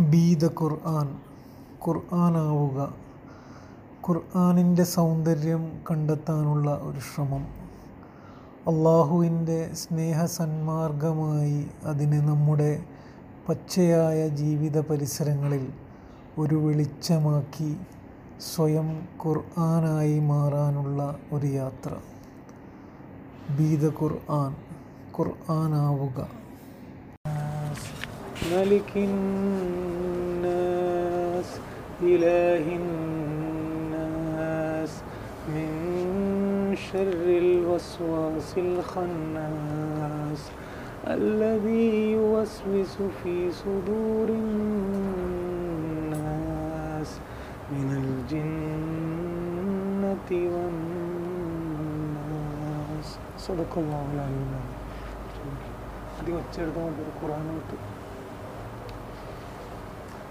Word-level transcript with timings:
B 0.00 0.34
the 0.34 0.46
Quran 0.46 1.18
ഖുർആനാവുക 1.86 2.94
ഖുർആനിന്റെ 4.08 4.84
സൗന്ദര്യം 4.84 5.72
കണ്ടെത്താനുള്ള 5.90 6.70
ഒരു 6.70 7.00
ശ്രമം. 7.00 7.44
അള്ളാഹുവിന്റെ 8.66 9.70
സ്നേഹസന്മാർഗമായി 9.74 11.66
അതിനെ 11.84 12.20
നമ്മുടെ 12.20 12.84
പച്ചയായ 13.48 14.28
ജീവിത 14.28 14.80
പരിസരങ്ങളിൽ 14.80 15.68
ഒരു 16.38 16.54
വെളിച്ചമാക്കി 16.54 17.76
സ്വയം 18.54 19.08
ഖുർആനായി 19.26 20.18
മാറാനുള്ള 20.18 21.16
ഒരു 21.32 21.46
യാത്ര. 21.46 21.90
ബി 23.58 23.76
ദ 23.76 23.92
ഖുർആൻ 24.02 24.52
ഖുർആനാവുക. 25.18 26.45
ملك 28.52 28.90
الناس 28.96 30.40
إله 32.02 32.64
الناس. 32.80 34.92
من 35.54 35.70
شر 36.92 37.24
الوسواس 37.42 38.50
الخناس 38.58 40.42
الذي 41.06 42.12
يوسوس 42.12 42.94
في 43.22 43.36
صدور 43.52 44.28
الناس. 44.28 44.80
من 47.72 47.88
الجنة 48.02 50.28
والناس. 50.54 51.08
صدق 53.46 53.72
الله 53.82 54.04
العظيم. 54.14 54.52
అది 56.20 56.30
వచ్చేది 56.32 56.70
మనకు 56.76 57.02
కురాన్ 57.20 57.48
ఉంటుంది 57.56 57.84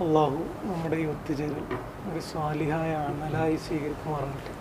അള്ളാഹു 0.04 0.40
നമ്മുടെ 0.64 0.96
ഈ 0.96 1.06
ഒത്തുചേരൽ 1.06 1.68
ഒരു 2.12 2.20
സ്വാലിഹായ 2.20 2.94
അമലായി 2.94 3.56
സ്വീകരിക്കുമാറാകട്ടെ. 3.56 4.54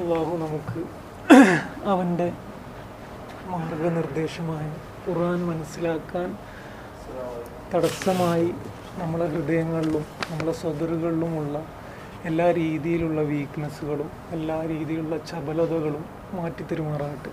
അള്ളാഹു 0.00 0.32
നമുക്ക് 0.44 0.80
അവന്റെ 1.88 2.32
മാർഗനിർദ്ദേശമായ 3.46 4.66
ഖുറാൻ 5.08 5.46
മനസ്സിലാക്കാൻ 5.46 6.38
തടസ്സമായി 7.74 8.54
നമ്മളെ 8.98 9.26
ഹൃദയങ്ങളിലും 9.26 10.06
നമ്മളെ 10.30 10.52
സ്വതറുകളിലുമുള്ള 10.52 11.64
എല്ലാ 12.24 12.50
രീതിയിലുള്ള 12.52 13.20
വീക്ക്നെസ്സുകളും 13.20 14.10
എല്ലാ 14.30 14.62
രീതിയിലുള്ള 14.66 15.16
ചപലതകളും 15.16 16.04
മാറ്റിത്തരുമാറാകട്ടെ. 16.32 17.32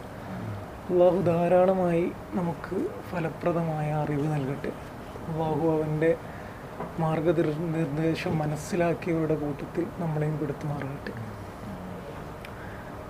അള്ളാഹു 0.92 1.22
ധാരാളമായി 1.22 2.12
നമുക്ക് 2.34 2.78
ഫലപ്രദമായ 3.12 3.92
അറിവ് 3.92 4.34
നൽകട്ടെ. 4.34 4.72
അള്ളാഹു 5.32 5.66
അവന്റെ 5.72 6.16
മാർഗനിർദ്ദേശം 7.00 8.38
മനസ്സിലാക്കിയവരുടെ 8.38 9.36
കൂട്ടത്തിൽ 9.36 9.86
നമ്മളെയും 10.00 10.40
പെടുത്തുമാറാകട്ടെ. 10.40 11.14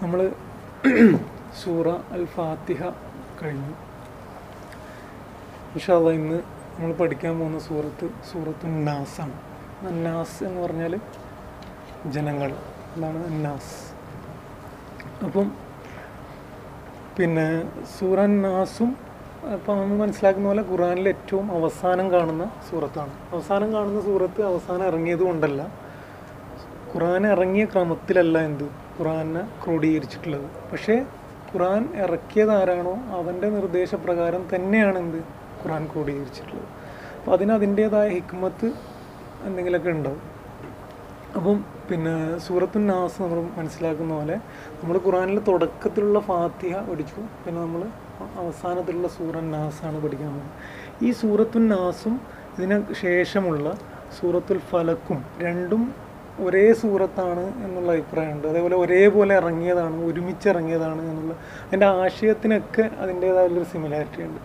നമ്മൾ 0.03 0.31
സൂറ 1.63 1.89
അൽ 1.89 2.25
ഫാത്തിഹ 2.25 2.81
കഴിഞ്ഞു. 3.41 3.73
ഇൻഷാല്ല 5.73 6.11
ഇന്ന് 6.11 6.37
നമ്മൾ 6.75 6.93
പഠിക്കാൻ 6.93 7.39
പോകുന്ന 7.39 7.59
സൂറത്ത് 7.59 8.09
സൂറത്ത് 8.31 8.87
നാസാണ് 8.87 9.37
അന്നാസ് 9.87 10.43
എന്ന് 10.43 10.61
പറഞ്ഞാൽ 10.61 10.99
ജനങ്ങൾ. 12.05 12.51
അതാണ് 12.95 13.25
അന്നാസ് 13.25 13.77
അപ്പം 15.25 15.47
പിന്നെ 17.17 17.47
സൂറ 17.99 18.25
നാസും 18.25 19.10
ഇപ്പം 19.49 19.77
നമ്മൾ 19.77 19.97
മനസ്സിലാക്കുന്ന 19.97 20.47
പോലെ 20.47 20.61
ഖുറാനിൽ 20.61 21.07
ഏറ്റവും 21.09 21.51
അവസാനം 21.51 22.11
കാണുന്ന 22.11 22.51
സൂറത്താണ്. 22.69 23.09
അവസാനം 23.31 23.73
കാണുന്ന 23.73 24.01
സൂറത്ത് 24.01 24.41
അവസാനം 24.41 24.85
ഇറങ്ങിയത് 24.85 25.19
കൊണ്ടല്ല. 25.19 25.61
ഖുറാൻ 26.93 27.27
ഇറങ്ങിയ 27.27 27.65
ക്രമത്തിലല്ല 27.65 28.39
എന്ത്? 28.39 28.63
ഖുറാനെ 28.63 29.41
ക്രോഡീകരിച്ചിട്ടുള്ളത്. 29.65 30.45
പക്ഷേ 30.71 31.05
ഖുറാൻ 31.53 31.89
ഇറക്കിയത് 31.95 32.51
ആരാണോ 32.51 32.93
അവന്റെ 32.93 33.49
നിർദ്ദേശപ്രകാരം 33.49 34.49
തന്നെയാണ് 34.55 34.97
എന്ത്? 34.97 35.17
ഖുറാൻ 35.63 35.85
ക്രോഡീകരിച്ചിട്ടുള്ളത്. 35.85 36.67
അപ്പോൾ 37.19 37.31
അതിന് 37.31 37.51
അതിന്റേതായ 37.51 38.09
ഹിക്മത്ത് 38.09 38.73
എന്തെങ്കിലുമൊക്കെ 39.43 39.89
ഉണ്ടാവും 39.89 40.21
അപ്പം 41.35 41.65
പിന്നെ 41.89 42.37
സൂറത്തു 42.37 42.79
നാസ് 42.79 43.21
നമ്മൾ 43.21 43.41
മനസ്സിലാക്കുന്ന 43.57 44.13
പോലെ 44.13 44.35
നമ്മൾ 44.83 44.97
ഖുറാനിലെ 44.97 45.41
തുടക്കത്തിലുള്ള 45.41 46.19
ഫാത്തിഹ 46.19 46.77
പഠിച്ചു. 46.77 47.21
പിന്നെ 47.45 47.61
നമ്മൾ 47.61 47.87
അവസാനത്തിലുള്ള 48.41 49.07
സൂറൻ 49.07 49.51
നാസാണ് 49.51 49.97
പഠിക്കാൻ 50.03 50.31
പോകുന്നത്. 50.33 50.53
ഈ 51.05 51.11
സൂറത്തു 51.11 51.59
നാസും 51.73 52.15
ഇതിന് 52.57 52.77
ശേഷമുള്ള 53.03 53.67
സൂറത്തുൽ 54.19 54.59
ഫലക്കും 54.71 55.19
രണ്ടും 55.45 55.83
ഒരേ 56.45 56.73
സൂറത്താണ് 56.81 57.43
എന്നുള്ള 57.65 57.89
അഭിപ്രായമുണ്ട്. 57.91 58.47
അതേപോലെ 58.47 58.75
ഒരേപോലെ 58.75 59.33
ഇറങ്ങിയതാണ് 59.41 59.97
ഒരുമിച്ച് 60.09 60.47
ഇറങ്ങിയതാണ് 60.49 61.01
എന്നുള്ള 61.09 61.33
അതിന്റെ 61.65 61.85
ആശയത്തിനൊക്കെ 61.85 62.89
അതിന്റേതായുള്ളൊരു 63.03 63.67
സിമിലാരിറ്റി 63.73 64.21
ഉണ്ട്. 64.27 64.41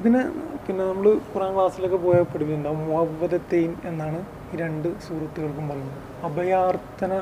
ഇതിന് 0.00 0.20
പിന്നെ 0.66 0.82
നമ്മൾ 0.84 1.06
ഖുറാൻ 1.32 1.52
ക്ലാസ്സിലൊക്കെ 1.54 1.96
പോയാൽ 1.96 2.22
പഠിപ്പിച്ചിട്ടുണ്ടാവും 2.22 2.82
മുഹബദത്തെയിൻ 2.90 3.72
എന്നാണ് 3.90 4.20
ഈ 4.52 4.56
രണ്ട് 4.62 4.88
സൂറത്തുകൾക്കും 5.06 5.68
പറയുന്നത്. 5.70 6.00
അഭയാർത്ഥന 6.28 7.12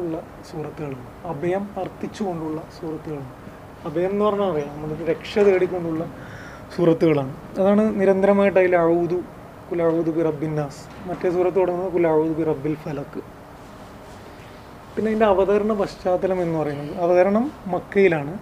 ഉള്ള 0.00 0.14
സൂറത്തുകളാണ് 0.50 1.08
അഭയം 1.32 1.64
അർത്ഥിച്ചുകൊണ്ടുള്ള 1.82 2.60
സൂറത്തുകളാണ് 2.80 3.32
അഭയം 3.88 4.10
എന്ന് 4.14 4.24
പറഞ്ഞാൽ 4.24 4.50
അറിയാം. 4.52 4.72
നമ്മൾ 4.74 4.90
രക്ഷ 5.12 5.38
തേടിക്കൊണ്ടുള്ള 5.48 6.04
സുഹൃത്തുക്കളാണ്. 6.74 7.32
അതാണ് 7.60 7.82
നിരന്തരമായിട്ട് 8.00 8.58
അതിൽ 8.62 8.74
അഴുതു 8.82 9.18
കുലഴുതു 9.70 10.10
ബി 10.16 10.22
റബ്ബിന്നാസ് 10.28 10.82
മറ്റേ 11.08 11.26
സുഹൃത്ത് 11.34 11.58
തുടങ്ങുന്നത് 11.60 11.92
കുലഴുതു 11.96 12.34
ബി 12.38 12.44
റബ്ബിൽ 12.50 12.74
ഫലക്ക് 12.84 13.22
പിന്നെ 14.94 15.08
അതിന്റെ 15.10 15.26
അവതരണ 15.34 15.72
പശ്ചാത്തലം 15.72 16.38
എന്ന് 16.44 16.56
പറയുന്നത് 16.58 16.94
അവതരണം 17.04 17.44
മക്കയിലാണ്. 17.74 18.32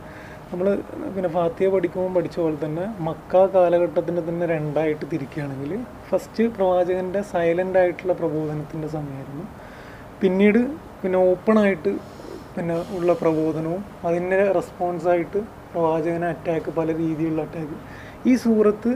നമ്മൾ 0.53 0.67
പിന്നെ 1.15 1.28
ഫാത്തിയ 1.34 1.67
പഠിക്കുമ്പോൾ 1.69 2.12
പഠിച്ച 2.17 2.37
പോലെ 2.41 2.57
തന്നെ 2.65 2.84
മക്ക 3.09 3.43
കാലഘട്ടത്തിന്റെ 3.55 4.22
തന്നെ 4.28 4.47
രണ്ടായിട്ട് 4.55 5.05
തിരിക്കുകയാണെങ്കിൽ 5.12 5.72
ഫസ്റ്റ് 6.09 6.45
പ്രവാചകന്റെ 6.57 7.21
സൈലന്റ് 7.33 7.78
ആയിട്ടുള്ള 7.83 8.12
പ്രബോധനത്തിന്റെ 8.12 8.89
സമയമായിരുന്നു. 8.97 9.45
പിന്നീട് 10.22 10.61
പിന്നെ 11.03 11.19
ഓപ്പണായിട്ട് 11.31 11.93
പിന്നെ 12.56 12.77
ഉള്ള 12.91 13.12
പ്രബോധനവും 13.12 13.83
അതിന്റെ 14.05 14.38
റെസ്പോൺസായിട്ട് 14.53 15.41
പ്രവാചകനെ 15.72 16.27
അറ്റാക്ക് 16.27 16.71
പല 16.71 16.88
രീതിയിലുള്ള 16.97 17.43
അറ്റാക്ക് 17.43 17.77
ഈ 18.28 18.34
സൂറത്ത് 18.37 18.93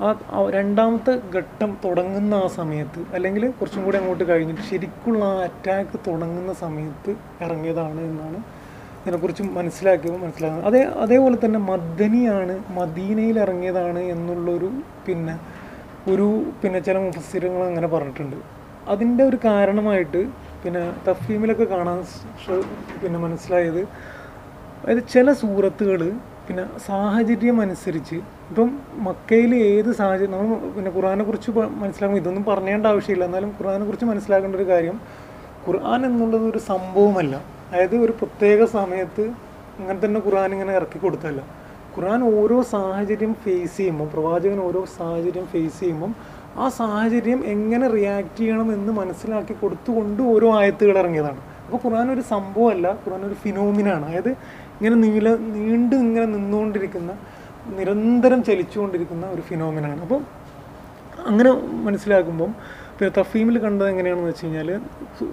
ആ 0.00 0.08
രണ്ടാമത്തെ 0.50 1.12
ഘട്ടം 1.34 1.70
തുടങ്ങുന്ന 1.84 2.34
ആ 2.34 2.46
സമയത്ത് 2.46 3.00
അല്ലെങ്കിൽ 3.14 3.44
കുറച്ചും 3.50 3.84
കൂടി 3.84 3.96
അങ്ങോട്ട് 3.96 4.24
കഴിഞ്ഞിട്ട് 4.24 4.62
ശരിക്കുള്ള 4.62 5.24
ആ 5.24 5.36
അറ്റാക്ക് 5.42 5.98
തുടങ്ങുന്ന 6.06 6.52
സമയത്ത് 6.54 7.12
ഇറങ്ങിയതാണ് 7.42 8.00
എന്നാണ് 8.00 8.40
ഇതിനെക്കുറിച്ച് 9.00 9.42
മനസ്സിലാക്കിയപ്പോൾ 9.42 10.20
മനസ്സിലാക്കുന്നത് 10.20 10.66
അതേ 10.66 10.82
അതേപോലെ 11.00 11.36
തന്നെ 11.36 11.58
മദനിയാണ് 11.58 12.54
മദീനയിൽ 12.74 13.36
ഇറങ്ങിയതാണ് 13.38 14.00
എന്നുള്ളൊരു 14.06 14.70
പിന്നെ 15.06 15.34
ഒരു 16.08 16.26
പിന്നെ 16.62 16.78
ചില 16.78 16.98
മുഫസ്സിരങ്ങൾ 16.98 17.62
അങ്ങനെ 17.62 17.86
പറഞ്ഞിട്ടുണ്ട്. 17.86 18.36
അതിന്റെ 18.88 19.22
ഒരു 19.24 19.38
കാരണമായിട്ട് 19.44 20.20
പിന്നെ 20.66 20.84
തഫീമിലൊക്കെ 21.08 21.66
കാണാൻ 21.74 21.98
പിന്നെ 23.02 23.18
മനസ്സിലായത്. 23.26 23.82
അതായത് 24.80 25.04
ചില 25.14 25.32
സൂറത്തുകൾ 25.42 26.00
പിന്നെ 26.46 26.64
സാഹചര്യം 26.86 27.56
അനുസരിച്ച് 27.64 28.16
ഇപ്പം 28.50 28.68
മക്കയിൽ 29.06 29.52
ഏത് 29.68 29.88
സാഹചര്യം 30.00 30.32
നമ്മൾ 30.34 30.58
പിന്നെ 30.76 30.90
ഖുർആനെ 30.96 31.24
കുറിച്ച് 31.28 31.50
മനസ്സിലാക്കുമ്പോൾ 31.82 32.22
ഇതൊന്നും 32.22 32.44
പറഞ്ഞേണ്ട 32.50 32.86
ആവശ്യമില്ല. 32.92 33.24
എന്നാലും 33.28 33.50
കുറിച്ച് 33.88 34.06
മനസ്സിലാക്കേണ്ട 34.12 34.56
ഒരു 34.60 34.66
കാര്യം 34.72 34.96
ഖുർആൻ 35.66 36.00
എന്നുള്ളത് 36.08 36.44
ഒരു 36.52 36.60
സംഭവമല്ല. 36.70 37.34
അതായത് 37.70 37.96
ഒരു 38.06 38.12
പ്രത്യേക 38.20 38.64
സമയത്ത് 38.78 39.24
അങ്ങനെ 39.78 39.98
തന്നെ 40.04 40.20
ഖുർആൻ 40.26 40.50
ഇങ്ങനെ 40.56 40.72
ഇറക്കി 40.80 40.98
കൊടുത്തല്ല 41.04 41.40
ഖുർആൻ 41.94 42.22
ഓരോ 42.38 42.58
സാഹചര്യം 42.74 43.32
ഫേസ് 43.44 43.76
ചെയ്യുമ്പോൾ 43.76 44.08
പ്രവാചകൻ 44.14 44.58
ഓരോ 44.68 44.80
സാഹചര്യം 44.98 45.46
ഫേസ് 45.54 45.78
ചെയ്യുമ്പം 45.80 46.12
ആ 46.58 46.66
സാഹചര്യം 46.68 47.40
എങ്ങനെ 47.46 47.86
റിയാക്ട് 47.88 48.36
ചെയ്യണം 48.38 48.68
എന്ന് 48.72 48.92
മനസ്സിലാക്കി 48.92 49.54
കൊടുത്തുകൊണ്ട് 49.60 50.20
ഓരോ 50.22 50.48
ആയത്തുകൾ 50.58 50.96
ഇറങ്ങിയതാണ്. 50.98 51.40
അപ്പോൾ 51.64 51.78
ഖുർആൻ 51.84 52.08
ഒരു 52.10 52.22
സംഭവമല്ല 52.32 52.86
ഖുർആൻ 53.04 53.22
ഒരു 53.24 53.34
ഫിനോമിനാണ് 53.34 54.04
അതായത് 54.04 54.30
ഇങ്ങനെ 54.76 54.96
നീല 54.96 55.28
നീണ്ട് 55.56 55.96
ഇങ്ങനെ 55.96 56.26
നിന്നുകൊണ്ടിരിക്കുന്ന 56.26 57.12
നിരന്തരം 57.78 58.40
ചലിച്ചുകൊണ്ടിരിക്കുന്ന 58.42 59.26
ഒരു 59.26 59.40
ഫിനോമിനാണ് 59.40 60.00
അപ്പോൾ 60.00 60.20
അങ്ങനെ 61.26 61.50
മനസ്സിലാക്കുമ്പം 61.82 62.50
തഫീമിൽ 63.04 63.58
കണ്ടത് 63.58 63.88
എങ്ങനെയാണെന്ന് 63.88 64.28
വെച്ച് 64.28 64.46
കഴിഞ്ഞാൽ 64.46 64.80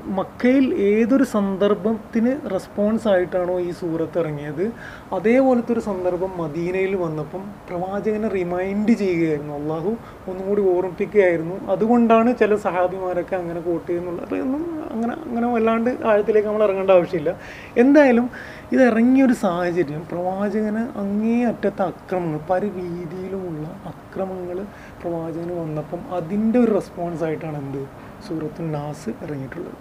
മക്കയിൽ 0.06 0.74
ഏതൊരു 0.74 1.24
സന്ദർഭത്തിന് 1.24 2.52
റെസ്പോൺസ് 2.52 3.08
ആയിട്ടാണോ 3.08 3.60
ഈ 3.60 3.72
സൂറത്ത് 3.72 4.20
ഇറങ്ങിയത്? 4.20 4.72
അതേപോലത്തെ 5.14 5.74
ഒരു 5.74 5.80
സന്ദർഭം 5.80 6.32
മദീനയിൽ 6.38 6.96
വന്നപ്പം 6.96 7.44
പ്രവാചകനെ 7.70 8.28
റിമൈൻഡ് 8.28 8.92
ചെയ്യുകയായിരുന്നു. 8.92 9.54
അള്ളാഹു 9.54 9.98
ഒന്നും 10.30 10.48
കൂടി 10.48 10.62
ഓർമ്മിപ്പിക്കുകയായിരുന്നു. 10.62 11.68
അതുകൊണ്ടാണ് 11.72 12.38
ചില 12.38 12.56
സഹാബിമാരൊക്കെ 12.56 13.36
അങ്ങനെ 13.36 13.60
കോട്ട് 13.60 13.88
ചെയ്യുന്നുള്ള 13.88 14.22
ഒന്നും 14.42 14.64
അങ്ങനെ 14.92 15.14
അങ്ങനെ 15.14 15.54
വല്ലാണ്ട് 15.54 15.90
ആഴത്തിലേക്ക് 16.06 16.48
നമ്മൾ 16.48 16.64
ഇറങ്ങേണ്ട 16.64 16.92
ആവശ്യമില്ല. 16.92 17.36
എന്തായാലും 17.78 18.30
ഇത് 18.72 18.82
ഇറങ്ങിയൊരു 18.82 19.34
സാഹചര്യം 19.34 20.02
പ്രവാചകന് 20.12 21.00
അങ്ങേ 21.00 21.44
അറ്റത്തെ 21.44 21.82
അക്രമങ്ങൾ 21.82 22.40
പല 22.50 22.62
രീതിയിലുമുള്ള 22.62 23.82
അക്രമങ്ങൾ 23.86 24.66
പ്രവാചകന് 25.04 25.56
വന്നപ്പം 25.64 26.02
അതിന്റെ 26.18 26.58
ഒരു 26.60 26.72
റെസ്പോൺസ് 26.80 27.24
ആയിട്ടാണ് 27.28 27.58
എന്ത്? 27.64 27.82
സൂറത്തുൽ 28.28 28.68
നാസ് 28.78 29.12
ഇറങ്ങിയിട്ടുള്ളത്. 29.24 29.80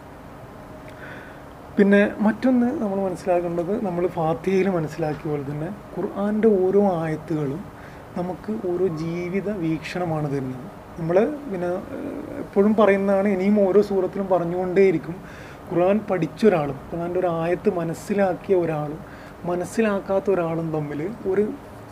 പിന്നെ 1.77 2.01
മറ്റൊന്ന് 2.21 2.69
നമ്മൾ 2.83 2.99
മനസ്സിലാക്കേണ്ടത് 3.09 3.73
നമ്മൾ 3.85 4.05
ഫാത്തിഹയിൽ 4.17 4.69
മനസ്സിലാക്കിയ 4.79 5.27
പോലെ 5.31 5.45
തന്നെ 5.51 5.69
ഖുർആാന്റെ 5.95 6.49
ഓരോ 6.65 6.83
ആയത്തുകളും 7.03 7.61
നമുക്ക് 8.19 8.53
ഓരോ 8.71 8.87
ജീവിത 9.03 9.49
വീക്ഷണമാണ് 9.65 10.27
തരുന്നത്. 10.33 10.67
നമ്മൾ 10.99 11.17
പിന്നെ 11.51 11.71
എപ്പോഴും 12.43 12.73
പറയുന്നതാണ് 12.81 13.29
ഇനിയും 13.29 13.57
ഓരോ 13.67 13.83
സൂറത്തിലും 13.91 14.27
പറഞ്ഞുകൊണ്ടേയിരിക്കും. 14.33 15.17
ഖുർആൻ 15.69 15.99
പഠിച്ച 16.11 16.41
ഒരാളും 16.49 16.79
ഖുർആന്റെ 16.89 17.19
ഒരു 17.21 17.29
ആയത്ത് 17.43 17.71
മനസ്സിലാക്കിയ 17.81 18.55
ഒരാളും 18.65 19.01
മനസ്സിലാക്കാത്ത 19.51 20.27
ഒരാളും 20.31 20.67
തമ്മിൽ 20.77 21.01
ഒരു 21.31 21.45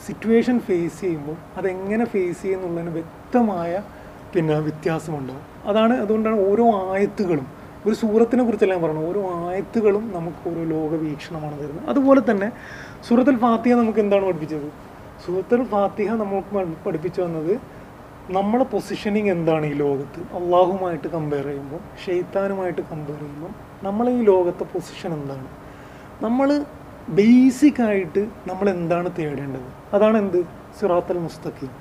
സിറ്റുവേഷൻ 0.06 0.56
ഫേസ് 0.66 0.98
ചെയ്യുമ്പോൾ 1.00 1.36
അതെങ്ങനെ 1.58 2.04
ഫേസ് 2.12 2.38
ചെയ്യുന്നുള്ളതിന് 2.42 2.92
വ്യക്തമായ 3.30 3.72
പിന്നെ 4.34 4.54
വ്യത്യാസമുണ്ടാവും 4.66 5.42
അതാണ് 5.70 5.94
അതുകൊണ്ടാണ് 6.04 6.38
ഓരോ 6.50 6.64
ആയത്തുകളും 6.92 7.46
ഒരു 7.86 7.94
സൂറത്തിനെ 8.00 8.42
കുറിച്ചല്ല 8.44 8.72
ഞാൻ 8.74 8.82
പറഞ്ഞു 8.84 9.02
ഓരോ 9.10 9.20
ആയത്തുകളും 9.48 10.04
നമുക്ക് 10.16 10.40
ഓരോ 10.50 10.62
ലോക 10.72 10.90
വീക്ഷണമാണ് 11.02 11.56
തരുന്നത്. 11.60 11.84
അതുപോലെ 11.92 12.20
തന്നെ 12.30 12.48
സൂറത്തുൽ 13.08 13.36
ഫാത്തിഹ 13.44 13.74
നമുക്ക് 13.80 14.00
എന്താണ് 14.04 14.24
പഠിപ്പിച്ചത്? 14.28 14.66
സൂറത്തുൽ 15.24 15.62
ഫാത്തിഹ 15.64 16.10
നമുക്ക് 16.22 16.64
പഠിപ്പിച്ചു 16.86 17.20
വന്നത് 17.22 17.52
നമ്മളെ 18.38 18.64
പൊസിഷനിങ് 18.64 19.30
എന്താണ് 19.36 19.66
ഈ 19.66 19.76
ലോകത്ത്? 19.84 20.22
അള്ളാഹുമായിട്ട് 20.38 21.08
കമ്പയർ 21.08 21.46
ചെയ്യുമ്പോൾ 21.50 21.82
ഷെയ്ത്താനുമായിട്ട് 22.06 22.82
കമ്പയർ 22.90 23.20
ചെയ്യുമ്പോൾ 23.20 23.52
നമ്മളെ 23.86 24.12
ഈ 24.18 24.22
ലോകത്തെ 24.32 24.66
പൊസിഷൻ 24.74 25.12
എന്താണ്? 25.18 25.48
നമ്മൾ 26.26 26.50
ബേസിക്കായിട്ട് 27.20 28.24
നമ്മൾ 28.50 28.66
എന്താണ് 28.70 29.10
തേടേണ്ടത്? 29.20 29.70
അതാണ് 29.94 30.18
എന്ത്? 30.18 30.40
സിറാത്തൽ 30.80 31.18
മുസ്തഖീം. 31.28 31.72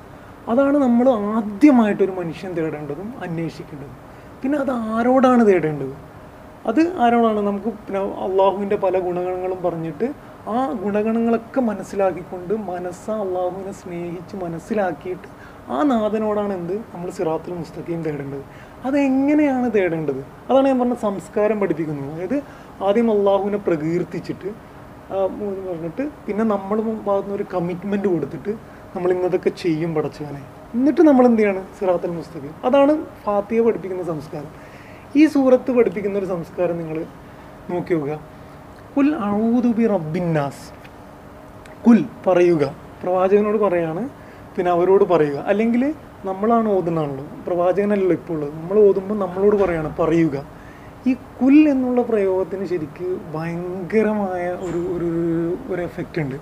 അതാണ് 0.48 0.78
നമ്മൾ 0.78 1.10
ആദ്യമായിട്ടൊരു 1.10 2.12
മനുഷ്യൻ 2.12 2.52
തേടേണ്ടതും 2.54 3.14
അന്വേഷിക്കേണ്ടതും. 3.24 3.98
പിന്നെ 4.44 4.58
അത് 4.60 4.72
ആരോടാണ് 4.72 5.48
തേടേണ്ടത്? 5.48 5.96
അത് 6.68 6.98
ആരോടാണ്? 6.98 7.40
നമുക്ക് 7.48 7.66
പിന്നെ 7.66 8.00
അള്ളാഹുവിന്റെ 8.00 8.76
പല 8.76 9.00
ഗുണഗണങ്ങളും 9.00 9.64
പറഞ്ഞിട്ട് 9.64 10.14
ആ 10.48 10.72
ഗുണഗണങ്ങളൊക്കെ 10.72 11.62
മനസ്സിലാക്കിക്കൊണ്ട് 11.62 12.54
മനസ്സ 12.54 13.10
അള്ളാഹുവിനെ 13.10 13.72
സ്നേഹിച്ച് 13.72 14.36
മനസ്സിലാക്കിയിട്ട് 14.36 15.28
ആ 15.72 15.84
നാഥനോടാണ് 15.84 16.54
എന്ത്? 16.54 16.74
നമ്മൾ 16.74 17.10
സിറാത്തുൽ 17.10 17.54
മുസ്തഖീം 17.54 18.04
തേടേണ്ടത്. 18.04 18.44
അതെങ്ങനെയാണ് 18.86 19.74
തേടേണ്ടത്? 19.74 20.24
അതാണ് 20.50 20.68
ഞാൻ 20.68 20.80
പറഞ്ഞ 20.80 20.94
സംസ്കാരം 20.94 21.60
പഠിപ്പിക്കുന്നത്. 21.60 22.14
അതായത് 22.14 22.44
ആദ്യം 22.84 23.12
അള്ളാഹുവിനെ 23.12 23.58
പ്രകീർത്തിച്ചിട്ട് 23.58 24.52
പറഞ്ഞിട്ട് 25.68 26.10
പിന്നെ 26.26 26.44
നമ്മൾ 26.44 26.82
ഭാഗത്തുനിന്ന് 26.82 27.36
ഒരു 27.36 27.46
കമ്മിറ്റ്മെന്റ് 27.54 28.08
കൊടുത്തിട്ട് 28.08 28.79
നമ്മൾ 28.96 29.12
ഇന്നതൊക്കെ 29.12 29.50
ചെയ്യും 29.50 29.96
പടച്ചവനെ. 29.96 30.42
എന്നിട്ട് 30.74 31.02
നമ്മൾ 31.02 31.26
എന്ത് 31.26 31.42
ചെയ്യണം 31.42 31.68
സിറാത്തൽ 31.80 32.10
മുസ്തഖീം 32.10 32.52
അതാണ് 32.64 33.06
ഫാത്തിയെ 33.24 33.62
പഠിപ്പിക്കുന്ന 33.62 34.04
സംസ്കാരം. 34.04 34.48
ഈ 35.16 35.28
സൂറത്ത് 35.28 35.72
പഠിപ്പിക്കുന്ന 35.72 36.20
ഒരു 36.20 36.26
സംസ്കാരം 36.26 36.78
നിങ്ങൾ 36.78 37.06
നോക്കി 37.70 37.94
നോക്കുക. 37.94 38.20
കുൽ 38.98 39.16
അഴൂതുബി 39.16 39.88
റബ്ബിന്നാസ് 39.88 40.72
കുൽ 41.88 42.06
പറയുക. 42.28 42.76
പ്രവാചകനോട് 43.04 43.58
പറയാണ് 43.58 44.10
പിന്നെ 44.56 44.72
അവരോട് 44.72 45.04
പറയുക. 45.04 45.38
അല്ലെങ്കിൽ 45.38 45.94
നമ്മളാണ് 46.26 46.70
ഓതുന്നാണല്ലോ 46.70 47.26
പ്രവാചകനല്ലല്ലോ 47.48 48.12
ഇപ്പോൾ 48.12 48.34
ഉള്ളത്. 48.34 48.54
നമ്മൾ 48.54 48.80
ഓതുമ്പോൾ 48.80 49.20
നമ്മളോട് 49.20 49.56
പറയാണ് 49.56 49.98
പറയുക. 49.98 50.46
ഈ 51.08 51.14
കുൽ 51.14 51.70
എന്നുള്ള 51.70 52.02
പ്രയോഗത്തിന് 52.02 52.66
ശരിക്ക് 52.66 53.18
ഭയങ്കരമായ 53.36 54.50
ഒരു 54.50 54.78
ഒരു- 54.78 55.74
ഒരു 55.74 55.82
എഫക്റ്റ് 55.82 56.22
ഉണ്ട്. 56.22 56.36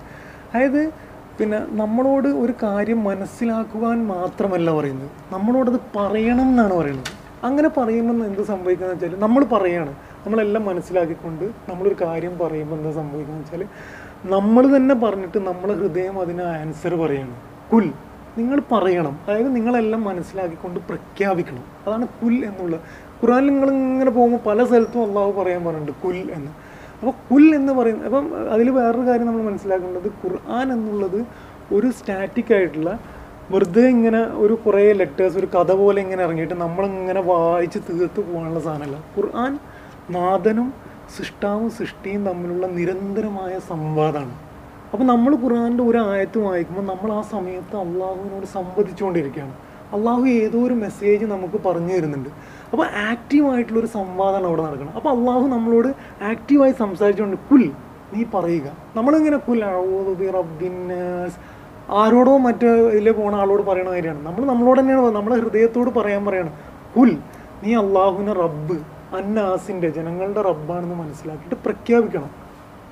അതായത് 0.54 1.07
പിന്നെ 1.40 1.66
നമ്മളോട് 1.70 2.28
ഒരു 2.28 2.54
കാര്യം 2.62 3.04
മനസ്സിലാക്കുവാൻ 3.04 4.06
മാത്രമല്ല 4.06 4.72
പറയുന്നത്. 4.72 5.10
നമ്മളോടത് 5.32 5.80
പറയണം 5.96 6.40
എന്നാണ് 6.40 6.74
പറയുന്നത്. 6.74 7.06
അങ്ങനെ 7.44 7.68
പറയുമ്പോൾ 7.68 8.26
എന്ത് 8.26 8.42
സംഭവിക്കുന്നത് 8.42 9.04
വെച്ചാൽ 9.04 9.20
നമ്മൾ 9.20 9.44
പറയാണ്. 9.44 9.90
നമ്മളെല്ലാം 10.26 10.64
മനസ്സിലാക്കിക്കൊണ്ട് 10.64 11.44
നമ്മളൊരു 11.44 11.96
കാര്യം 12.00 12.38
പറയുമ്പോൾ 12.38 12.76
എന്താ 12.76 12.92
സംഭവിക്കുന്നത് 12.92 13.42
വെച്ചാൽ 13.42 13.66
നമ്മൾ 14.24 14.76
തന്നെ 14.76 14.94
പറഞ്ഞിട്ട് 14.94 15.38
നമ്മളെ 15.38 15.74
ഹൃദയം 15.74 16.20
അതിന് 16.20 16.42
ആൻസർ 16.42 16.94
പറയണം. 16.94 17.36
കുൽ. 17.72 17.92
നിങ്ങൾ 18.38 18.62
പറയണം. 18.72 19.18
അതായത് 19.28 19.56
നിങ്ങളെല്ലാം 19.56 20.04
മനസ്സിലാക്കിക്കൊണ്ട് 20.04 20.80
പ്രഖ്യാപിക്കണം. 20.80 21.64
അതാണ് 21.86 22.06
കുൽ 22.08 22.44
എന്നുള്ളത് 22.44 22.80
ഖുറാനിൽ 23.22 23.46
നിങ്ങൾ 23.46 23.70
ഇങ്ങനെ 23.70 24.10
പോകുമ്പോൾ 24.10 24.48
പല 24.48 24.64
സ്ഥലത്തും 24.64 25.02
അള്ളാഹു 25.02 25.32
പറയാൻ 25.32 25.64
പറഞ്ഞിട്ടുണ്ട് 25.64 26.00
കുൽ 26.06 26.30
എന്ന്. 26.32 26.67
അപ്പോൾ 27.00 27.14
കുൽ 27.28 27.54
എന്ന് 27.54 27.72
പറയുന്നത് 27.72 28.06
അപ്പം 28.06 28.26
അതിൽ 28.54 28.70
വേറൊരു 28.70 29.06
കാര്യം 29.06 29.26
നമ്മൾ 29.26 29.42
മനസ്സിലാക്കേണ്ടത് 29.42 30.08
ഖുർആൻ 30.22 30.72
എന്നുള്ളത് 30.72 31.20
ഒരു 31.74 31.88
സ്റ്റാറ്റിക് 31.90 32.54
ആയിട്ടുള്ള 32.54 32.98
വെറുതെ 33.52 33.84
ഇങ്ങനെ 33.88 34.20
ഒരു 34.44 34.54
കുറേ 34.54 34.92
ലെറ്റേഴ്സ് 34.92 35.36
ഒരു 35.38 35.48
കഥ 35.54 35.72
പോലെ 35.72 36.00
ഇങ്ങനെ 36.00 36.22
ഇറങ്ങിയിട്ട് 36.22 36.54
നമ്മളിങ്ങനെ 36.54 37.20
വായിച്ച് 37.20 37.78
തീർത്ത് 37.78 38.20
പോകാനുള്ള 38.20 38.60
സാധനമല്ല. 38.60 38.96
ഖുർആൻ 39.16 39.58
നാഥനും 40.10 40.68
സൃഷ്ടാവും 41.16 41.70
സൃഷ്ടിയും 41.70 42.24
തമ്മിലുള്ള 42.24 42.66
നിരന്തരമായ 42.66 43.58
സംവാദമാണ്. 43.58 44.34
അപ്പോൾ 44.92 45.04
നമ്മൾ 45.04 45.32
ഖുർആാന്റെ 45.34 45.82
ഒരു 45.82 45.98
ആയത്ത് 45.98 46.38
വായിക്കുമ്പോൾ 46.38 46.84
നമ്മൾ 46.92 47.12
ആ 47.12 47.20
സമയത്ത് 47.34 47.76
അള്ളാഹുവിനോട് 47.76 48.46
സംവദിച്ചുകൊണ്ടിരിക്കുകയാണ്. 48.46 49.54
അള്ളാഹു 49.96 50.24
ഏതോ 50.26 50.58
ഒരു 50.66 50.74
മെസ്സേജ് 50.74 51.24
നമുക്ക് 51.24 51.58
പറഞ്ഞു 51.66 51.92
തരുന്നുണ്ട്. 51.92 52.30
അപ്പോൾ 52.72 52.86
ആക്റ്റീവായിട്ടുള്ളൊരു 53.10 53.86
സംവാദമാണ് 53.86 54.46
അവിടെ 54.46 54.62
നടക്കുന്നത്. 54.62 54.96
അപ്പോൾ 54.96 55.18
അള്ളാഹു 55.18 55.46
നമ്മളോട് 55.46 55.88
ആക്റ്റീവായി 56.24 56.72
സംസാരിച്ചുകൊണ്ട് 56.78 57.36
കുൽ 57.52 57.70
നീ 58.14 58.24
പറയുക. 58.34 58.62
നമ്മളിങ്ങനെ 58.96 59.36
കുൽ 59.36 59.62
റബ്ബിന്നാസ് 60.30 61.36
ആരോടോ 61.92 62.36
മറ്റേ 62.36 62.68
ഇതിൽ 62.68 63.12
പോണ 63.12 63.34
ആളോട് 63.34 63.62
പറയുന്ന 63.62 63.90
കാര്യമാണ്. 63.90 64.26
നമ്മൾ 64.26 64.44
നമ്മളോട് 64.44 64.80
തന്നെയാണ്. 64.80 65.10
നമ്മളെ 65.10 65.36
ഹൃദയത്തോട് 65.36 65.90
പറയാൻ 65.90 66.24
പറയാണ്. 66.26 66.50
കുൽ 66.96 67.16
നീ 67.64 67.74
അള്ളാഹുവിനെ 67.74 68.32
റബ്ബ് 68.32 68.78
അന്നാസിന്റെ 69.16 69.90
ജനങ്ങളുടെ 69.90 70.42
റബ്ബാണെന്ന് 70.42 70.94
മനസ്സിലാക്കിയിട്ട് 70.94 71.64
പ്രഖ്യാപിക്കണം. 71.64 72.30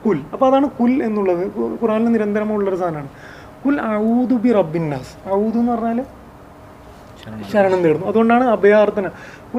കുൽ. 0.07 0.19
അപ്പോൾ 0.33 0.47
അതാണ് 0.47 0.71
കുൽ 0.71 1.03
എന്നുള്ളത്. 1.03 1.47
ഖുറാനിൽ 1.83 2.13
നിരന്തരമുള്ളൊരു 2.13 2.77
സാധനമാണ്. 2.77 3.09
കുൽ 3.67 3.81
ഔദു 3.83 4.35
ബി 4.35 4.53
റബ്ബിന്നാസ് 4.53 5.29
ഔദു 5.29 5.59
എന്ന് 5.59 5.73
പറഞ്ഞാൽ 5.73 6.05
ശരണം 7.53 7.83
തേടുന്നു 7.83 8.07
അതുകൊണ്ടാണ് 8.07 8.45
അഭയാർത്ഥന. 8.45 9.11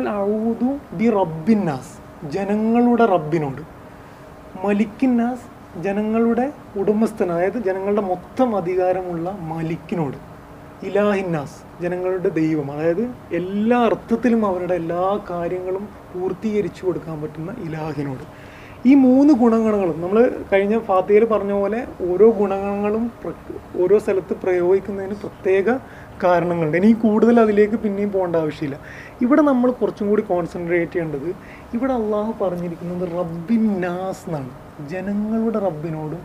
ഔദു 0.09 1.09
റബ്ബിന്നാസ് 1.09 1.93
ജനങ്ങളുടെ 2.27 3.05
റബ്ബിനോട് 3.05 3.61
മലിക്കിന്നാസ് 4.67 5.45
ജനങ്ങളുടെ 5.81 6.53
ഉടമസ്ഥൻ 6.79 7.31
അതായത് 7.31 7.57
ജനങ്ങളുടെ 7.57 8.01
മൊത്തം 8.01 8.57
അധികാരമുള്ള 8.57 9.37
മലിക്കിനോട്. 9.41 10.17
ഇലാഹിന്നാസ് 10.85 11.83
ജനങ്ങളുടെ 11.83 12.29
ദൈവം. 12.29 12.71
അതായത് 12.71 13.11
എല്ലാ 13.31 13.77
അർത്ഥത്തിലും 13.79 14.45
അവരുടെ 14.45 14.75
എല്ലാ 14.75 15.19
കാര്യങ്ങളും 15.29 15.89
പൂർത്തീകരിച്ചു 16.13 16.85
കൊടുക്കാൻ 16.85 17.21
പറ്റുന്ന 17.21 17.51
ഇലാഹിനോട്. 17.51 18.47
ഈ 18.85 18.93
മൂന്ന് 18.95 19.33
ഗുണഗണങ്ങളും 19.33 20.01
നമ്മൾ 20.01 20.17
കഴിഞ്ഞ 20.53 20.79
ഫാത്തിയയിൽ 20.79 21.25
പറഞ്ഞ 21.25 21.51
പോലെ 21.51 21.87
ഓരോ 22.11 22.31
ഗുണഗണങ്ങളും 22.31 23.11
ഓരോ 23.83 23.99
സ്ഥലത്ത് 23.99 24.33
പ്രയോഗിക്കുന്നതിന് 24.33 25.15
പ്രത്യേക 25.15 25.69
കാരണങ്ങളുണ്ട്. 26.23 26.77
ഇനി 26.77 26.91
കൂടുതൽ 27.05 27.35
അതിലേക്ക് 27.39 27.77
പിന്നെയും 27.85 28.11
പോകേണ്ട 28.11 28.35
ആവശ്യമില്ല. 28.35 28.77
ഇവിടെ 29.25 29.41
നമ്മൾ 29.41 29.71
കുറച്ചും 29.71 30.09
കൂടി 30.09 30.23
കോൺസെൻട്രേറ്റ് 30.33 30.91
ചെയ്യേണ്ടത് 30.93 31.29
ഇവിടെ 31.73 31.93
അള്ളാഹു 31.93 32.33
പറഞ്ഞിരിക്കുന്നത് 32.41 33.05
റബ്ബിൻ 33.19 33.63
നാസ് 33.85 34.23
എന്നാണ്. 34.29 34.51
ജനങ്ങളുടെ 34.91 35.59
റബ്ബിനോടും 35.67 36.23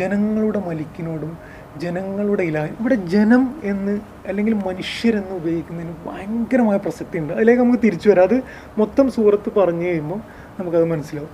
ജനങ്ങളുടെ 0.00 0.60
മലിക്കിനോടും 0.68 1.32
ജനങ്ങളുടെ 1.82 2.42
ഇല 2.42 2.58
ഇവിടെ 2.80 2.96
ജനം 3.14 3.42
എന്ന് 3.62 4.00
അല്ലെങ്കിൽ 4.28 4.54
മനുഷ്യരെന്ന് 4.54 5.34
ഉപയോഗിക്കുന്നതിന് 5.40 5.94
ഭയങ്കരമായ 6.06 6.76
പ്രസക്തി 6.76 7.18
ഉണ്ട് 7.18 7.32
അതിലേക്ക് 7.32 7.60
നമുക്ക് 7.62 7.80
തിരിച്ചു 7.84 8.08
വരാം. 8.10 8.24
അത് 8.24 8.36
മൊത്തം 8.80 9.06
സൂറത്ത് 9.10 9.52
പറഞ്ഞു 9.58 9.84
കഴിയുമ്പോൾ 9.86 10.20
നമുക്കത് 10.58 10.84
മനസ്സിലാവും. 10.84 11.32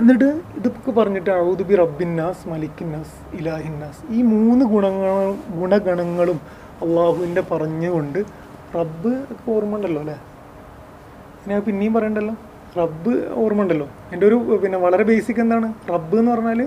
എന്നിട്ട് 0.00 0.28
ഇതൊക്കെ 0.58 0.90
പറഞ്ഞിട്ട് 0.90 1.30
ഔദുബി 1.30 1.74
റബ്ബിന്നാസ് 1.74 2.48
മലിക്കിന്നാസ് 2.48 3.16
ഇലാഹിന്നാസ് 3.38 4.00
ഈ 4.10 4.22
മൂന്ന് 4.22 4.64
ഗുണങ്ങൾ 4.64 5.34
ഗുണഗണങ്ങളും 5.58 6.40
അള്ളാഹുവിന്റെ 6.82 7.42
പറഞ്ഞുകൊണ്ട് 7.50 8.18
റബ്ബ് 8.76 9.12
ഓർമ്മ 9.52 9.76
ഉണ്ടല്ലോ 9.76 10.00
അല്ലേ? 10.00 10.16
ഞാൻ 11.48 11.60
പിന്നെയും 11.62 11.94
പറയണ്ടല്ലോ? 11.94 12.34
റബ്ബ് 12.78 13.12
ഓർമ്മ 13.42 13.62
ഉണ്ടല്ലോ 13.62 13.88
എന്റെ 14.12 14.26
ഒരു 14.26 14.36
പിന്നെ 14.62 14.78
വളരെ 14.78 15.04
ബേസിക് 15.10 15.40
എന്താണ്? 15.44 15.68
റബ്ബ് 15.94 16.16
എന്ന് 16.20 16.32
പറഞ്ഞാൽ 16.32 16.60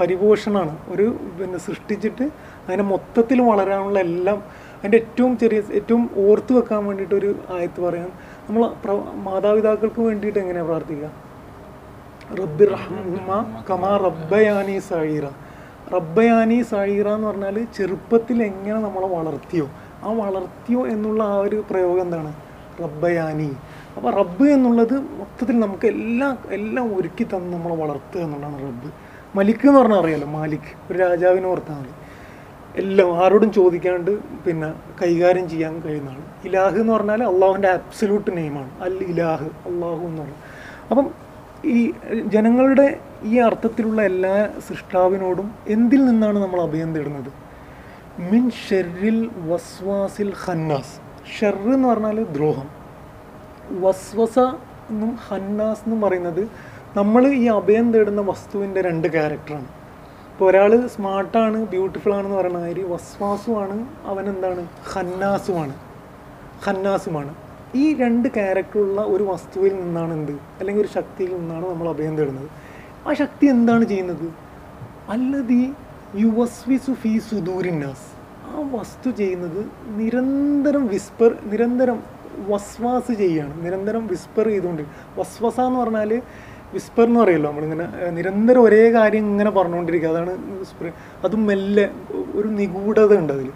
പരിപോഷണമാണ്. 0.00 0.72
ഒരു 0.92 1.06
പിന്നെ 1.38 1.58
സൃഷ്ടിച്ചിട്ട് 1.58 2.24
അതിനെ 2.66 2.82
മൊത്തത്തിൽ 2.92 3.40
വളരാനുള്ള 3.40 3.98
എല്ലാം 3.98 4.38
അതിന്റെ 4.78 4.98
ഏറ്റവും 4.98 5.32
ചെറിയ 5.38 5.60
ഏറ്റവും 5.78 6.02
ഓർത്ത് 6.26 6.52
വെക്കാൻ 6.52 6.86
വേണ്ടിയിട്ട് 6.86 7.14
ഒരു 7.14 7.30
ആയത്ത് 7.56 7.80
പറയാം 7.80 8.10
നമ്മൾ 8.48 8.62
മാതാപിതാക്കൾക്ക് 9.26 10.00
വേണ്ടിയിട്ട് 10.00 10.38
എങ്ങനെയാണ് 10.38 10.68
പ്രാർത്ഥിക്കുക? 10.68 11.10
റബ്ബി 12.40 12.64
റഹ്മ 12.74 13.28
കമാ 13.70 13.92
റബ്ബയാനി 14.06 14.78
സഴീറ 14.88 15.24
റബ്ബയാനി 15.94 16.62
സായിറ 16.62 17.08
എന്ന് 17.08 17.28
പറഞ്ഞാൽ 17.28 17.66
ചെറുപ്പത്തിൽ 17.76 18.42
എങ്ങനെ 18.42 18.78
നമ്മളെ 18.80 19.06
വളർത്തിയോ 19.06 19.70
ആ 20.04 20.12
വളർത്തിയോ 20.12 20.86
എന്നുള്ള 20.86 21.22
ആ 21.22 21.34
ഒരു 21.34 21.64
പ്രയോഗം 21.70 22.02
എന്താണ്? 22.02 22.32
റബ്ബയാനി. 22.82 23.56
അപ്പോൾ 23.96 24.14
റബ്ബ് 24.14 24.48
എന്നുള്ളത് 24.48 25.00
മൊത്തത്തിൽ 25.00 25.60
നമുക്ക് 25.60 25.86
എല്ലാം 25.86 26.38
എല്ലാം 26.50 26.96
ഒരുക്കി 26.96 27.24
തന്ന് 27.24 27.52
നമ്മളെ 27.52 27.76
വളർത്തുക 27.76 28.20
എന്നുള്ളതാണ് 28.20 28.62
റബ്ബ്. 28.62 28.92
മലിക്ക് 29.36 29.68
എന്ന് 29.68 29.80
പറഞ്ഞാൽ 29.80 29.98
അറിയാലോ 29.98 30.26
മാലിക്. 30.26 30.70
ഒരു 30.90 30.98
രാജാവിനെ 30.98 31.46
ഓർത്താൽ 31.46 31.74
മതി. 31.74 31.88
എല്ലാം 32.76 33.24
ആരോടും 33.24 33.52
ചോദിക്കാണ്ട് 33.52 34.10
പിന്നെ 34.44 34.72
കൈകാര്യം 35.02 35.48
ചെയ്യാൻ 35.48 35.80
കഴിയുന്നതാണ്. 35.80 36.22
ഇലാഹ് 36.44 36.76
എന്ന് 36.76 36.92
പറഞ്ഞാൽ 36.92 37.22
അള്ളാഹുവിന്റെ 37.24 37.68
അബ്സലൂട്ട് 37.68 38.36
നെയിമാണ് 38.36 38.70
അൽ 38.80 38.94
ഇലാഹ് 38.94 39.44
അള്ളാഹു 39.44 40.06
എന്ന് 40.06 40.22
പറയുന്നത് 40.22 40.36
അപ്പം 40.90 41.10
ഈ 41.64 41.92
ജനങ്ങളുടെ 42.26 43.09
ഈ 43.24 43.38
അർത്ഥത്തിലുള്ള 43.38 44.02
എല്ലാ 44.02 44.48
സൃഷ്ടാവിനോടും 44.68 45.54
എന്തിൽ 45.68 46.04
നിന്നാണ് 46.04 46.38
നമ്മൾ 46.38 46.60
അഭയം 46.60 46.94
തേടുന്നത്? 46.94 47.30
മിൻ 48.18 48.50
ഷെറിൽ 48.50 49.30
വസ്വാസിൽ 49.36 50.32
ഹന്നാസ് 50.34 50.94
ഷെറ് 51.38 51.74
എന്ന് 51.74 51.88
പറഞ്ഞാൽ 51.88 52.24
ദ്രോഹം. 52.24 52.68
വസ്വസ 53.80 54.38
എന്നും 54.90 55.18
ഹന്നാസ് 55.28 55.82
എന്നും 55.84 56.00
പറയുന്നത് 56.00 56.48
നമ്മൾ 56.96 57.28
ഈ 57.28 57.46
അഭയം 57.46 57.92
തേടുന്ന 57.92 58.20
വസ്തുവിന്റെ 58.20 58.80
രണ്ട് 58.80 59.08
ക്യാരക്ടറാണ്. 59.08 59.68
ഇപ്പോൾ 60.32 60.50
ഒരാൾ 60.50 60.86
സ്മാർട്ടാണ് 60.86 61.64
ബ്യൂട്ടിഫുൾ 61.64 62.14
ആണെന്ന് 62.14 62.36
പറയുന്ന 62.36 62.58
മാതിരി 62.58 62.82
വസ്വാസുമാണ് 62.82 63.86
അവൻ 64.06 64.28
എന്താണ്? 64.28 64.66
ഹന്നാസുമാണ് 64.92 65.74
ഹന്നാസുമാണ് 66.66 67.34
ഈ 67.74 67.94
രണ്ട് 67.94 68.28
ക്യാരക്ടറുള്ള 68.28 69.00
ഒരു 69.00 69.22
വസ്തുവിൽ 69.22 69.74
നിന്നാണ് 69.74 70.12
എന്ത്? 70.12 70.32
അല്ലെങ്കിൽ 70.32 70.82
ഒരു 70.82 70.88
ശക്തിയിൽ 70.88 71.36
നിന്നാണ് 71.36 71.70
നമ്മൾ 71.70 71.88
അഭയം 71.88 72.16
തേടുന്നത്. 72.16 72.59
ആ 73.06 73.12
ശക്തി 73.12 73.46
എന്താണ് 73.46 73.84
ചെയ്യുന്നത്? 73.84 74.26
അല്ലതി 75.08 75.62
യുവസ്വിസു 76.16 76.92
ഫീ 76.92 77.12
സുദൂരിന്നാസ് 77.18 78.08
ആ 78.50 78.62
വസ്തു 78.76 79.10
ചെയ്യുന്നത് 79.10 79.60
നിരന്തരം 80.00 80.86
വിസ്പർ 80.86 81.30
നിരന്തരം 81.44 81.98
വസ്വാസ് 82.48 83.12
ചെയ്യാണ്. 83.12 83.54
നിരന്തരം 83.64 84.06
വിസ്പർ 84.06 84.46
ചെയ്തുകൊണ്ട്. 84.48 84.82
വസ്വസ 85.18 85.60
എന്ന് 85.60 85.80
പറഞ്ഞാൽ 85.80 86.22
വിസ്പർ 86.74 87.04
എന്ന് 87.04 87.20
പറയുമല്ലോ 87.20 87.50
നമ്മളിങ്ങനെ 87.50 87.86
നിരന്തരം 88.10 88.62
ഒരേ 88.62 88.82
കാര്യം 88.92 89.24
ഇങ്ങനെ 89.32 89.50
പറഞ്ഞുകൊണ്ടിരിക്കുക. 89.50 90.10
അതാണ് 90.10 90.32
വിസ്പർ. 90.58 90.86
അതും 91.24 91.46
മെല്ലെ 91.46 91.86
ഒരു 92.34 92.48
നിഗൂഢത 92.60 93.12
ഉണ്ട് 93.18 93.32
അതിൽ 93.32 93.48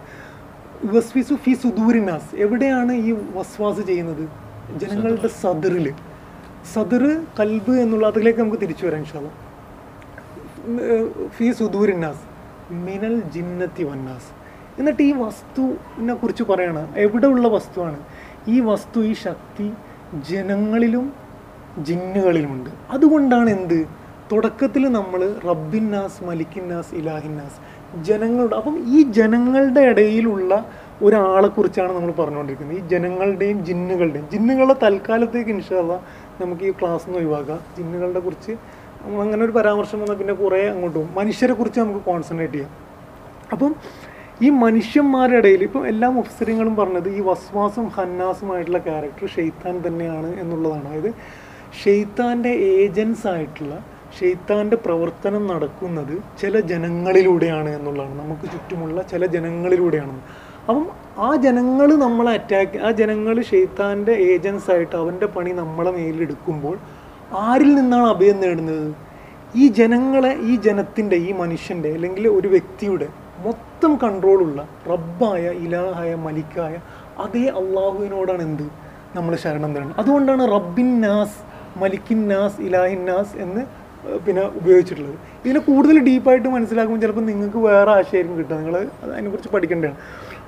വസ്വിസു 0.95 1.35
ഫി 1.43 1.53
സുദൂരിനാസ് 1.53 2.35
എവിടെയാണ് 2.45 2.93
ഈ 3.07 3.11
വസ്വാസ് 3.37 3.81
ചെയ്യുന്നത്? 3.91 4.25
ജനങ്ങളുടെ 4.81 5.29
സദറിൽ 5.41 5.87
സദർ 6.73 7.03
കൽബ് 7.39 7.71
എന്നുള്ള 7.71 8.07
അതിലേക്ക് 8.07 8.39
നമുക്ക് 8.39 8.61
തിരിച്ചു 8.61 8.85
വരാം 8.85 9.01
ഇഷ്ടം 9.01 9.25
ഫി 11.27 11.51
സുദൂരിന്നാസ് 11.51 12.23
മിനൽ 12.71 13.21
ജിന്നത്തി 13.35 13.83
വന്നാസ്. 13.83 14.29
എന്നിട്ട് 14.79 15.03
ഈ 15.03 15.11
വസ്തുവിനെ 15.11 16.13
കുറിച്ച് 16.13 16.43
പറയണ. 16.43 16.87
എവിടെ 16.95 17.27
ഉള്ള 17.27 17.47
വസ്തുവാണ്? 17.47 17.99
ഈ 18.47 18.59
വസ്തു 18.59 18.99
ഈ 18.99 19.13
ശക്തി 19.13 19.67
ജനങ്ങളിലും 20.29 21.13
ജിന്നുകളിലുമുണ്ട്. 21.79 22.69
അതുകൊണ്ടാണ് 22.89 23.49
എന്ത്? 23.49 23.79
തുടക്കത്തിൽ 24.31 24.83
നമ്മൾ 24.91 25.35
റബ്ബിന്നാസ് 25.45 26.23
മലിക്കിന്നാസ് 26.23 26.95
ഇലാഹിന്നാസ് 26.95 27.57
ജനങ്ങളുടെ 28.01 28.55
അപ്പം 28.55 28.75
ഈ 28.87 29.01
ജനങ്ങളുടെ 29.11 29.79
ഇടയിലുള്ള 29.79 30.53
ഒരാളെ 31.01 31.47
കുറിച്ചാണ് 31.47 31.93
നമ്മൾ 31.93 32.11
പറഞ്ഞുകൊണ്ടിരിക്കുന്നത്. 32.11 32.77
ഈ 32.77 32.87
ജനങ്ങളുടെയും 32.87 33.65
ജിന്നുകളുടെയും 33.65 34.29
ജിന്നുകളുടെ 34.31 34.75
തൽക്കാലത്തേക്ക് 34.83 35.49
ഇൻഷാല്ല 35.49 35.93
നമുക്ക് 36.41 36.63
ഈ 36.63 36.71
ക്ലാസ് 36.71 37.05
നിന്ന് 37.05 37.19
ഒഴിവാക്കാം. 37.19 37.59
ജിന്നുകളുടെ 37.77 38.19
കുറിച്ച് 38.19 38.51
അങ്ങനെ 39.05 39.43
ഒരു 39.45 39.51
പരാമർശം 39.51 39.99
വന്നാൽ 40.01 40.17
പിന്നെ 40.17 40.33
കുറേ 40.33 40.67
അങ്ങോട്ട് 40.67 40.99
പോകും. 40.99 41.09
മനുഷ്യരെ 41.15 41.53
കുറിച്ച് 41.53 41.79
നമുക്ക് 41.79 41.99
കോൺസെൻട്രേറ്റ് 41.99 42.53
ചെയ്യാം. 42.53 42.71
അപ്പം 43.51 43.75
ഈ 44.41 44.49
മനുഷ്യന്മാരുടെ 44.49 45.37
ഇടയിൽ 45.37 45.63
ഇപ്പം 45.63 45.87
എല്ലാ 45.87 46.09
മുഫ്സരിങ്ങളും 46.09 46.75
പറഞ്ഞത് 46.75 47.09
ഈ 47.09 47.21
വസ്വാസും 47.21 47.87
ഹന്നാസുമായിട്ടുള്ള 47.87 48.77
ക്യാരക്ടർ 48.77 49.27
ഷെയ്ത്താൻ 49.27 49.83
തന്നെയാണ് 49.87 50.39
എന്നുള്ളതാണ്. 50.39 50.87
അതായത് 50.87 51.13
ഷെയ്ത്താന്റെ 51.83 52.49
ഏജൻസ് 52.49 53.27
ആയിട്ടുള്ള 53.27 53.83
ഷെയ്ത്താന്റെ 54.19 54.77
പ്രവർത്തനം 54.77 55.47
നടക്കുന്നത് 55.47 56.23
ചില 56.41 56.59
ജനങ്ങളിലൂടെയാണ് 56.59 57.69
എന്നുള്ളതാണ്. 57.69 58.19
നമുക്ക് 58.19 58.41
ചുറ്റുമുള്ള 58.41 59.01
ചില 59.01 59.25
ജനങ്ങളിലൂടെയാണ്. 59.25 60.45
അപ്പം 60.67 60.85
ആ 61.17 61.35
ജനങ്ങൾ 61.35 61.95
നമ്മളെ 61.95 62.31
അറ്റാക്ക് 62.31 62.77
ആ 62.77 62.91
ജനങ്ങൾ 62.91 63.41
ഷെയ്ത്താന്റെ 63.41 64.11
ഏജൻസ് 64.11 64.71
ആയിട്ട് 64.71 64.95
അവന്റെ 64.95 65.25
പണി 65.25 65.51
നമ്മളെ 65.51 65.91
മേലെടുക്കുമ്പോൾ 65.91 66.77
ആരിൽ 67.33 67.75
നിന്നാണ് 67.75 68.07
അഭയം 68.07 68.39
നേടുന്നത്? 68.41 68.87
ഈ 69.55 69.67
ജനങ്ങളെ 69.67 70.31
ഈ 70.41 70.55
ജനത്തിന്റെ 70.55 71.15
ഈ 71.15 71.31
മനുഷ്യന്റെ 71.31 71.89
അല്ലെങ്കിൽ 71.89 72.27
ഒരു 72.27 72.47
വ്യക്തിയുടെ 72.47 73.07
മൊത്തം 73.45 73.91
കൺട്രോളുള്ള 74.03 74.67
റബ്ബായ 74.91 75.43
ഇലാഹായ 75.65 76.15
മലിക്കായ 76.15 76.75
അതേ 77.19 77.45
അള്ളാഹുവിനോടാണ് 77.61 78.41
എന്ത്? 78.41 78.67
നമ്മൾ 79.15 79.35
ശരണം 79.35 79.75
തരണം 79.75 79.95
അതുകൊണ്ടാണ് 79.97 80.51
റബ്ബിൻ 80.51 81.01
നാസ് 81.01 81.39
മലിക്കിൻ 81.79 82.27
നാസ് 82.27 82.61
ഇലാഹിൻ 82.61 83.05
നാസ് 83.05 83.37
എന്ന് 83.37 83.85
പിന്നെ 84.25 84.41
ഉപയോഗിച്ചിട്ടുള്ളത്. 84.41 85.15
ഇതിനെ 85.45 85.59
കൂടുതൽ 85.59 85.95
ഡീപ്പായിട്ട് 85.99 86.47
മനസ്സിലാക്കുമ്പോൾ 86.47 87.01
ചിലപ്പോൾ 87.01 87.25
നിങ്ങൾക്ക് 87.25 87.57
വേറെ 87.57 87.91
ആശയം 87.91 88.37
കിട്ടുക. 88.37 88.55
നിങ്ങൾ 88.55 88.75
അതിനെക്കുറിച്ച് 89.03 89.49
പഠിക്കേണ്ടതാണ്. 89.49 89.97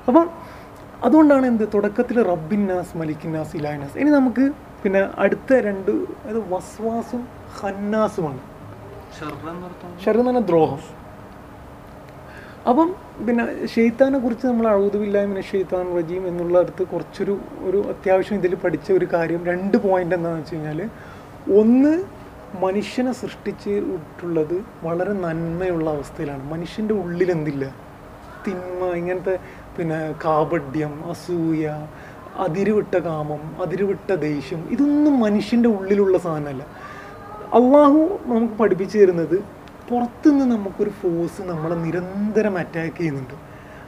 അപ്പം 0.08 0.26
അതുകൊണ്ടാണ് 1.04 1.46
എന്ത് 1.48 1.66
തുടക്കത്തിൽ 1.74 2.18
റബ്ബിന്നാസ് 2.24 2.94
മലിക്കിന്നാസ് 2.94 2.98
മലിക്കിൻ 3.00 3.32
നാസ് 3.36 3.56
ഇലാഹിൻ 3.58 3.82
നാസ് 3.82 3.98
ഇനി 3.98 4.12
നമുക്ക് 4.12 4.46
പിന്നെ 4.84 5.02
അടുത്ത 5.18 5.60
രണ്ട് 5.66 5.92
അത് 6.30 6.40
വസ്വാസും 6.52 7.22
ഹന്നാസുമാണ് 7.58 8.42
എന്ന് 10.12 10.24
പറഞ്ഞാൽ 10.24 10.46
ദ്രോഹം. 10.46 10.82
അപ്പം 12.66 12.88
പിന്നെ 13.26 13.44
ഷെയ്ത്താനെ 13.68 14.18
കുറിച്ച് 14.20 14.46
നമ്മൾ 14.48 14.66
അഴുതുമില്ലായ്മ 14.68 15.42
ഷെയ്ത്താൻ 15.50 15.86
റജീം 15.98 16.24
എന്നുള്ള 16.28 16.56
അടുത്ത് 16.60 16.84
കുറച്ചൊരു 16.92 17.36
ഒരു 17.64 17.80
അത്യാവശ്യം 17.92 18.38
ഇതിൽ 18.38 18.56
പഠിച്ച 18.64 18.88
ഒരു 18.92 19.08
കാര്യം 19.14 19.42
രണ്ട് 19.46 19.78
പോയിന്റ് 19.86 20.16
എന്താണെന്ന് 20.16 20.42
വെച്ച് 20.42 20.56
കഴിഞ്ഞാൽ 20.56 20.82
ഒന്ന് 21.60 21.94
മനുഷ്യനെ 22.62 23.14
സൃഷ്ടിച്ചിട്ടുള്ളത് 23.22 24.56
വളരെ 24.84 25.14
നന്മയുള്ള 25.24 25.88
അവസ്ഥയിലാണ്. 25.90 26.44
മനുഷ്യന്റെ 26.52 26.94
ഉള്ളിൽ 26.94 27.32
എന്തില്ല 27.32 27.64
തിന്മ 28.46 28.82
ഇങ്ങനത്തെ 28.94 29.34
പിന്നെ 29.78 30.00
കാപഡ്യം 30.26 30.94
അസൂയ 31.10 31.66
അതിരുവിട്ട 32.46 32.96
കാമം 32.96 33.42
അതിരുവിട്ട 33.62 34.12
ദേഷ്യം 34.28 34.62
ഇതൊന്നും 34.72 35.20
മനുഷ്യന്റെ 35.20 35.70
ഉള്ളിലുള്ള 35.70 36.18
സാധനമല്ല. 36.18 36.64
അള്ളാഹു 37.54 38.00
നമുക്ക് 38.26 38.54
പഠിപ്പിച്ചു 38.54 38.98
തരുന്നത് 38.98 39.38
പുറത്തുനിന്ന് 39.90 40.56
നമുക്കൊരു 40.56 40.92
ഫോഴ്സ് 41.02 41.42
നമ്മളെ 41.42 41.76
നിരന്തരം 41.76 42.58
അറ്റാക്ക് 42.58 42.98
ചെയ്യുന്നുണ്ട്. 42.98 43.36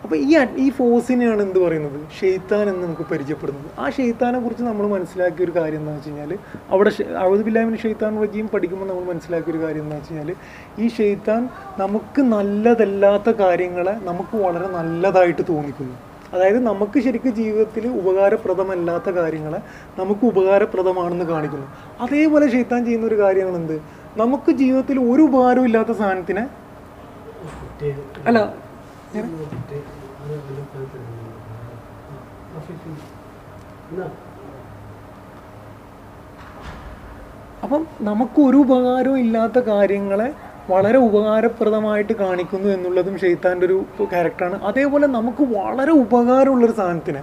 അപ്പോൾ 0.03 0.15
ഈ 0.15 0.31
ഈ 0.65 0.69
ഫോഴ്സിനെയാണ് 0.69 1.41
എന്ത് 1.41 1.59
പറയുന്നത്? 1.59 1.97
ഷെയ്ത്താൻ 2.19 2.69
എന്ന് 2.69 2.83
നമുക്ക് 2.85 3.05
പരിചയപ്പെടുന്നത്. 3.11 3.69
ആ 3.79 3.89
ഷെയ്ത്താനെ 3.89 4.39
കുറിച്ച് 4.39 4.63
നമ്മൾ 4.63 4.85
മനസ്സിലാക്കിയ 4.87 5.45
ഒരു 5.45 5.53
കാര്യം 5.59 5.79
എന്താണെന്ന് 5.79 6.01
വെച്ച് 6.01 6.09
കഴിഞ്ഞാൽ 6.09 6.31
അവിടെ 6.73 6.91
അഴുതുബില്ലാമിന് 7.23 7.77
ഷെയ്ത്താൻ 7.77 8.21
റജീം 8.23 8.45
പഠിക്കുമ്പോൾ 8.53 8.87
നമ്മൾ 8.87 9.03
മനസ്സിലാക്കിയ 9.13 9.53
ഒരു 9.53 9.61
കാര്യം 9.63 9.83
എന്താണെന്ന് 9.83 10.13
വെച്ച് 10.13 10.19
കഴിഞ്ഞാൽ 10.19 10.83
ഈ 10.83 10.87
ഷെയ്ത്താൻ 10.97 11.41
നമുക്ക് 11.81 12.21
നല്ലതല്ലാത്ത 12.35 13.29
കാര്യങ്ങളെ 13.41 13.95
നമുക്ക് 14.09 14.37
വളരെ 14.45 14.67
നല്ലതായിട്ട് 14.77 15.41
തോന്നിക്കുന്നു. 15.49 15.95
അതായത് 16.33 16.59
നമുക്ക് 16.69 16.97
ശരിക്കും 16.99 17.31
ജീവിതത്തിൽ 17.35 17.85
ഉപകാരപ്രദമല്ലാത്ത 18.01 19.09
കാര്യങ്ങളെ 19.09 19.59
നമുക്ക് 19.99 20.25
ഉപകാരപ്രദമാണെന്ന് 20.25 21.25
കാണിക്കുന്നു. 21.25 21.67
അതേപോലെ 22.01 22.47
ഷെയ്ത്താൻ 22.55 22.81
ചെയ്യുന്ന 22.85 23.07
ഒരു 23.07 23.19
കാര്യമാണ് 23.21 23.55
എന്ത്? 23.55 23.77
നമുക്ക് 24.17 24.51
ജീവിതത്തിൽ 24.51 24.99
ഒരു 25.11 25.21
ഉപകാരവും 25.21 25.65
ഇല്ലാത്ത 25.65 25.91
സാധനത്തിനെ 26.01 26.43
അല്ല 28.27 28.68
അപ്പം 37.63 37.81
നമുക്ക് 38.01 38.39
ഒരു 38.41 38.57
ഉപകാരവും 38.57 39.19
ഇല്ലാത്ത 39.19 39.59
കാര്യങ്ങളെ 39.67 40.27
വളരെ 40.69 40.97
ഉപകാരപ്രദമായിട്ട് 40.99 42.13
കാണിക്കുന്നു 42.19 42.67
എന്നുള്ളതും 42.69 43.15
ഷെയ്ത്താന്റെ 43.17 43.65
ഒരു 43.65 43.77
ക്യാരക്ടറാണ് 44.05 44.57
അതേപോലെ 44.63 45.07
നമുക്ക് 45.07 45.43
വളരെ 45.55 45.93
ഉപകാരമുള്ളൊരു 46.03 46.71
സാധനത്തിന് 46.71 47.21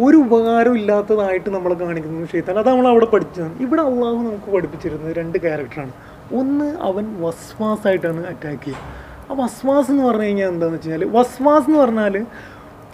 ഒരു 0.00 0.16
ഉപകാരം 0.16 0.74
ഇല്ലാത്തതായിട്ട് 0.76 1.50
നമ്മൾ 1.50 1.72
കാണിക്കുന്നു 1.80 2.26
ഷെയ്ത്താൻ. 2.26 2.54
അത് 2.58 2.68
നമ്മൾ 2.68 2.86
അവിടെ 2.88 3.06
പഠിച്ചതാണ് 3.06 3.54
ഇവിടെ 3.60 3.82
അള്ളാഹു 3.82 4.18
നമുക്ക് 4.22 4.50
പഠിപ്പിച്ചിരുന്നത് 4.52 5.12
രണ്ട് 5.16 5.38
ക്യാരക്ടറാണ് 5.38 5.92
ഒന്ന് 6.34 6.68
അവൻ 6.82 7.06
വസ്വാസായിട്ടാണ് 7.20 8.20
അറ്റാക്ക് 8.26 8.64
ചെയ്യുക 8.64 9.10
ആ 9.32 9.34
വസ്വാസ് 9.36 9.90
എന്ന് 9.90 10.04
പറഞ്ഞു 10.04 10.24
കഴിഞ്ഞാൽ 10.24 10.48
എന്താണെന്ന് 10.48 10.78
വെച്ച് 10.78 10.88
കഴിഞ്ഞാൽ 10.88 11.12
വസ്വാസ് 11.18 11.66
എന്ന് 11.68 11.78
പറഞ്ഞാൽ 11.78 12.14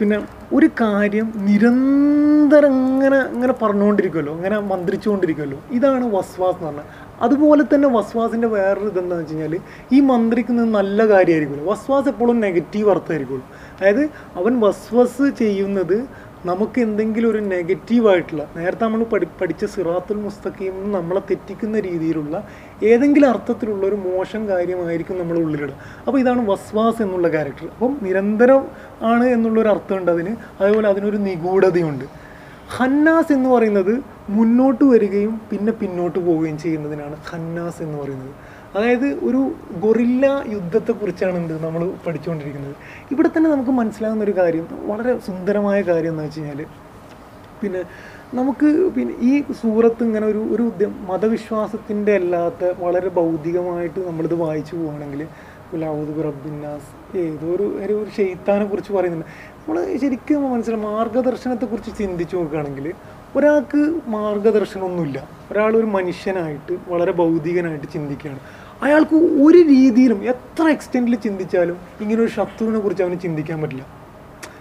പിന്നെ 0.00 0.16
ഒരു 0.52 0.66
കാര്യം 0.80 1.32
നിരന്തരം 1.46 2.74
ഇങ്ങനെ 2.82 3.18
ഇങ്ങനെ 3.34 3.54
പറഞ്ഞുകൊണ്ടിരിക്കുമല്ലോ 3.62 4.32
ഇങ്ങനെ 4.36 4.58
മന്ത്രിച്ചുകൊണ്ടിരിക്കുമല്ലോ 4.72 5.58
ഇതാണ് 5.70 6.04
വസ്വാസ് 6.16 6.56
എന്ന് 6.56 6.68
പറഞ്ഞാൽ. 6.68 6.86
അതുപോലെ 7.22 7.62
തന്നെ 7.62 7.88
വസ്വാസിന്റെ 7.88 8.48
വേറൊരു 8.48 8.88
ഇതെന്താണെന്ന് 8.90 9.24
വെച്ച് 9.24 9.34
കഴിഞ്ഞാൽ 9.34 9.54
ഈ 9.92 10.00
മന്ത്രിക്കുന്നത് 10.00 10.68
നല്ല 10.68 10.98
കാര്യമായിരിക്കുമല്ലോ. 11.08 11.66
വസ്വാസ് 11.72 12.08
എപ്പോഴും 12.08 12.40
നെഗറ്റീവ് 12.40 12.90
അർത്ഥമായിരിക്കുള്ളൂ 12.90 13.44
അതായത് 13.78 14.04
അവൻ 14.36 14.60
വസ്വസ് 14.60 15.26
ചെയ്യുന്നത് 15.42 15.98
നമുക്ക് 16.44 16.78
എന്തെങ്കിലും 16.80 17.30
ഒരു 17.30 17.38
നെഗറ്റീവായിട്ടുള്ള 17.38 18.42
നേരത്തെ 18.56 18.84
നമ്മൾ 18.84 19.02
പഠി 19.04 19.26
പഠിച്ച 19.40 19.64
സിറാത്തുൽ 19.64 20.16
മുസ്തഖീം 20.16 20.76
നമ്മളെ 20.92 21.22
തെറ്റിക്കുന്ന 21.30 21.80
രീതിയിലുള്ള 21.80 22.36
ഏതെങ്കിലും 22.82 23.30
അർത്ഥത്തിലുള്ള 23.30 23.86
ഒരു 23.86 23.94
മോശം 23.94 24.48
കാര്യമായിരിക്കും 24.48 25.18
നമ്മൾ 25.18 25.38
ഉള്ളിലിടുക. 25.38 25.74
അപ്പോൾ 26.06 26.18
ഇതാണ് 26.20 26.50
വസ്വാസ് 26.50 27.02
എന്നുള്ള 27.02 27.28
ക്യാരക്ടർ 27.28 27.66
അപ്പം 27.66 27.98
നിരന്തരം 28.02 28.64
ആണ് 29.02 29.24
എന്നുള്ളൊരു 29.24 29.68
അർത്ഥമുണ്ട് 29.68 30.10
അതിന്. 30.10 30.36
അതേപോലെ 30.60 30.88
അതിനൊരു 30.88 31.16
നിഗൂഢതയുണ്ട്. 31.16 32.04
ഹന്നാസ് 32.68 33.32
എന്ന് 33.32 33.48
പറയുന്നത് 33.48 34.02
മുന്നോട്ട് 34.28 34.84
വരികയും 34.84 35.40
പിന്നെ 35.50 35.72
പിന്നോട്ട് 35.72 36.18
പോവുകയും 36.18 36.58
ചെയ്യുന്നതിനാണ് 36.58 37.16
ഹന്നാസ് 37.30 37.82
എന്ന് 37.82 37.98
പറയുന്നത്. 38.02 38.34
അതായത് 38.76 39.06
ഒരു 39.06 39.52
ഗൊറില്ല 39.78 40.44
യുദ്ധത്തെക്കുറിച്ചാണ് 40.48 41.36
എന്ത് 41.36 41.64
നമ്മൾ 41.64 41.92
പഠിച്ചുകൊണ്ടിരിക്കുന്നത്. 42.06 42.74
ഇവിടെ 43.12 43.28
തന്നെ 43.36 43.50
നമുക്ക് 43.50 43.70
മനസ്സിലാകുന്ന 43.70 44.24
ഒരു 44.24 44.34
കാര്യം 44.38 44.68
വളരെ 44.86 45.18
സുന്ദരമായ 45.18 45.82
കാര്യം 45.82 46.10
എന്ന് 46.10 46.22
വെച്ച് 46.22 46.40
കഴിഞ്ഞാൽ 46.40 46.66
പിന്നെ 47.62 47.82
നമുക്ക് 48.34 48.90
പിന്നെ 48.96 49.14
ഈ 49.20 49.42
സൂറത്ത് 49.52 50.04
ഇങ്ങനെ 50.04 50.26
ഒരു 50.26 50.38
ഒരു 50.38 50.86
മതവിശ്വാസത്തിന്റെ 51.08 52.14
അല്ലാത്ത 52.14 52.72
വളരെ 52.78 53.08
ഭൗതികമായിട്ട് 53.08 54.00
നമ്മളിത് 54.06 54.34
വായിച്ചു 54.34 54.76
പോവുകയാണെങ്കിൽ 54.76 55.26
ലൗദ് 55.74 56.24
റബ്ബിന്നാസ് 56.24 57.16
ഏതോ 57.18 57.46
ഒരു 57.46 57.62
ഒരു 57.84 57.92
ഒരു 57.92 58.10
ഷെയ്ത്താനെ 58.16 58.64
കുറിച്ച് 58.64 58.92
പറയുന്നുണ്ട്. 58.92 59.26
നമ്മൾ 59.58 59.96
ശരിക്കും 59.96 60.52
മനസ്സിലായി 60.52 60.82
മാർഗദർശനത്തെക്കുറിച്ച് 60.82 61.98
ചിന്തിച്ചു 61.98 62.36
നോക്കുകയാണെങ്കിൽ 62.36 62.92
ഒരാൾക്ക് 63.36 64.00
മാർഗദർശനമൊന്നുമില്ല. 64.06 65.28
ഒരാൾ 65.52 65.76
ഒരു 65.76 65.86
മനുഷ്യനായിട്ട് 65.86 66.78
വളരെ 66.88 67.12
ഭൗതികനായിട്ട് 67.12 67.86
ചിന്തിക്കുകയാണ്. 67.92 68.40
അയാൾക്ക് 68.82 69.16
ഒരു 69.16 69.58
രീതിയിലും 69.58 70.24
എത്ര 70.24 70.68
എക്സ്റ്റെന്റിൽ 70.68 71.16
ചിന്തിച്ചാലും 71.16 71.76
ഇങ്ങനെ 72.00 72.22
ഒരു 72.22 72.30
ശത്രുവിനെ 72.30 72.78
കുറിച്ച് 72.78 73.02
അവന് 73.02 73.20
ചിന്തിക്കാൻ 73.20 73.62
പറ്റില്ല. 73.62 73.97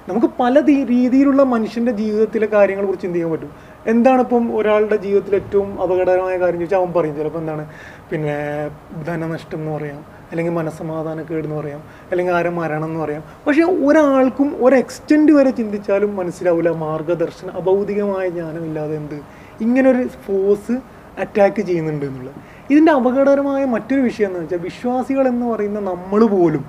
നമുക്ക് 0.09 0.27
പല 0.39 0.59
രീതിയിലുള്ള 0.59 1.43
മനുഷ്യന്റെ 1.43 1.91
ജീവിതത്തിലെ 1.91 2.47
കാര്യങ്ങളെ 2.47 2.85
കുറിച്ച് 2.85 3.03
ചിന്തിക്കാൻ 3.03 3.31
പറ്റും. 3.31 3.51
എന്താണ് 3.87 4.21
ഇപ്പം 4.21 4.57
ഒരാളുടെ 4.57 4.95
ജീവിതത്തിൽ 4.95 5.35
ഏറ്റവും 5.35 5.81
അപകടകരമായ 5.81 6.37
കാര്യം 6.37 6.59
ചോദിച്ചാൽ 6.59 6.77
അവൻ 6.77 6.93
പറയും. 6.93 7.15
ചിലപ്പോൾ 7.15 7.39
എന്താണ്? 7.39 7.69
പിന്നെ 8.09 8.35
ധനനഷ്ടം 9.07 9.57
എന്ന് 9.57 9.71
പറയാം. 9.71 10.05
അല്ലെങ്കിൽ 10.31 10.53
മനസ്സമാധാനക്കേട് 10.53 11.45
എന്ന് 11.45 11.55
പറയാം. 11.55 11.83
അല്ലെങ്കിൽ 12.11 12.33
ആരും 12.33 12.55
മരണം 12.55 12.85
എന്ന് 12.85 12.99
പറയാം. 12.99 13.23
പക്ഷേ 13.47 13.63
ഒരാൾക്കും 13.63 14.65
ഒരു 14.65 14.75
എക്സ്റ്റെൻഡ് 14.75 15.31
വരെ 15.31 15.49
ചിന്തിച്ചാലും 15.49 16.15
മനസ്സിലാവില്ല. 16.15 16.69
മാർഗദർശനം 16.69 17.51
അഭൗതികമായ 17.51 18.29
ജ്ഞാനമില്ലാതെ 18.29 18.95
എന്ത്? 18.95 19.19
ഇങ്ങനൊരു 19.61 20.07
ഫോഴ്സ് 20.07 20.79
അറ്റാക്ക് 21.19 21.61
ചെയ്യുന്നുണ്ട് 21.61 22.05
എന്നുള്ളത്. 22.05 22.35
ഇതിന്റെ 22.69 22.91
അപകടകരമായ 22.91 23.65
മറ്റൊരു 23.65 24.01
വിഷയം 24.01 24.27
എന്ന് 24.27 24.39
വെച്ചാൽ 24.39 24.57
വിശ്വാസികൾ 24.57 25.27
എന്ന് 25.27 25.45
പറയുന്ന 25.45 25.79
നമ്മൾ 25.79 26.25
പോലും 26.25 26.65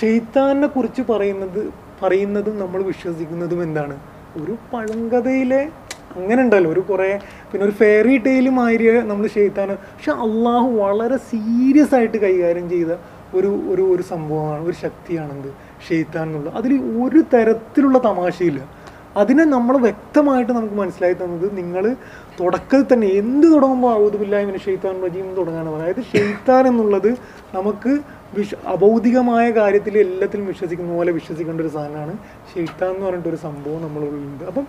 ഷെയ്ത്താനെ 0.00 0.66
കുറിച്ച് 0.66 1.12
പറയുന്നത് 1.12 1.85
പറയുന്നതും 2.02 2.58
നമ്മൾ 2.58 2.82
വിശ്വസിക്കുന്നതും 2.82 3.62
എന്താണ്? 3.62 3.96
ഒരു 4.42 4.56
പഴങ്കഥയിലെ 4.72 5.68
അങ്ങനെ 6.16 6.42
ഉണ്ടല്ലോ. 6.42 6.72
ഒരു 6.72 6.80
കുറേ 6.80 7.18
പിന്നെ 7.52 7.64
ഒരു 7.64 7.72
ഫെയറി 7.72 8.18
ടെയിൽ 8.18 8.48
മാതിരി 8.48 9.00
നമ്മൾ 9.00 9.26
ചെയ്താണ്. 9.26 9.72
പക്ഷെ 9.76 10.12
അള്ളാഹു 10.12 10.68
വളരെ 10.68 11.16
സീരിയസ് 11.16 11.94
ആയിട്ട് 11.94 12.16
കൈകാര്യം 12.16 12.70
ചെയ്ത 12.70 12.88
ഒരു 13.34 13.46
ഒരു 13.46 13.82
ഒരു 13.82 14.02
സംഭവമാണ് 14.02 14.64
ഒരു 14.64 14.72
ശക്തിയാണെന്ത്? 14.72 15.48
ഷെയ്ത്താൻ 15.88 16.28
എന്നുള്ളത്. 16.28 16.54
അതിൽ 16.54 16.72
ഒരു 17.04 17.22
തരത്തിലുള്ള 17.34 17.98
തമാശയില്ല. 17.98 18.86
അതിനെ 19.16 19.44
നമ്മൾ 19.44 19.76
വ്യക്തമായിട്ട് 19.76 20.52
നമുക്ക് 20.52 20.74
മനസ്സിലായി 20.74 21.12
തന്നത് 21.12 21.56
നിങ്ങൾ 21.56 21.96
തുടക്കത്തിൽ 22.40 22.94
തന്നെ 22.94 23.06
എന്ത് 23.06 23.46
തുടങ്ങുമ്പോൾ 23.52 24.06
ഔദുബില്ലായ്മ 24.06 24.56
ഷെയ്ത്താൻ 24.56 25.02
റജീം 25.04 25.34
തുടങ്ങാനുള്ളത് 25.34 25.82
അതായത് 25.82 26.02
ഷെയ്ത്താൻ 26.02 26.66
എന്നുള്ളത് 26.66 27.10
നമുക്ക് 27.54 27.98
വിശ 28.34 28.50
അഭൗതികമായ 28.74 29.44
കാര്യത്തിൽ 29.58 29.94
എല്ലാത്തിലും 30.04 30.46
വിശ്വസിക്കുന്ന 30.52 30.92
പോലെ 30.98 31.12
വിശ്വസിക്കേണ്ട 31.18 31.60
ഒരു 31.64 31.70
സാധനമാണ് 31.76 32.14
ഷെയ്ത്താൻ 32.52 32.90
എന്ന് 32.94 33.04
പറഞ്ഞിട്ട് 33.06 33.30
ഒരു 33.32 33.38
സംഭവം 33.46 33.80
നമ്മളുള്ളിലുണ്ട്. 33.86 34.44
അപ്പം 34.50 34.66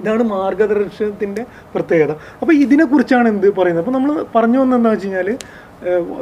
ഇതാണ് 0.00 0.22
മാർഗദർശനത്തിന്റെ 0.32 1.42
പ്രത്യേകത. 1.74 2.12
അപ്പോൾ 2.40 2.54
ഇതിനെക്കുറിച്ചാണ് 2.64 3.28
എന്ത് 3.34 3.46
പറയുന്നത്? 3.58 3.82
അപ്പോൾ 3.84 3.94
നമ്മൾ 3.98 4.10
പറഞ്ഞു 4.34 4.58
വന്നെന്താ 4.62 4.90
വെച്ച് 4.94 5.06
കഴിഞ്ഞാൽ 5.06 5.28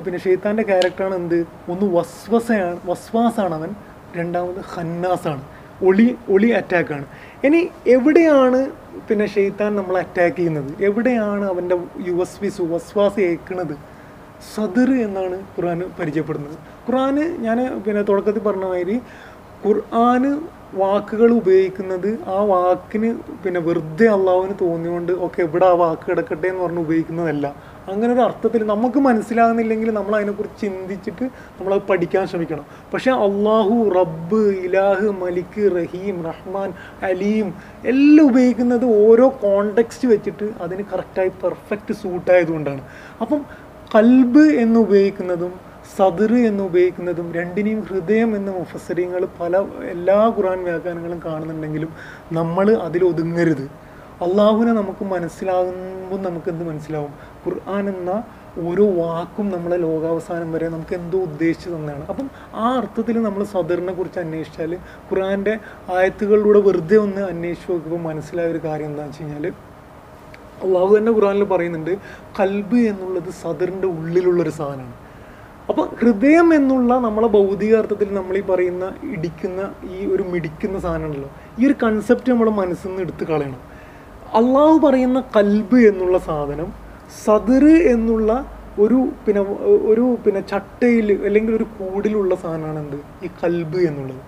പിന്നെ 0.04 0.18
ഷെയ്ത്താന്റെ 0.24 0.64
ക്യാരക്ടറാണ് 0.70 1.16
എന്ത്? 1.22 1.38
ഒന്ന് 1.72 1.86
വസ്വസയാണ് 1.96 2.78
വസ്വാസാണ് 2.90 3.54
അവൻ 3.60 3.70
രണ്ടാമത് 4.18 4.60
ഹന്നാസാണ് 4.74 5.42
ഒളി 5.88 6.06
ഒളി 6.34 6.48
അറ്റാക്കാണ്. 6.58 7.06
ഇനി 7.46 7.60
എവിടെയാണ് 7.96 8.60
പിന്നെ 9.08 9.26
ഷെയ്ത്താൻ 9.34 9.70
നമ്മൾ 9.76 9.94
അറ്റാക്ക് 10.04 10.36
ചെയ്യുന്നത്? 10.36 10.70
എവിടെയാണ് 10.88 11.44
അവന്റെ 11.52 11.76
യുവസ്വി 12.08 12.48
സുവസ്വാസ് 12.58 13.20
ഏൽക്കുന്നത്? 13.28 13.74
സദർ 14.54 14.90
എന്നാണ് 15.06 15.36
ഖുർആൻ 15.56 15.80
പരിചയപ്പെടുന്നത്. 15.98 16.56
ഖുർആൻ 16.86 17.18
ഞാൻ 17.46 17.58
പിന്നെ 17.86 18.02
തുടക്കത്തിൽ 18.10 18.44
പറഞ്ഞ 18.48 18.66
മാതിരി 18.72 18.96
ഖുർആൻ 19.66 20.24
വാക്കുകൾ 20.80 21.30
ഉപയോഗിക്കുന്നത് 21.38 22.08
ആ 22.34 22.36
വാക്കിന് 22.50 23.08
പിന്നെ 23.42 23.60
വെറുതെ 23.66 24.06
അള്ളാഹുവിന് 24.14 24.54
തോന്നിയുകൊണ്ട് 24.62 25.12
ഓക്കെ 25.24 25.40
ഇവിടെ 25.46 25.66
ആ 25.72 25.74
വാക്ക് 25.82 26.06
കിടക്കട്ടെ 26.10 26.46
എന്ന് 26.50 26.62
പറഞ്ഞ് 26.64 26.82
ഉപയോഗിക്കുന്നതല്ല. 26.86 27.46
അങ്ങനെ 27.90 28.10
ഒരു 28.14 28.22
അർത്ഥത്തിൽ 28.26 28.60
നമുക്ക് 28.70 28.98
മനസ്സിലാകുന്നില്ലെങ്കിൽ 29.06 29.88
നമ്മൾ 29.98 30.12
അതിനെക്കുറിച്ച് 30.18 30.60
ചിന്തിച്ചിട്ട് 30.62 31.24
നമ്മൾ 31.56 31.72
അത് 31.76 31.84
പഠിക്കാൻ 31.90 32.24
ശ്രമിക്കണം. 32.30 32.66
പക്ഷേ 32.92 33.10
അള്ളാഹു 33.26 33.76
റബ്ബ് 33.98 34.42
ഇലാഹ് 34.66 35.08
മലിക്ക് 35.22 35.64
റഹീം 35.78 36.16
റഹ്മാൻ 36.30 36.70
അലീം 37.10 37.48
എല്ലാം 37.92 38.24
ഉപയോഗിക്കുന്നത് 38.30 38.86
ഓരോ 39.06 39.26
കോണ്ടെക്സ്റ്റ് 39.44 40.08
വെച്ചിട്ട് 40.14 40.48
അതിന് 40.66 40.84
കറക്റ്റായി 40.92 41.32
പെർഫെക്റ്റ് 41.42 41.96
സൂട്ടായതുകൊണ്ടാണ് 42.02 42.82
അപ്പം 43.24 43.42
കൽബ് 43.94 44.44
എന്ന് 44.62 44.78
ഉപയോഗിക്കുന്നതും 44.80 45.52
സദർ 45.96 46.32
എന്ന് 46.48 46.62
ഉപയോഗിക്കുന്നതും 46.64 47.26
രണ്ടിനെയും 47.32 47.80
ഹൃദയം 47.80 48.36
എന്ന 48.36 48.50
മുഫസരിങ്ങൾ 48.50 49.22
പല 49.40 49.56
എല്ലാ 49.90 50.18
ഖുറാൻ 50.36 50.58
വ്യാഖ്യാനങ്ങളും 50.64 51.20
കാണുന്നുണ്ടെങ്കിലും 51.24 51.90
നമ്മൾ 52.32 52.66
അതിൽ 52.86 53.02
ഒതുങ്ങരുത്. 53.04 53.64
അള്ളാഹുവിനെ 54.22 54.72
നമുക്ക് 54.72 55.04
മനസ്സിലാകുമ്പോൾ 55.04 56.18
നമുക്ക് 56.18 56.48
എന്ത് 56.48 56.64
മനസ്സിലാവും? 56.64 57.12
ഖുർആൻ 57.44 57.84
എന്ന 57.88 58.10
ഓരോ 58.58 58.84
വാക്കും 58.92 59.46
നമ്മളെ 59.50 59.76
ലോകാവസാനം 59.76 60.48
വരെ 60.52 60.68
നമുക്ക് 60.68 60.94
എന്തോ 60.94 61.18
ഉദ്ദേശിച്ചു 61.18 61.68
തന്നെയാണ് 61.70 62.04
അപ്പം 62.08 62.26
ആ 62.54 62.66
അർത്ഥത്തിൽ 62.78 63.16
നമ്മൾ 63.22 63.44
സദറിനെ 63.44 63.92
കുറിച്ച് 63.92 64.20
അന്വേഷിച്ചാൽ 64.20 64.72
ഖുർആന്റെ 65.10 65.54
ആയത്തുകളിലൂടെ 65.92 66.60
വെറുതെ 66.60 66.96
ഒന്ന് 66.96 67.22
അന്വേഷിച്ച് 67.24 67.70
നോക്കുമ്പോൾ 67.72 68.02
മനസ്സിലായ 68.08 68.46
ഒരു 68.46 68.60
കാര്യം 68.64 68.86
എന്താണെന്ന് 68.86 69.18
വെച്ച് 69.18 69.22
കഴിഞ്ഞാൽ 69.24 69.46
അള്ളാഹു 70.64 70.90
തന്നെ 70.98 71.12
ഖുറാനിൽ 71.16 71.44
പറയുന്നുണ്ട് 71.52 71.92
കൽബ് 72.38 72.80
എന്നുള്ളത് 72.90 73.30
സദറിന്റെ 73.42 73.88
ഉള്ളിലുള്ളൊരു 73.96 74.52
സാധനമാണ്. 74.60 74.96
അപ്പോൾ 75.70 75.84
ഹൃദയം 76.00 76.48
എന്നുള്ള 76.58 76.92
നമ്മളെ 77.06 77.28
ഭൗതികാർത്ഥത്തിൽ 77.36 78.08
നമ്മൾ 78.18 78.36
ഈ 78.40 78.42
പറയുന്ന 78.48 78.84
ഇടിക്കുന്ന 79.14 79.60
ഈ 79.96 79.98
ഒരു 80.14 80.24
മിടിക്കുന്ന 80.32 80.76
സാധനമുണ്ടല്ലോ 80.86 81.30
ഈ 81.58 81.66
ഒരു 81.68 81.76
കൺസെപ്റ്റ് 81.84 82.30
നമ്മൾ 82.32 82.48
മനസ്സിൽ 82.60 82.88
നിന്ന് 82.88 83.02
എടുത്ത് 83.06 83.24
കളയണം. 83.32 83.60
അള്ളാഹു 84.40 84.76
പറയുന്ന 84.86 85.18
കൽബ് 85.36 85.78
എന്നുള്ള 85.90 86.18
സാധനം 86.30 86.68
സദർ 87.24 87.64
എന്നുള്ള 87.94 88.30
ഒരു 88.84 88.98
പിന്നെ 89.24 89.40
ഒരു 89.90 90.04
പിന്നെ 90.24 90.40
ചട്ടയിൽ 90.52 91.08
അല്ലെങ്കിൽ 91.26 91.52
ഒരു 91.58 91.66
കൂടിലുള്ള 91.78 92.34
സാധനമാണ് 92.44 92.78
എന്ത് 92.84 92.98
ഈ 93.24 93.30
കൽബ് 93.42 93.80
എന്നുള്ളത്. 93.88 94.22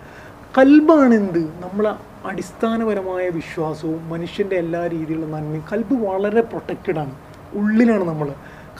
കൽബാണ് 0.58 1.14
എന്ത് 1.20 1.42
നമ്മളെ 1.62 1.92
അടിസ്ഥാനപരമായ 2.24 3.28
വിശ്വാസവും 3.28 4.08
മനുഷ്യന്റെ 4.08 4.56
എല്ലാ 4.56 4.86
രീതിയിലുള്ള 4.86 5.26
നന്മയും. 5.26 5.64
കൽബ് 5.72 5.94
വളരെ 6.06 6.40
പ്രൊട്ടക്റ്റഡ് 6.40 6.98
ആണ്. 6.98 7.14
ഉള്ളിലാണ് 7.54 8.04
നമ്മൾ 8.04 8.28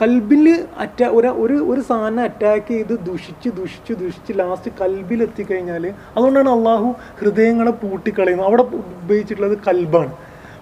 കൽബിൽ 0.03 0.67
അറ്റാ 0.79 1.09
ഒരു 1.09 1.29
ഒരു 1.29 1.55
ഒരു 1.73 1.81
സാധനം 1.81 2.21
അറ്റാക്ക് 2.21 2.69
ചെയ്ത് 2.69 2.99
ദുഷിച്ച് 2.99 3.49
ദുഷിച്ച് 3.49 3.93
ദുഷിച്ച് 3.93 4.39
ലാസ്റ്റ് 4.39 4.71
കൽബിൽ 4.81 5.23
എത്തിക്കഴിഞ്ഞാൽ 5.23 5.93
അതുകൊണ്ടാണ് 6.17 6.51
അള്ളാഹു 6.51 6.95
ഹൃദയങ്ങളെ 7.21 7.71
പൂട്ടിക്കളയുന്നത്. 7.71 8.47
അവിടെ 8.47 8.63
ഉപയോഗിച്ചിട്ടുള്ളത് 8.63 9.59
കൽബാണ്. 9.69 10.13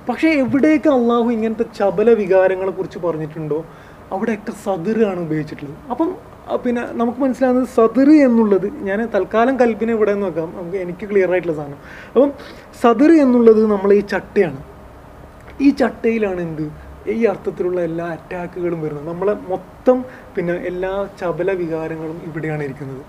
പക്ഷേ 0.09 0.29
എവിടെയൊക്കെ 0.29 0.89
അള്ളാഹു 0.89 1.31
ഇങ്ങനത്തെ 1.31 1.65
ചപല 1.79 2.11
വികാരങ്ങളെ 2.11 2.71
കുറിച്ച് 2.71 2.99
പറഞ്ഞിട്ടുണ്ടോ? 2.99 3.65
അവിടെയൊക്കെ 4.13 4.53
സദറാണ് 4.65 5.21
ഉപയോഗിച്ചിട്ടുള്ളത്. 5.21 5.77
അപ്പം 5.91 6.11
പിന്നെ 6.65 6.83
നമുക്ക് 6.93 7.19
മനസ്സിലാകുന്നത് 7.19 7.69
സദർ 7.77 8.09
എന്നുള്ളത് 8.27 8.67
ഞാൻ 8.89 9.01
തൽക്കാലം 9.15 9.55
കൽബിനെ 9.61 9.93
ഇവിടെ 9.93 10.13
നിന്ന് 10.15 10.27
വെക്കാം. 10.27 10.49
നമുക്ക് 10.57 10.79
എനിക്ക് 10.85 11.05
ക്ലിയർ 11.11 11.31
ആയിട്ടുള്ള 11.31 11.57
സാധനം. 11.57 11.81
അപ്പം 12.15 12.31
സദർ 12.83 13.11
എന്നുള്ളത് 13.25 13.63
നമ്മൾ 13.73 13.93
ഈ 13.95 14.01
ചട്ടയാണ്. 14.15 14.61
ഈ 15.61 15.71
ചട്ടയിലാണ് 15.71 16.41
എന്ത്? 16.41 16.65
ഈ 17.11 17.25
അർത്ഥത്തിലുള്ള 17.25 17.81
എല്ലാ 17.81 18.07
അറ്റാക്കുകളും 18.07 18.81
വരുന്നത്. 18.83 19.07
നമ്മളെ 19.09 19.35
മൊത്തം 19.49 20.05
പിന്നെ 20.37 20.55
എല്ലാ 20.71 20.93
ചപല 21.21 21.51
വികാരങ്ങളും 21.53 22.19
ഇവിടെയാണ് 22.25 22.63
ഇരിക്കുന്നത്. 22.63 23.03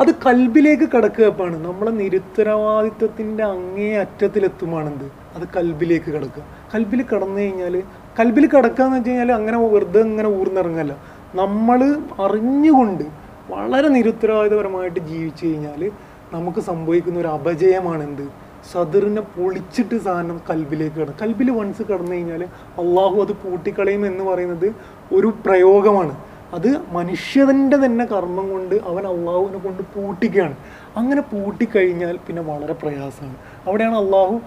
അത് 0.00 0.10
കൽബിലേക്ക് 0.26 0.86
കടക്കുകയപ്പാണ് 0.92 1.56
നമ്മളെ 1.64 1.90
നിരുത്തരവാദിത്വത്തിന്റെ 1.90 3.44
അങ്ങേ 3.44 3.88
അറ്റത്തിലെത്തുമാണെന്ത് 3.96 5.08
അത് 5.36 5.44
കൽബിലേക്ക് 5.56 6.10
കടക്കുക. 6.10 6.42
കൽബിൽ 6.74 7.00
കടന്നു 7.02 7.40
കഴിഞ്ഞാൽ 7.40 7.74
കൽബിൽ 8.18 8.46
കിടക്കുക 8.46 8.84
എന്ന് 8.84 8.96
വെച്ച് 8.96 9.10
കഴിഞ്ഞാൽ 9.10 9.32
അങ്ങനെ 9.32 9.58
വെറുതെ 9.58 10.00
ഇങ്ങനെ 10.00 10.28
ഊർന്നിറങ്ങല്ല. 10.28 10.96
നമ്മൾ 11.34 11.80
അറിഞ്ഞുകൊണ്ട് 12.20 13.04
വളരെ 13.50 13.88
നിരുത്തരവാദിതപരമായിട്ട് 13.88 15.00
ജീവിച്ചു 15.00 15.46
കഴിഞ്ഞാൽ 15.46 15.90
നമുക്ക് 16.32 16.60
സംഭവിക്കുന്ന 16.60 17.20
ഒരു 17.20 17.28
അപജയമാണ് 17.28 18.02
എന്ത് 18.02 18.26
സദറിനെ 18.72 19.20
പൊളിച്ചിട്ട് 19.20 19.98
സാധനം 19.98 20.40
കൽബിലേക്ക് 20.50 20.96
കിടക്കും 20.96 21.16
കൽബിൽ 21.22 21.50
വൺസ് 21.50 21.82
കടന്നു 21.82 22.12
കഴിഞ്ഞാൽ 22.12 22.42
അള്ളാഹു 22.82 23.20
അത് 23.20 23.32
പൂട്ടിക്കളയും 23.32 24.06
എന്ന് 24.06 24.24
പറയുന്നത് 24.24 24.74
ഒരു 25.14 25.26
പ്രയോഗമാണ്. 25.26 26.16
അത് 26.54 26.76
മനുഷ്യന്റെ 26.92 27.76
തന്നെ 27.76 28.04
കർമ്മം 28.04 28.50
കൊണ്ട് 28.50 28.74
അവൻ 28.74 29.06
അള്ളാഹുവിനെ 29.06 29.58
കൊണ്ട് 29.58 29.82
പൂട്ടിക്കുകയാണ്. 29.94 30.56
അങ്ങനെ 30.96 31.20
പൂട്ടിക്കഴിഞ്ഞാൽ 31.20 32.18
പിന്നെ 32.26 32.42
വളരെ 32.42 32.72
പ്രയാസമാണ്. 32.72 33.36
അവിടെയാണ് 33.66 33.96
അള്ളാഹു 33.96 34.40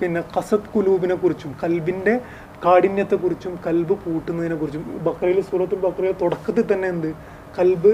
പിന്നെ 0.00 0.20
കസത് 0.20 0.68
കുലൂബിനെ 0.76 1.14
കുറിച്ചും 1.14 1.56
കൽബിന്റെ 1.64 2.20
കാഠിന്യത്തെക്കുറിച്ചും 2.64 3.58
കൽബ് 3.66 3.94
പൂട്ടുന്നതിനെ 4.04 4.54
കുറിച്ചും 4.54 5.00
ബക്രയിൽ 5.04 5.40
സൂറത്തുൽ 5.40 5.78
ബക്രയിൽ 5.78 6.12
തുടക്കത്തിൽ 6.22 6.72
തന്നെ 6.72 6.88
എന്ത്? 6.88 7.10
കൽബ്? 7.58 7.92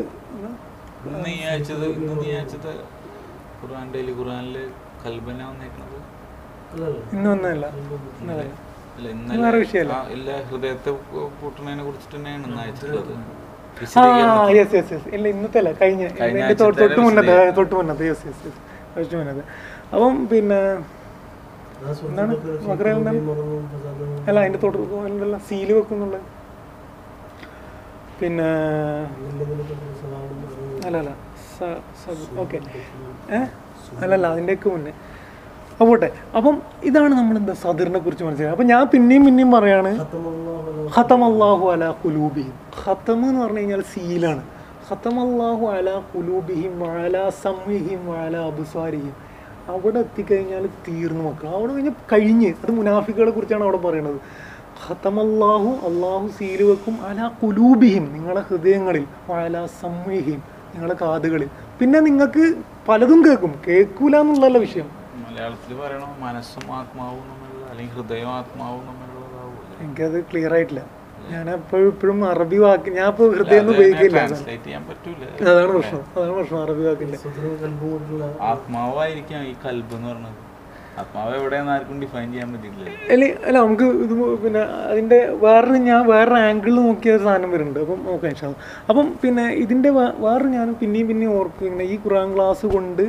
ഇന്ന് 9.13 9.43
വേറെ 9.43 9.59
വിഷയമല്ല. 9.59 9.95
ഇല്ല 10.11 10.43
ഹൃദയത്തെ 10.43 10.91
പൂ- 11.07 11.31
പൂട്ടുന്നതിനെ 11.41 11.85
കുറിച്ചിട്ട് 11.85 12.17
തന്നെയാണ് 12.17 12.45
ഇന്ന് 12.45 12.61
അയച്ചിട്ടുള്ളത് 12.61 13.13
ആ 13.13 13.81
വിശദീകരണം. 13.81 14.51
യെസ് 14.57 14.75
യെസ് 14.75 14.93
യെസ് 14.93 15.09
ഇല്ല 15.09 15.29
ഇന്നത്തെ 15.29 15.59
അല്ല 15.59 15.73
കഴിഞ്ഞ. 15.73 16.03
തൊട്ട് 16.61 17.01
മുന്നത്തെ 17.01 17.51
തൊട്ട് 17.51 17.75
മുന്നത്തെ. 17.75 18.05
യെസ് 18.07 18.27
യെസ് 18.27 18.47
യെസ് 18.47 18.61
തൊട്ട് 18.97 19.17
മുന്നത്തെ. 19.17 19.45
അപ്പം 19.95 20.29
പിന്നെ 20.29 20.61
എന്താണ്? 22.09 22.35
മകരയിൽ 22.69 23.09
അല്ല 24.29 24.39
അതിന്റെ 24.43 24.61
തൊട്ട് 24.65 24.79
സീൽ 25.49 25.71
വെക്കുന്നുള്ള 25.79 26.19
പിന്നെ 28.21 28.49
അല്ല 30.87 30.97
അല്ല 30.99 31.13
ഓക്കെ. 32.43 32.59
ഏഹ് 33.37 33.49
അല്ലല്ല 34.03 34.27
അതിന്റെയൊക്കെ 34.35 34.69
മുന്നേ. 34.75 34.93
അപ്പോട്ടെ 35.83 36.09
അപ്പം 36.39 36.57
ഇതാണ് 36.89 37.15
നമ്മൾ 37.21 37.37
എന്താ 37.41 37.55
സദറിനെ 37.63 38.01
കുറിച്ച് 38.05 38.25
മനസ്സിലാക്കുക 38.27 38.55
അപ്പം 38.57 38.69
ഞാൻ 38.73 38.83
പിന്നെയും 38.93 39.23
പിന്നെയും 39.27 39.51
പറയാണ് 39.57 39.91
ഹത്തം 40.97 41.23
അള്ളാഹു 41.29 41.65
അല 41.75 41.85
കുലൂബിഹിം 42.03 42.55
ഹത്തം 42.85 43.21
എന്ന് 43.29 43.41
പറഞ്ഞു 43.45 43.61
കഴിഞ്ഞാൽ 43.61 43.83
സീലാണ് 43.95 44.43
ഹത്തം 44.89 45.17
അള്ളാഹു 45.25 45.65
അല 45.77 45.91
കുലൂബിഹിം 46.13 46.77
അല 46.95 47.15
സമ്മിഹിം 47.45 48.03
അല 48.23 48.35
അബുസാരിഹിം. 48.51 49.15
അവിടെ 49.69 49.99
എത്തിക്കഴിഞ്ഞാൽ 49.99 50.67
തീർന്നു 50.67 51.31
മക്കൾ 51.31 51.49
അവിടെ 51.49 51.73
കഴിഞ്ഞ് 51.73 51.91
കഴിഞ്ഞ്. 52.13 52.55
അത് 52.63 52.71
മുനാഫിക്കുകളെ 52.71 53.31
കുറിച്ചാണ് 53.31 53.63
അവിടെ 53.63 53.77
പറയുന്നത് 53.77 54.19
ഹത്തമല്ലാഹു 54.87 55.71
അള്ളാഹു 55.89 56.27
സീൽ 56.29 56.63
വെക്കും 56.63 57.07
അല 57.07 57.29
കുലൂബിഹിം 57.43 58.13
നിങ്ങളെ 58.13 58.41
ഹൃദയങ്ങളിൽ. 58.41 59.05
അല 59.33 59.67
സമ്മിഹിം 59.67 60.43
നിങ്ങളെ 60.75 60.95
കാതുകളിൽ. 61.03 61.49
പിന്നെ 61.81 62.01
നിങ്ങൾക്ക് 62.01 62.55
പലതും 62.89 63.25
കേൾക്കും. 63.27 63.63
കേൾക്കൂല 63.69 64.17
എന്നുള്ളതല്ല 64.17 64.59
വിഷയം. 64.59 64.89
മലയാളത്തിൽ 65.27 65.75
പറയണോ 65.77 66.09
മനസ്സും 66.19 66.73
ആത്മാവും 66.73 67.25
തമ്മിലുള്ള 67.31 67.71
അല്ലെങ്കിൽ 67.71 67.95
ഹൃദയവും 67.95 68.31
ആത്മാവും 68.31 68.83
തമ്മിലുള്ളതാവും. 68.89 69.59
എനിക്കത് 69.81 70.25
ക്ലിയർ 70.25 70.55
ആയിട്ടില്ല. 70.55 70.83
ഞാൻ 71.33 71.47
എപ്പോഴും 71.57 71.87
ഇപ്പോഴും 71.93 72.19
അറബി 72.31 72.59
വാക്ക് 72.63 72.91
ഞാൻ 72.97 73.07
ഇപ്പോൾ 73.13 73.29
ഹൃദയം 73.37 73.61
ഒന്നും 73.63 73.75
ഉപയോഗിക്കില്ല. 73.75 74.19
അതാണ് 75.51 75.71
പ്രശ്നം 75.75 76.01
അതാണ് 76.17 76.33
പ്രശ്നം 76.39 76.59
അറബി 76.65 76.83
വാക്കിന്റെ. 76.89 77.19
ആത്മാവായിരിക്കാം 78.51 79.43
ഈ 79.51 79.55
കൽബ് 79.65 79.95
എന്ന് 79.99 80.09
പറഞ്ഞത്. 80.13 80.41
ആത്മാവ് 81.03 81.33
എവിടെയെന്ന് 81.39 81.73
ആർക്കും 81.75 81.97
ഡിഫൈൻ 82.03 82.27
ചെയ്യാൻ 82.33 82.49
പറ്റില്ല 82.55 82.91
അല്ല 83.13 83.25
അല്ല 83.47 83.57
നമുക്ക് 83.65 83.87
ഇത് 84.05 84.13
പിന്നെ 84.43 84.61
അതിന്റെ 84.91 85.19
വേറൊരു 85.45 85.79
ഞാൻ 85.89 86.01
വേറൊരു 86.11 86.39
ആംഗിളിൽ 86.49 86.77
നോക്കിയ 86.89 87.15
ഒരു 87.17 87.25
സാധനം 87.29 87.51
വരുന്നുണ്ട്. 87.55 87.81
അപ്പം 87.85 88.01
നോക്കാം 88.09 88.29
ഇൻഷാ 88.33 88.51
അപ്പം 88.91 89.07
പിന്നെ 89.23 89.47
ഇതിന്റെ 89.65 89.91
വേറെ 89.99 90.15
വേറൊരു 90.27 90.51
ഞാൻ 90.59 90.69
പിന്നെയും 90.83 91.09
പിന്നെയും 91.13 91.33
ഓർക്കും 91.39 91.67
ഇങ്ങനെ 91.71 91.87
ഈ 91.95 91.97
ഖുറാൻ 92.05 92.29
ക്ലാസ് 92.37 92.67
കൊണ്ട് 92.77 93.05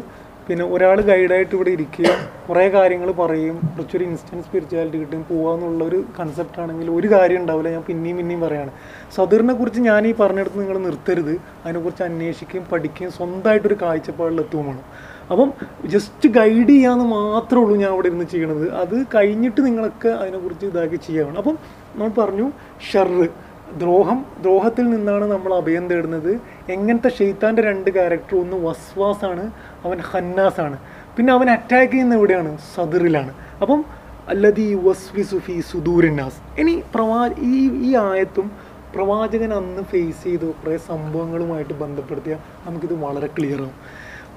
പിന്നെ 0.48 0.66
ഒരാൾ 0.66 1.02
ഗൈഡായിട്ട് 1.02 1.56
ഇവിടെ 1.56 1.70
ഇരിക്കുകയും 1.70 2.18
കുറേ 2.48 2.70
കാര്യങ്ങൾ 2.70 3.12
പറയും 3.12 3.56
കുറച്ചൊരു 3.60 4.04
ഇൻസ്റ്റന്റ് 4.04 4.46
സ്പിരിച്വാലിറ്റി 4.46 4.98
കിട്ടും 4.98 5.26
പോവാന്നുള്ള 5.30 5.84
ഒരു 5.84 6.00
കൺസെപ്റ്റ് 6.20 6.60
ആണെങ്കിൽ 6.62 6.90
ഒരു 6.90 7.08
കാര്യം 7.08 7.40
ഉണ്ടാവില്ല 7.42 7.70
ഞാൻ 7.70 7.84
പിന്നെയും 7.88 8.18
പിന്നെയും 8.18 8.42
പറയാണ്. 8.42 8.72
സദറിനെ 9.16 9.54
കുറിച്ച് 9.54 9.82
ഞാൻ 9.82 10.08
ഈ 10.08 10.12
പറഞ്ഞെടുത്ത് 10.12 10.60
നിങ്ങൾ 10.60 10.78
നിർത്തരുത് 10.78 11.34
അതിനെക്കുറിച്ച് 11.64 12.04
അന്വേഷിക്കുകയും 12.04 12.66
പഠിക്കുകയും 12.72 13.12
സ്വന്തമായിട്ടൊരു 13.12 13.78
കാഴ്ചപ്പാടിലെത്തുകയുമാണ്. 13.82 14.84
അപ്പം 15.32 15.52
ജസ്റ്റ് 15.86 16.30
ഗൈഡ് 16.30 16.70
ചെയ്യാന്ന് 16.70 17.06
മാത്രമേ 17.06 17.64
ഉള്ളൂ 17.64 17.76
ഞാൻ 17.76 17.92
അവിടെ 17.92 18.08
ഇരുന്ന് 18.08 18.26
ചെയ്യണത്. 18.26 18.66
അത് 18.74 18.96
കഴിഞ്ഞിട്ട് 19.16 19.62
നിങ്ങളൊക്കെ 19.66 20.10
അതിനെക്കുറിച്ച് 20.10 20.66
ഇതാക്കി 20.66 20.96
ചെയ്യാവണം 20.96 21.38
അപ്പം 21.38 21.58
നമ്മൾ 21.96 22.12
പറഞ്ഞു 22.22 22.52
ഷെറ് 22.92 23.28
ദ്രോഹം 23.74 24.26
ദ്രോഹത്തിൽ 24.42 24.90
നിന്നാണ് 24.90 25.26
നമ്മൾ 25.26 25.54
അഭയം 25.54 25.90
തേടുന്നത്. 25.90 26.40
എങ്ങനത്തെ 26.70 27.10
ഷെയ്ത്താന്റെ 27.10 27.62
രണ്ട് 27.62 27.90
ക്യാരക്ടർ 27.92 28.36
ഒന്ന് 28.36 28.58
വസ്വാസാണ് 28.68 29.52
അവൻ 29.86 30.00
ഹന്നാസാണ് 30.12 30.78
പിന്നെ 31.18 31.34
അവൻ 31.34 31.50
അറ്റാക്ക് 31.50 31.92
ചെയ്യുന്ന 31.92 32.16
എവിടെയാണ്? 32.16 32.58
സദറിലാണ്. 32.76 33.34
അപ്പം 33.62 33.86
അല്ലതി 34.28 34.76
വസ്വി 34.76 35.24
സുഫി 35.24 35.62
സുദൂരിനാസ് 35.72 36.60
ഇനി 36.60 36.84
പ്രവാ 36.96 37.30
ഈ 37.42 37.70
ഈ 37.88 37.96
ആയത്തും 37.96 38.76
പ്രവാചകൻ 38.96 39.54
അന്ന് 39.54 39.82
ഫേസ് 39.82 40.24
ചെയ്ത 40.24 40.40
കുറേ 40.40 40.78
സംഭവങ്ങളുമായിട്ട് 40.78 41.74
ബന്ധപ്പെടുത്തിയാൽ 41.74 42.40
നമുക്കിത് 42.66 42.94
വളരെ 42.94 43.28
ക്ലിയർ 43.38 43.62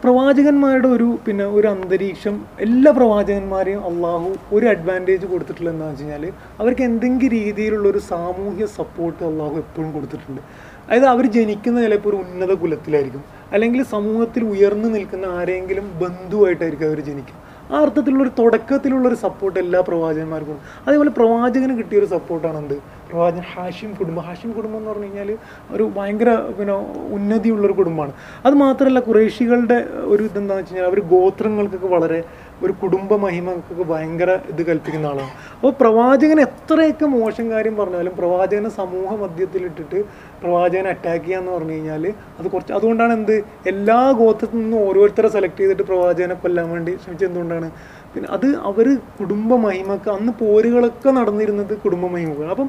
പ്രവാചകന്മാരുടെ 0.03 0.89
ഒരു 0.89 1.07
പിന്നെ 1.27 1.45
ഒരു 1.57 1.67
അന്തരീക്ഷം 1.69 2.35
എല്ലാ 2.61 2.91
പ്രവാചകന്മാരെയും 2.99 3.81
അള്ളാഹു 3.89 4.29
ഒരു 4.53 4.67
അഡ്വാന്റേജ് 4.73 5.27
കൊടുത്തിട്ടുള്ള 5.27 5.71
എന്താണെന്ന് 5.71 5.95
വെച്ച് 5.95 6.15
കഴിഞ്ഞാൽ 6.15 6.35
അവർക്ക് 6.61 6.83
എന്തെങ്കിലും 6.83 7.33
രീതിയിലുള്ള 7.39 7.87
ഒരു 7.89 8.01
സാമൂഹ്യ 8.13 8.67
സപ്പോർട്ട് 8.77 9.23
അള്ളാഹു 9.31 9.57
എപ്പോഴും 9.65 9.91
കൊടുത്തിട്ടുണ്ട്. 9.93 10.41
അതായത് 10.87 11.07
അവർ 11.15 11.25
ജനിക്കുന്ന 11.39 11.83
ചിലപ്പോൾ 11.87 12.11
ഒരു 12.11 12.19
ഉന്നത 12.25 12.53
കുലത്തിലായിരിക്കും. 12.53 13.25
അല്ലെങ്കിൽ 13.53 13.81
സമൂഹത്തിൽ 13.95 14.43
ഉയർന്നു 14.53 14.89
നിൽക്കുന്ന 14.89 15.27
ആരെങ്കിലും 15.39 15.87
ബന്ധുവായിട്ടായിരിക്കും 16.03 16.89
അവർ 16.91 17.01
ജനിക്കുക. 17.11 17.37
ആ 17.73 17.79
അർത്ഥത്തിലുള്ള 17.85 18.23
ഒരു 18.27 18.33
തുടക്കത്തിലുള്ള 18.39 19.07
ഒരു 19.09 19.19
സപ്പോർട്ട് 19.25 19.59
എല്ലാ 19.65 19.81
പ്രവാചകന്മാർക്കും 19.89 20.59
അതേപോലെ 20.87 21.11
പ്രവാചകന് 21.19 21.75
കിട്ടിയ 21.79 21.99
ഒരു 22.03 22.09
സപ്പോർട്ടാണ് 22.15 22.59
എന്ത് 22.63 22.77
പ്രവാചകൻ 23.11 23.45
ഹാഷിം 23.55 23.91
കുടുംബം. 24.01 24.23
ഹാഷിം 24.29 24.51
കുടുംബം 24.53 24.79
എന്ന് 24.79 24.91
പറഞ്ഞു 24.91 25.09
കഴിഞ്ഞാൽ 25.09 25.31
ഒരു 25.75 25.85
ഭയങ്കര 25.97 26.31
പിന്നെ 26.59 26.75
ഉന്നതിയുള്ളൊരു 27.17 27.73
കുടുംബമാണ്. 27.73 28.13
അത് 28.47 28.55
മാത്രമല്ല 28.65 29.01
കുറേശികളുടെ 29.09 29.79
ഒരു 30.13 30.23
ഇതെന്താണെന്ന് 30.29 30.63
വെച്ച് 30.63 30.75
കഴിഞ്ഞാൽ 30.75 30.91
അവർ 30.93 31.01
ഗോത്രങ്ങൾക്കൊക്കെ 31.15 31.91
വളരെ 31.97 32.21
ഒരു 32.65 32.73
കുടുംബ 32.83 33.15
മഹിമക്കൊക്കെ 33.25 33.85
ഭയങ്കര 33.93 34.31
ഇത് 34.53 34.63
കൽപ്പിക്കുന്ന 34.69 35.07
ആളാണ്. 35.07 35.33
അപ്പോൾ 35.57 35.73
പ്രവാചകൻ 35.81 36.39
എത്രയൊക്കെ 36.47 37.07
മോശം 37.17 37.47
കാര്യം 37.51 37.75
പറഞ്ഞാലും 37.81 38.15
പ്രവാചകനെ 38.21 38.71
സമൂഹ 38.79 39.11
മധ്യത്തിലിട്ടിട്ട് 39.23 39.99
പ്രവാചകനെ 40.43 40.91
അറ്റാക്ക് 40.95 41.25
ചെയ്യാന്ന് 41.25 41.53
പറഞ്ഞു 41.53 41.73
കഴിഞ്ഞാൽ 41.73 42.05
അത് 42.39 42.47
കുറച്ച് 42.55 42.73
അതുകൊണ്ടാണ് 42.79 43.13
എന്ത്? 43.19 43.37
എല്ലാ 43.73 44.01
ഗോത്രത്തിൽ 44.21 44.61
നിന്നും 44.63 44.81
ഓരോരുത്തരെ 44.89 45.29
സെലക്ട് 45.37 45.61
ചെയ്തിട്ട് 45.61 45.83
പ്രവാചകനെ 45.83 46.37
കൊല്ലാൻ 46.43 46.67
വേണ്ടി 46.75 46.95
ശ്രമിച്ചത് 47.05 47.29
എന്തുകൊണ്ടാണ്? 47.29 47.71
പിന്നെ 48.13 48.29
അത് 48.37 48.47
അവർ 48.69 48.87
കുടുംബ 49.21 49.51
മഹിമക്ക് 49.65 50.09
അന്ന് 50.17 50.33
പോരുകളൊക്കെ 50.41 51.11
നടന്നിരുന്നത് 51.19 51.73
കുടുംബ 51.85 52.05
മഹിമകൾ 52.15 52.47
അപ്പം 52.55 52.69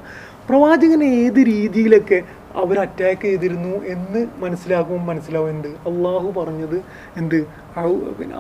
പ്രവാചകനെ 0.50 1.06
ഏത് 1.06 1.40
രീതിയിലൊക്കെ 1.54 2.20
അവർ 2.56 2.80
അറ്റാക്ക് 2.80 3.22
ചെയ്തിരുന്നു 3.22 3.74
എന്ന് 3.94 4.28
മനസ്സിലാക്കുമ്പോൾ 4.44 5.06
മനസ്സിലാവും 5.12 5.50
എന്ത്? 5.50 5.68
അള്ളാഹു 5.68 6.30
പറഞ്ഞത് 6.40 6.78
എന്ത്? 7.18 7.40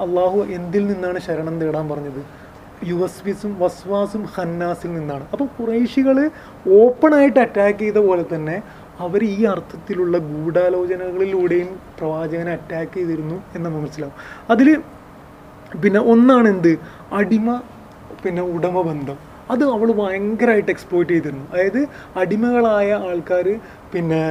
അള്ളാഹു 0.04 0.40
എന്തിൽ 0.58 0.88
നിന്നാണ് 0.88 1.20
ശരണം 1.20 1.60
തേടാൻ 1.62 1.90
പറഞ്ഞത്? 1.90 2.22
യുവസ്വിസും 2.88 3.56
വസ്വാസും 3.60 4.26
ഹന്നാസിൽ 4.36 4.92
നിന്നാണ്. 4.94 5.26
അപ്പോൾ 5.32 5.48
കുറേശികൾ 5.60 6.18
ഓപ്പണായിട്ട് 6.82 7.40
അറ്റാക്ക് 7.40 7.80
ചെയ്ത 7.80 8.00
പോലെ 8.08 8.26
തന്നെ 8.34 8.58
അവർ 9.06 9.24
ഈ 9.24 9.44
അർത്ഥത്തിലുള്ള 9.54 10.18
ഗൂഢാലോചനകളിലൂടെയും 10.18 11.70
പ്രവാചകനെ 12.00 12.52
അറ്റാക്ക് 12.52 12.94
ചെയ്തിരുന്നു 12.94 13.38
എന്ന് 13.56 13.66
നമ്മൾ 13.66 13.80
മനസ്സിലാവും. 13.80 14.16
അതിൽ 14.50 14.70
പിന്നെ 15.84 16.00
ഒന്നാണ് 16.14 16.48
എന്ത്? 16.48 16.74
അടിമ 17.14 17.62
പിന്നെ 18.24 18.42
ഉടമ 18.56 18.82
ബന്ധം. 18.82 19.29
അത് 19.50 19.64
അവൾ 19.76 19.92
ഭയങ്കരമായിട്ട് 19.92 20.72
എക്സ്പ്ലോയിറ്റ് 20.72 21.12
ചെയ്തിരുന്നു. 21.12 21.46
അതായത് 21.54 21.82
അടിമകളായ 22.20 22.94
ആൾക്കാർ 22.94 23.48
പിന്നെ 23.94 24.24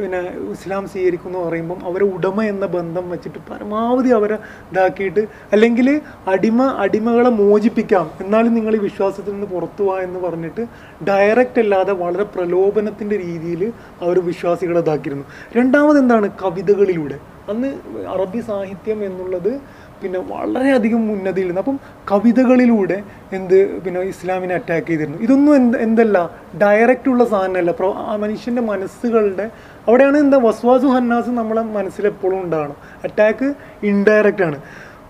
പിന്നെ 0.00 0.20
ഇസ്ലാം 0.52 0.88
സ്വീകരിക്കുന്നു 0.88 1.48
പറയുമ്പം 1.48 1.84
അവരെ 1.84 2.04
ഉടമ 2.04 2.42
എന്ന 2.42 2.66
ബന്ധം 2.66 3.10
വെച്ചിട്ട് 3.10 3.38
പരമാവധി 3.50 4.08
അവരെ 4.08 4.38
ഇതാക്കിയിട്ട് 4.72 5.22
അല്ലെങ്കിൽ 5.52 6.00
അടിമ 6.28 6.62
അടിമകളെ 6.84 7.30
മോചിപ്പിക്കാം. 7.30 8.10
എന്നാലും 8.20 8.54
നിങ്ങൾ 8.54 8.74
ഈ 8.74 8.78
വിശ്വാസത്തിൽ 8.78 9.32
നിന്ന് 9.32 9.46
പുറത്തു 9.46 9.82
പോവാ 9.82 10.00
എന്ന് 10.00 10.20
പറഞ്ഞിട്ട് 10.20 10.64
ഡയറക്റ്റ് 11.08 11.60
അല്ലാതെ 11.60 11.92
വളരെ 11.92 12.22
പ്രലോഭനത്തിന്റെ 12.22 13.16
രീതിയിൽ 13.16 13.72
അവർ 14.00 14.18
വിശ്വാസികളെ 14.30 14.80
ഇതാക്കിയിരുന്നു. 14.80 15.24
രണ്ടാമത് 15.56 15.98
എന്താണ് 15.98 16.28
കവിതകളിലൂടെ. 16.44 17.18
അന്ന് 17.48 17.68
അറബി 18.08 18.40
സാഹിത്യം 18.40 19.04
എന്നുള്ളത് 19.04 19.60
പിന്നെ 20.02 20.20
വളരെയധികം 20.32 21.02
ഉന്നതിയിലിരുന്നു 21.14 21.62
അപ്പം 21.64 21.78
കവിതകളിലൂടെ 22.10 22.98
എന്ത് 23.32 23.56
പിന്നെ 23.84 24.00
ഇസ്ലാമിനെ 24.12 24.54
അറ്റാക്ക് 24.54 24.86
ചെയ്തിരുന്നു. 24.86 25.18
ഇതൊന്നും 25.18 25.56
എന്ത് 25.56 25.76
എന്തല്ല 25.78 26.18
ഡയറക്റ്റ് 26.62 27.08
ഉള്ള 27.08 27.24
സാധനമല്ല. 27.24 27.70
പ്രോ 27.70 27.90
ആ 28.08 28.16
മനുഷ്യന്റെ 28.16 28.62
മനസ്സുകളുടെ 28.62 29.46
അവിടെയാണ് 29.88 30.16
എന്താ 30.18 30.38
വസ്വാസു 30.48 30.86
ഹന്നാസ് 30.86 31.30
നമ്മളെ 31.40 31.62
മനസ്സിലെപ്പോഴും 31.78 32.42
ഉണ്ടാകണം 32.42 32.78
അറ്റാക്ക് 33.04 33.54
ഇൻഡയറക്റ്റ് 33.90 34.44
ആണ്. 34.48 34.58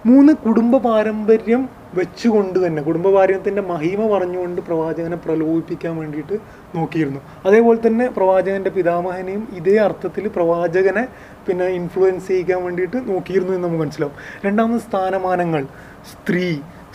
മൂന്ന് 0.06 0.32
കുടുംബ 0.46 0.76
പാരമ്പര്യം 0.76 1.62
വെച്ചുകൊണ്ട് 1.94 2.66
തന്നെ 2.66 2.80
കുടുംബ 2.82 3.06
പാരമ്പര്യത്തിന്റെ 3.14 3.62
മഹിമ 3.62 4.02
പറഞ്ഞുകൊണ്ട് 4.12 4.60
പ്രവാചകനെ 4.60 5.16
പ്രലോഭിപ്പിക്കാൻ 5.16 5.94
വേണ്ടിയിട്ട് 5.96 6.36
നോക്കിയിരുന്നു. 6.76 7.20
അതേപോലെ 7.46 7.78
തന്നെ 7.86 8.06
പ്രവാചകന്റെ 8.16 8.70
പിതാമഹനെയും 8.70 9.42
ഇതേ 9.58 9.76
അർത്ഥത്തിൽ 9.88 10.28
പ്രവാചകനെ 10.28 11.04
പിന്നെ 11.46 11.66
ഇൻഫ്ലുവൻസ് 11.78 12.28
ചെയ്യിക്കാൻ 12.28 12.60
വേണ്ടിയിട്ട് 12.64 12.98
നോക്കിയിരുന്നു 13.10 13.52
എന്ന് 13.56 13.66
നമുക്ക് 13.66 13.82
മനസ്സിലാവും. 13.84 14.16
രണ്ടാമത് 14.46 14.82
സ്ഥാനമാനങ്ങൾ 14.88 15.64
സ്ത്രീ 16.12 16.46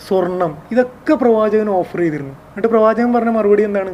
സ്വർണം 0.06 0.52
ഇതൊക്കെ 0.72 1.14
പ്രവാചകൻ 1.22 1.68
ഓഫർ 1.78 2.00
ചെയ്തിരുന്നു. 2.02 2.34
എന്നിട്ട് 2.50 2.70
പ്രവാചകൻ 2.74 3.10
പറഞ്ഞ 3.16 3.32
മറുപടി 3.38 3.62
എന്താണ്? 3.68 3.92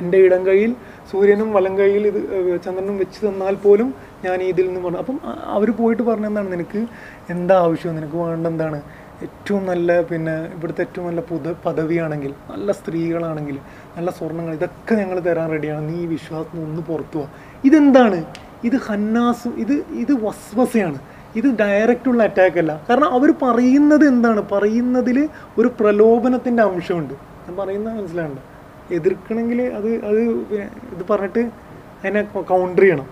എന്റെ 0.00 0.18
ഇടം 0.26 0.42
കയ്യിൽ 0.46 0.72
സൂര്യനും 1.10 1.48
വലം 1.56 1.74
കയ്യിൽ 1.78 2.02
ഇത് 2.10 2.18
ചന്ദ്രനും 2.64 2.96
വെച്ച് 3.02 3.20
തന്നാൽ 3.26 3.54
പോലും 3.64 3.88
ഞാൻ 4.24 4.38
ഇതിൽ 4.48 4.66
നിന്ന് 4.68 4.80
പറഞ്ഞു 4.84 5.00
അപ്പം 5.04 5.18
അവർ 5.56 5.68
പോയിട്ട് 5.78 6.02
പറഞ്ഞ 6.08 6.26
എന്താണ്? 6.30 6.48
നിനക്ക് 6.54 6.80
എന്താ 7.34 7.54
ആവശ്യം? 7.66 7.94
നിനക്ക് 7.98 8.16
വേണ്ട 8.22 8.46
എന്താണ്? 8.52 8.80
ഏറ്റവും 9.26 9.62
നല്ല 9.70 10.00
പിന്നെ 10.10 10.34
ഇവിടുത്തെ 10.56 10.82
ഏറ്റവും 10.86 11.06
നല്ല 11.08 11.20
പുത 11.30 11.52
പദവിയാണെങ്കിൽ 11.64 12.32
നല്ല 12.50 12.72
സ്ത്രീകളാണെങ്കിൽ 12.72 13.56
നല്ല 13.96 14.10
സ്വർണങ്ങൾ 14.18 14.52
ഇതൊക്കെ 14.58 14.94
ഞങ്ങൾ 14.94 15.18
തരാൻ 15.20 15.48
റെഡിയാണ് 15.54 15.82
നീ 15.92 16.00
വിശ്വാസം 16.14 16.58
ഒന്ന് 16.66 16.82
പുറത്തു 16.90 17.22
ഇതെന്താണ്? 17.64 18.24
ഇത് 18.64 18.76
ഹന്നാസും 18.76 19.54
ഇത് 19.58 19.72
ഇത് 19.72 20.12
വസ്വസയാണ്. 20.12 20.98
ഇത് 21.36 21.58
ഡയറക്റ്റുള്ള 21.58 22.22
അറ്റാക്ക് 22.22 22.58
അല്ല. 22.58 22.86
കാരണം 22.90 23.08
അവർ 23.08 23.34
പറയുന്നത് 23.42 24.08
എന്താണ്? 24.08 24.42
പറയുന്നതിൽ 24.52 25.28
ഒരു 25.58 25.70
പ്രലോഭനത്തിന്റെ 25.80 26.62
അംശമുണ്ട്. 26.62 27.14
ഞാൻ 27.14 27.56
പറയുന്നത് 27.56 27.98
മനസ്സിലാകണ്ട. 27.98 28.38
എതിർക്കണമെങ്കിൽ 28.90 29.62
അത് 29.62 30.04
അത് 30.04 30.20
ഇത് 30.96 31.06
പറഞ്ഞിട്ട് 31.10 31.38
അതിനെ 32.04 32.22
കൗണ്ടർ 32.22 32.82
ചെയ്യണം. 32.82 33.06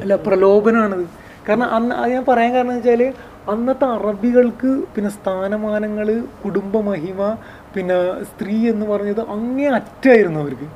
അല്ല 0.00 0.16
പ്രലോഭനമാണത് 0.16 1.29
കാരണം 1.50 1.70
അന്ന് 1.76 1.94
അത് 1.94 2.10
ഞാൻ 2.12 2.24
പറയാൻ 2.28 2.50
കാരണം 2.54 2.72
എന്ന് 2.72 2.90
വെച്ചാൽ 2.90 3.02
അന്നത്തെ 3.52 3.86
അറബികൾക്ക് 3.96 4.70
പിന്നെ 4.94 5.10
സ്ഥാനമാനങ്ങൾ 5.10 6.08
കുടുംബമഹിമ 6.42 7.20
പിന്നെ 7.74 7.96
സ്ത്രീ 8.30 8.56
എന്ന് 8.72 8.86
പറഞ്ഞത് 8.86 9.22
അങ്ങേ 9.34 9.66
അറ്റായിരുന്നു 9.78 10.40
അവർക്ക്. 10.40 10.68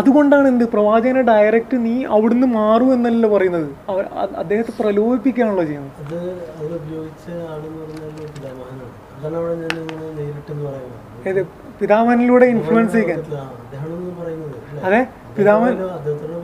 അതുകൊണ്ടാണ് 0.00 0.46
എന്ത്? 0.48 0.64
പ്രവാചകനെ 0.74 1.22
ഡയറക്റ്റ് 1.30 1.76
നീ 1.86 1.94
അവിടുന്ന് 2.16 2.46
മാറൂ 2.58 2.86
എന്നല്ല 2.92 3.26
പറയുന്നത്. 3.34 3.66
അവർ 3.92 4.04
അദ്ദേഹത്തെ 4.42 4.72
പ്രലോഭിപ്പിക്കാണല്ലോ 4.80 5.64
ചെയ്യുന്നത്. 5.64 5.96
അത് 6.04 6.18
അത് 6.60 6.72
ഉപയോഗിച്ച 6.80 7.26
ആളെന്ന് 7.50 7.80
പറഞ്ഞാൽ 7.82 8.12
പിതാമഹനാണ്. 8.36 8.92
അതാണ് 9.16 9.36
അവിടെ 9.40 9.54
ഞാൻ 9.62 9.74
ഇങ്ങനെ 9.82 10.06
നേരിട്ടെന്ന് 10.20 10.64
പറയുന്നത്. 10.68 11.28
ഏത്? 11.28 11.42
പിതാമഹനിലൂടെ 11.80 12.46
ഇൻഫ്ലുവൻസ് 12.54 12.94
ചെയ്യാൻ. 12.96 13.20
അതെ 14.86 15.00
പിതാമൻ 15.36 15.74
അദ്ദേഹത്തോട് 15.98 16.38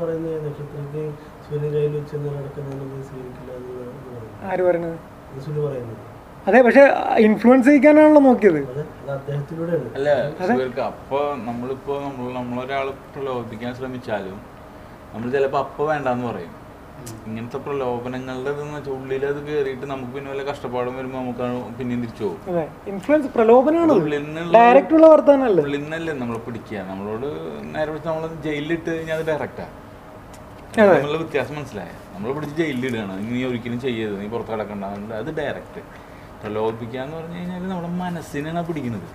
സൂര്യൻ 1.47 1.71
കയ്യിൽ 1.75 1.93
വെച്ച് 1.97 2.17
പറയുന്നത് 2.17 3.28
ആര് 4.51 4.63
പറയുന്നത്? 4.67 4.99
അതെ 6.49 6.59
പക്ഷെ 6.67 6.83
ഇൻഫ്ലുവൻസ് 7.27 7.67
ചെയ്യിക്കാനാണല്ലോ 7.69 8.21
നോക്കിയത്. 8.29 8.61
അല്ല 9.97 10.09
അപ്പൊ 10.93 11.19
നമ്മളിപ്പോ 11.49 11.95
നമ്മൾ 12.05 12.31
നമ്മളൊരാളെ 12.39 12.93
പ്രലോഭിപ്പിക്കാൻ 13.15 13.73
ശ്രമിച്ചാലും 13.81 14.39
നമ്മൾ 15.13 15.27
ചിലപ്പോ 15.35 15.59
അപ്പൊ 15.65 15.83
വേണ്ടെന്ന് 15.91 16.27
പറയും. 16.31 16.55
ഇങ്ങനത്തെ 17.29 17.59
പ്രലോഭനങ്ങളുടെ 17.67 18.51
ഇതെന്ന് 18.55 18.77
വെച്ചാൽ 18.77 18.95
ഉള്ളിൽ 19.01 19.23
അത് 19.31 19.41
കയറിയിട്ട് 19.49 19.87
നമുക്ക് 19.93 20.13
പിന്നെ 20.15 20.29
വല്ല 20.33 20.43
കഷ്ടപ്പാടും 20.49 20.95
വരുമ്പോൾ 20.99 21.21
നമുക്ക് 21.23 21.45
പിന്നെയും 21.79 22.01
തിരിച്ചു 22.05 22.25
പോകും. 22.25 22.41
അതെ 22.53 22.65
ഇൻഫ്ലുവൻസ് 22.93 23.29
പ്രലോഭനമാണ്. 23.37 23.93
ഉള്ളിൽ 24.05 24.25
നിന്നല്ലേ 25.85 26.15
നമ്മളെ 26.23 26.41
പിടിക്കുക. 26.47 26.79
നമ്മളോട് 26.91 27.29
നേരെ 27.75 27.91
നമ്മൾ 28.09 28.25
ജയിലിലിട്ട് 28.47 28.89
കഴിഞ്ഞാൽ 28.95 29.17
അത് 29.21 29.27
ഡയറക്റ്റാ 29.31 29.67
നമ്മളുടെ 30.79 31.19
വ്യത്യാസം 31.23 31.55
മനസ്സിലായ? 31.59 31.91
നമ്മൾ 32.19 32.33
പിടിച്ച് 32.37 32.55
ജയിലിലിടുകയാണ് 32.61 33.17
നീ 33.33 33.41
ഒരിക്കലും 33.49 33.79
ചെയ്യരുത്. 33.85 34.17
നീ 34.21 34.27
പുറത്ത് 34.33 34.53
കിടക്കണ്ട. 34.55 34.85
അത് 35.23 35.31
ഡയറക്റ്റ് 35.41 35.83
പ്രലോഭിപ്പിക്കുക 36.43 37.01
എന്ന് 37.05 37.17
പറഞ്ഞു 37.19 37.37
കഴിഞ്ഞാൽ 37.39 37.69
നമ്മുടെ 37.73 37.91
മനസ്സിനാണ് 38.05 38.63
പിടിക്കുന്നത്. 38.69 39.09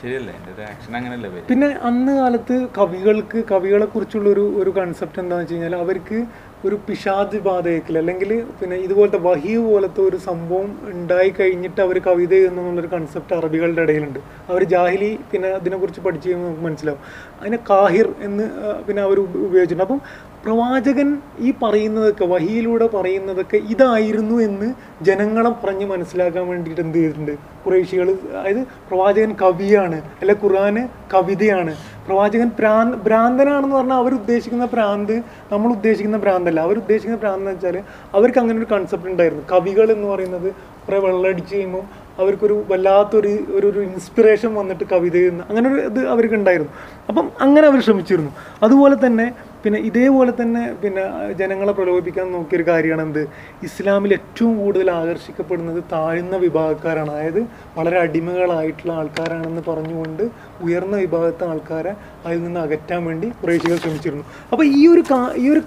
ശരിയല്ലേ? 0.00 0.32
എന്റെ 0.38 0.50
ഒരു 0.54 0.62
ആക്ഷൻ 0.70 0.92
അങ്ങനെയല്ലേ 0.98 1.28
പിന്നെ 1.52 1.68
അന്ന് 1.88 2.12
കാലത്ത് 2.18 2.56
കവികൾക്ക് 2.76 3.38
കവികളെ 3.52 3.86
കുറിച്ചുള്ള 3.94 4.28
ഒരു 4.34 4.44
ഒരു 4.60 4.70
കൺസെപ്റ്റ് 4.76 5.18
എന്താണെന്ന് 5.22 5.46
വെച്ച് 5.46 5.54
കഴിഞ്ഞാൽ 5.54 5.74
അവർക്ക് 5.84 6.18
ഒരു 6.66 6.76
പിഷാദ് 6.86 7.38
ബാധയേക്കില്ല. 7.46 7.98
അല്ലെങ്കിൽ 8.02 8.30
പിന്നെ 8.60 8.76
ഇതുപോലത്തെ 8.84 9.20
വഹി 9.26 9.54
പോലത്തെ 9.66 10.00
ഒരു 10.08 10.18
സംഭവം 10.28 10.70
ഉണ്ടായി 10.92 11.30
കഴിഞ്ഞിട്ട് 11.38 11.80
അവർ 11.86 11.96
കവിത 12.06 12.32
എഴുതുന്നു 12.38 12.62
എന്നുള്ളൊരു 12.62 12.90
കൺസെപ്റ്റ് 12.94 13.34
അറബികളുടെ 13.38 13.82
ഇടയിലുണ്ട്. 13.86 14.20
അവർ 14.50 14.62
ജാഹിലി 14.74 15.10
പിന്നെ 15.32 15.50
അതിനെക്കുറിച്ച് 15.58 16.02
പഠിച്ചു 16.06 16.26
കഴിയുമ്പോൾ 16.28 16.48
നമുക്ക് 16.48 16.64
മനസ്സിലാവും. 16.68 17.02
അതിനെ 17.40 17.60
കാഹിർ 17.70 18.08
എന്ന് 18.28 18.46
പിന്നെ 18.88 19.02
അവർ 19.08 19.20
ഉപയോഗിച്ചിട്ടുണ്ട്. 19.46 19.86
അപ്പം 19.88 20.00
പ്രവാചകൻ 20.44 21.18
ഈ 21.38 21.52
പറയുന്നതൊക്കെ 21.62 22.24
വഹിയിലൂടെ 22.24 22.86
പറയുന്നതൊക്കെ 22.86 23.56
ഇതായിരുന്നു 23.56 24.36
എന്ന് 24.40 24.74
ജനങ്ങളെ 25.04 25.50
പറഞ്ഞ് 25.50 25.86
മനസ്സിലാക്കാൻ 25.86 26.48
വേണ്ടിയിട്ട് 26.48 26.80
എന്ത് 26.80 26.98
ചെയ്തിട്ടുണ്ട്? 26.98 27.32
കുറേശികൾ 27.66 28.10
അതായത് 28.10 28.62
പ്രവാചകൻ 28.88 29.32
കവിയാണ് 29.42 30.02
അല്ലെ 30.20 30.36
ഖുർആന് 30.44 30.88
കവിതയാണ്. 31.14 31.76
പ്രവാചകൻ 32.06 32.50
പ്രാന്ത് 32.58 32.96
ഭ്രാന്തനാണെന്ന് 32.98 33.76
പറഞ്ഞാൽ 33.76 33.96
അവരുദ്ദേശിക്കുന്ന 33.96 34.66
ഭ്രാന്ത് 34.66 35.18
നമ്മൾ 35.52 35.70
ഉദ്ദേശിക്കുന്ന 35.70 36.16
ഭ്രാന്തല്ല 36.16 36.60
അവരുദ്ദേശിക്കുന്ന 36.60 37.18
ഭ്രാന്ത് 37.18 37.40
എന്ന് 37.40 37.50
വെച്ചാൽ 37.50 37.82
അവർക്ക് 38.14 38.38
അങ്ങനെ 38.38 38.58
ഒരു 38.58 38.66
കൺസെപ്റ്റ് 38.74 39.10
ഉണ്ടായിരുന്നു. 39.10 39.44
കവികൾ 39.52 39.92
എന്ന് 39.92 40.08
പറയുന്നത് 40.08 40.52
കുറേ 40.86 40.98
വെള്ളമടിച്ച് 40.98 41.54
കഴിയുമ്പോൾ 41.54 41.82
അവർക്കൊരു 42.18 42.64
വല്ലാത്തൊരു 42.68 43.38
ഒരു 43.48 43.66
ഒരു 43.66 43.80
ഇൻസ്പിറേഷൻ 43.80 44.54
വന്നിട്ട് 44.54 44.84
കവിത 44.84 45.16
എഴുതുന്ന 45.16 45.44
അങ്ങനെ 45.48 45.74
ഒരു 45.74 45.80
ഇത് 45.80 46.08
അവർക്ക് 46.08 46.34
ഉണ്ടായിരുന്നു. 46.34 46.72
അപ്പം 47.08 47.30
അങ്ങനെ 47.40 47.66
അവർ 47.66 47.80
ശ്രമിച്ചിരുന്നു. 47.80 48.30
അതുപോലെ 48.62 49.06
തന്നെ 49.06 49.32
പിന്നെ 49.64 49.80
ഇതേപോലെ 49.80 50.32
തന്നെ 50.42 50.72
പിന്നെ 50.72 51.32
ജനങ്ങളെ 51.32 51.72
പ്രലോഭിപ്പിക്കാൻ 51.72 52.32
നോക്കിയൊരു 52.32 52.66
കാര്യമാണ് 52.66 53.02
എന്ത് 53.02 53.28
ഇസ്ലാമിൽ 53.62 54.12
ഏറ്റവും 54.12 54.58
കൂടുതൽ 54.58 54.90
ആകർഷിക്കപ്പെടുന്നത് 54.90 55.84
താഴ്ന്ന 55.92 56.36
വിഭാഗക്കാരാണ്. 56.36 57.10
അതായത് 57.10 57.46
വളരെ 57.76 57.98
അടിമകളായിട്ടുള്ള 57.98 58.92
ആൾക്കാരാണെന്ന് 58.92 59.70
പറഞ്ഞുകൊണ്ട് 59.70 60.30
ഉയർന്ന 60.60 60.96
വിഭാഗത്തെ 60.96 61.46
ആൾക്കാരെ 61.46 61.94
അതിൽ 62.26 62.44
നിന്ന് 62.44 62.60
അകറ്റാൻ 62.60 63.04
വേണ്ടി 63.04 63.28
കുറേശികൾ 63.28 63.76
ശ്രമിച്ചിരുന്നു. 63.76 64.24
അപ്പോൾ 64.52 64.64
ഈ 64.64 64.86
ഒരു 64.86 65.02
ഈ 65.36 65.48
ഒരു 65.48 65.62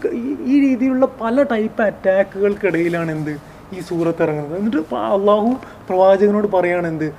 ഈ- 0.45 0.59
രീതിയിലുള്ള 0.61 1.07
പല 1.21 1.43
ടൈപ്പ് 1.43 1.81
അറ്റാക്കുകൾക്കിടയിലാണ് 1.81 3.11
എന്ത് 3.11 3.37
ഈ 3.73 3.79
സൂറത്ത് 3.79 4.23
ഇറങ്ങുന്നത് 4.23 4.59
എന്നിട്ട് 4.59 4.95
അള്ളാഹു 4.95 5.53
പ്രവാചകനോട് 5.89 6.47
പറയാണ് 6.47 6.87
എന്ത്? 6.87 7.13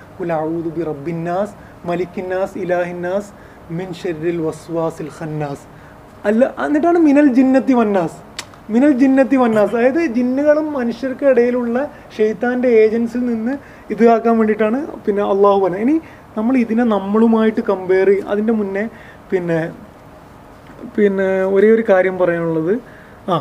ബി 0.68 0.82
റബ്ബിന്നാസ് 0.82 1.50
മലിക്കിന്നാസ് 1.86 2.58
ഇലാഹിന്നാസ് 2.58 3.30
മിൻ 3.72 3.92
ഷെരിൽ 3.92 4.42
വസ്വാസിൽ 4.42 5.08
ഖന്നാസ്. 5.20 5.81
അല്ല 6.26 6.42
എന്നിട്ടാണ് 6.64 6.98
മിനൽ 7.08 7.26
ജിന്നത്തി 7.38 7.74
വന്നാസ്. 7.80 8.18
മിനൽ 8.74 8.92
ജിന്നത്തി 9.02 9.36
വന്നാസ്. 9.42 9.72
അതായത് 9.78 10.02
ജിന്നുകളും 10.16 10.66
മനുഷ്യർക്ക് 10.78 11.26
ഇടയിലുള്ള 11.32 11.76
ഷെയ്ത്താന്റെ 12.16 12.68
ഏജൻസിൽ 12.82 13.22
നിന്ന് 13.30 13.54
ഇതാക്കാൻ 13.94 14.34
വേണ്ടിയിട്ടാണ് 14.40 14.78
പിന്നെ 15.06 15.22
അള്ളാഹു 15.32 15.60
പറഞ്ഞത് 15.64 15.84
ഇനി 15.86 15.96
നമ്മൾ 16.36 16.54
ഇതിനെ 16.64 16.84
നമ്മളുമായിട്ട് 16.96 17.62
കമ്പയർ 17.70 18.08
ചെയ്യും 18.10 18.28
അതിന്റെ 18.32 18.54
മുന്നേ 18.60 18.84
പിന്നെ 19.32 19.58
പിന്നെ 20.94 21.26
ഒരേ 21.54 21.68
ഒരു 21.76 21.84
കാര്യം 21.90 22.16
പറയാനുള്ളത്. 22.22 22.72
ആ 23.32 23.34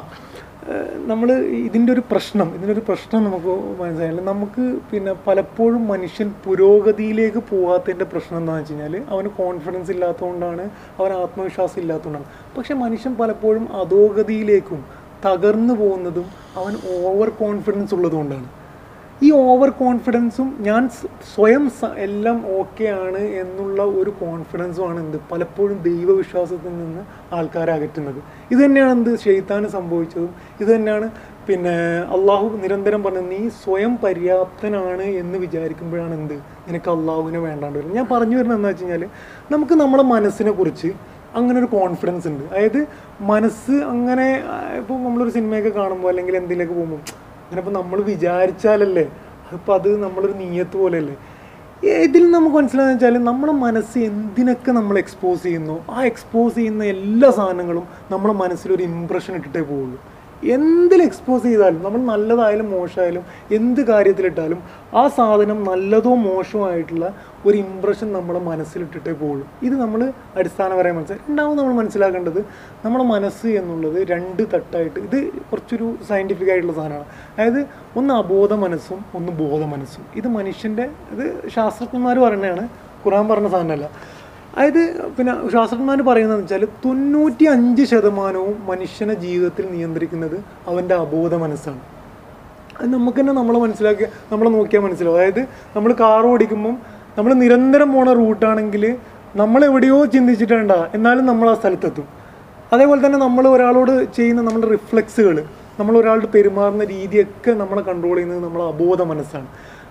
നമ്മൾ 1.10 1.30
ഇതിന്റെ 1.68 1.92
ഒരു 1.94 2.04
പ്രശ്നം 2.12 2.56
ഇതിന്റെ 2.56 2.74
ഒരു 2.74 2.84
പ്രശ്നം 2.88 3.24
നമുക്ക് 3.28 3.54
മനസ്സിലായില്ല. 3.80 4.22
നമുക്ക് 4.22 4.64
പിന്നെ 4.92 5.14
പലപ്പോഴും 5.28 5.88
മനുഷ്യൻ 5.88 6.34
പുരോഗതിയിലേക്ക് 6.46 7.42
പോകാത്തതിന്റെ 7.52 8.06
പ്രശ്നം 8.06 8.38
എന്താണെന്ന് 8.38 8.64
വെച്ച് 8.64 8.74
കഴിഞ്ഞാൽ 8.74 9.12
അവന് 9.14 9.30
കോൺഫിഡൻസ് 9.42 9.92
ഇല്ലാത്തതുകൊണ്ടാണ് 9.92 10.70
അവൻ 11.00 11.14
ആത്മവിശ്വാസം 11.24 11.82
ഇല്ലാത്തതുകൊണ്ടാണ്. 11.84 12.28
പക്ഷെ 12.58 12.74
മനുഷ്യൻ 12.74 13.16
പലപ്പോഴും 13.22 13.68
അധോഗതിയിലേക്കും 13.82 14.82
തകർന്നു 15.26 15.74
പോകുന്നതും 15.74 16.28
അവൻ 16.60 16.76
ഓവർ 17.10 17.30
കോൺഫിഡൻസ് 17.44 17.96
ഉള്ളതുകൊണ്ടാണ്. 17.96 18.48
ഈ 19.26 19.32
ഓവർ 19.32 19.70
കോൺഫിഡൻസും 19.70 20.48
ഞാൻ 20.68 20.84
സ്വയം 21.34 21.66
എല്ലാം 22.06 22.38
ഓക്കെ 22.60 22.86
ആണ് 23.04 23.20
എന്നുള്ള 23.42 23.82
ഒരു 23.84 24.12
കോൺഫിഡൻസുമാണ് 24.22 25.00
എന്ത്? 25.00 25.18
പലപ്പോഴും 25.32 25.78
ദൈവവിശ്വാസത്തിൽ 25.84 26.74
നിന്ന് 26.78 27.02
ആൾക്കാരെ 27.36 27.72
അകറ്റുന്നത്. 27.72 28.20
ഇത് 28.52 28.60
തന്നെയാണ് 28.66 28.92
എന്ത്? 28.92 29.12
ഷെയ്ത്താന് 29.20 29.68
സംഭവിച്ചതും. 29.68 30.32
ഇത് 30.62 30.76
തന്നെയാണ് 30.76 31.10
പിന്നെ 31.48 31.76
അള്ളാഹു 32.16 32.50
നിരന്തരം 32.64 33.04
പറഞ്ഞത് 33.04 33.32
നീ 33.32 33.42
സ്വയം 33.64 33.94
പര്യാപ്തനാണ് 34.04 35.06
എന്ന് 35.22 35.38
വിചാരിക്കുമ്പോഴാണ് 35.38 36.14
എന്ത്? 36.14 36.36
നിനക്ക് 36.68 36.92
അള്ളാഹുവിനെ 36.96 37.40
വേണ്ടാണ്ട് 37.40 37.78
വരുന്നത്. 37.80 37.98
ഞാൻ 37.98 38.08
പറഞ്ഞു 38.12 38.38
വരുന്നത് 38.38 38.60
എന്താ 38.60 38.70
വെച്ച് 38.70 38.84
കഴിഞ്ഞാൽ 38.84 39.10
നമുക്ക് 39.52 39.74
നമ്മുടെ 39.74 40.04
മനസ്സിനെ 40.04 40.52
കുറിച്ച് 40.52 40.92
അങ്ങനെ 41.36 41.60
ഒരു 41.60 41.70
കോൺഫിഡൻസ് 41.80 42.28
ഉണ്ട്. 42.28 42.44
അതായത് 42.44 42.88
മനസ്സ് 43.34 43.76
അങ്ങനെ 43.94 44.30
ഇപ്പോൾ 44.82 44.98
നമ്മളൊരു 45.04 45.30
സിനിമയൊക്കെ 45.30 45.70
കാണുമ്പോൾ 45.70 46.10
അല്ലെങ്കിൽ 46.10 46.36
എന്തിലേക്ക് 46.38 46.74
പോകുമ്പോൾ 46.74 47.04
അങ്ങനെ 47.52 47.62
ഇപ്പോൾ 47.64 47.74
നമ്മൾ 47.80 48.00
വിചാരിച്ചാലല്ലേ? 48.10 49.04
അതിപ്പോൾ 49.48 49.74
അത് 49.78 49.88
നമ്മളൊരു 50.04 50.36
നീയത്ത് 50.42 50.78
പോലെയല്ലേ? 50.82 51.16
ഇതിൽ 52.04 52.24
നമുക്ക് 52.36 52.56
മനസ്സിലാകുന്ന 52.56 52.94
വെച്ചാൽ 52.94 53.16
നമ്മുടെ 53.30 53.54
മനസ്സ് 53.64 53.98
എന്തിനൊക്കെ 54.10 54.72
നമ്മൾ 54.78 54.96
എക്സ്പോസ് 55.02 55.42
ചെയ്യുന്നു? 55.48 55.76
ആ 55.96 55.98
എക്സ്പോസ് 56.12 56.56
ചെയ്യുന്ന 56.56 56.84
എല്ലാ 56.94 57.30
സാധനങ്ങളും 57.40 57.86
നമ്മുടെ 58.12 58.34
മനസ്സിലൊരു 58.44 58.84
ഇമ്പ്രഷൻ 58.92 59.34
ഇട്ടിട്ടേ 59.40 59.64
പോവുള്ളൂ. 59.72 60.00
എന്തിൽ 60.50 61.04
എക്സ്പോസ് 61.04 61.44
ചെയ്താലും 61.44 61.84
നമ്മൾ 61.84 62.00
നല്ലതായാലും 62.00 62.72
മോശമായാലും 62.72 63.24
എന്ത് 63.52 63.82
കാര്യത്തിലിട്ടാലും 63.82 64.64
ആ 64.94 65.08
സാധനം 65.08 65.64
നല്ലതോ 65.64 66.16
മോശമോ 66.16 66.70
ആയിട്ടുള്ള 66.70 67.16
ഒരു 67.46 67.58
ഇമ്പ്രഷൻ 67.58 68.14
നമ്മുടെ 68.14 68.40
മനസ്സിലിട്ടിട്ടേ 68.40 69.12
പോകുള്ളൂ 69.12 69.48
ഇത് 69.64 69.82
നമ്മൾ 69.82 70.14
അടിസ്ഥാനപരമായി 70.36 70.96
മനസ്സിലാക്കി 70.96 71.30
രണ്ടാമത് 71.30 71.58
നമ്മൾ 71.58 71.74
മനസ്സിലാക്കേണ്ടത് 71.74 72.46
നമ്മുടെ 72.86 73.04
മനസ്സ് 73.04 73.48
എന്നുള്ളത് 73.48 74.08
രണ്ട് 74.08 74.44
തട്ടായിട്ട് 74.54 75.00
ഇത് 75.00 75.32
കുറച്ചൊരു 75.32 75.96
സയന്റിഫിക് 76.08 76.52
ആയിട്ടുള്ള 76.52 76.74
സാധനമാണ്. 76.74 77.06
അതായത് 77.34 77.68
ഒന്ന് 77.98 78.14
അബോധ 78.14 78.54
മനസ്സും 78.54 79.06
ഒന്ന് 79.16 79.32
ബോധ 79.32 79.64
മനസ്സും. 79.66 80.06
ഇത് 80.16 80.28
മനുഷ്യന്റെ 80.28 80.90
ഇത് 81.12 81.50
ശാസ്ത്രജ്ഞന്മാർ 81.50 82.20
പറയുന്നതാണ് 82.20 82.70
ഖുറാൻ 83.06 83.28
പറഞ്ഞ 83.28 83.48
സാധനമല്ല. 83.48 83.90
അതായത് 84.56 84.82
പിന്നെ 85.18 85.34
ശാസ്ത്രജ്ഞന്മാർ 85.54 86.00
പറയുന്നതെന്ന് 86.08 86.46
വെച്ചാൽ 86.46 86.64
തൊണ്ണൂറ്റി 86.86 87.46
അഞ്ച് 87.56 87.84
ശതമാനവും 87.92 88.56
മനുഷ്യനെ 88.70 89.16
ജീവിതത്തിൽ 89.26 89.66
നിയന്ത്രിക്കുന്നത് 89.76 90.38
അവന്റെ 90.72 90.96
അബോധ 91.04 91.34
മനസ്സാണ്. 91.44 91.82
അത് 92.78 92.88
നമുക്ക് 92.96 93.20
തന്നെ 93.22 93.34
നമ്മൾ 93.40 93.56
മനസ്സിലാക്കി 93.66 94.06
നമ്മൾ 94.32 94.46
നോക്കിയാൽ 94.58 94.84
മനസ്സിലാവും. 94.88 95.18
അതായത് 95.20 95.42
നമ്മൾ 95.76 95.92
കാർ 96.04 96.26
ഓടിക്കുമ്പം 96.32 96.76
നമ്മൾ 97.18 97.32
നിരന്തരം 97.44 97.90
പോണ 97.96 98.10
റൂട്ടാണെങ്കിൽ 98.20 98.84
നമ്മൾ 99.42 99.62
എവിടെയോ 99.70 99.98
ചിന്തിച്ചിട്ടുണ്ടാ 100.14 100.80
എന്നാലും 100.96 101.26
നമ്മൾ 101.32 101.48
ആ 101.50 101.56
സ്ഥലത്തെത്തും. 101.60 102.08
അതേപോലെ 102.74 103.00
തന്നെ 103.06 103.20
നമ്മൾ 103.26 103.44
ഒരാളോട് 103.56 103.94
ചെയ്യുന്ന 104.18 104.42
നമ്മുടെ 104.48 104.68
റിഫ്ലക്സുകൾ 104.76 105.38
നമ്മൾ 105.80 105.94
ഒരാളോട് 106.02 106.28
പെരുമാറുന്ന 106.36 106.84
രീതിയൊക്കെ 106.96 107.52
നമ്മളെ 107.62 107.82
കൺട്രോൾ 107.90 108.16
ചെയ്യുന്നത് 108.16 108.42
നമ്മളെ 108.48 108.66
അബോധ 108.74 109.02
മനസ്സാണ്. 109.12 109.48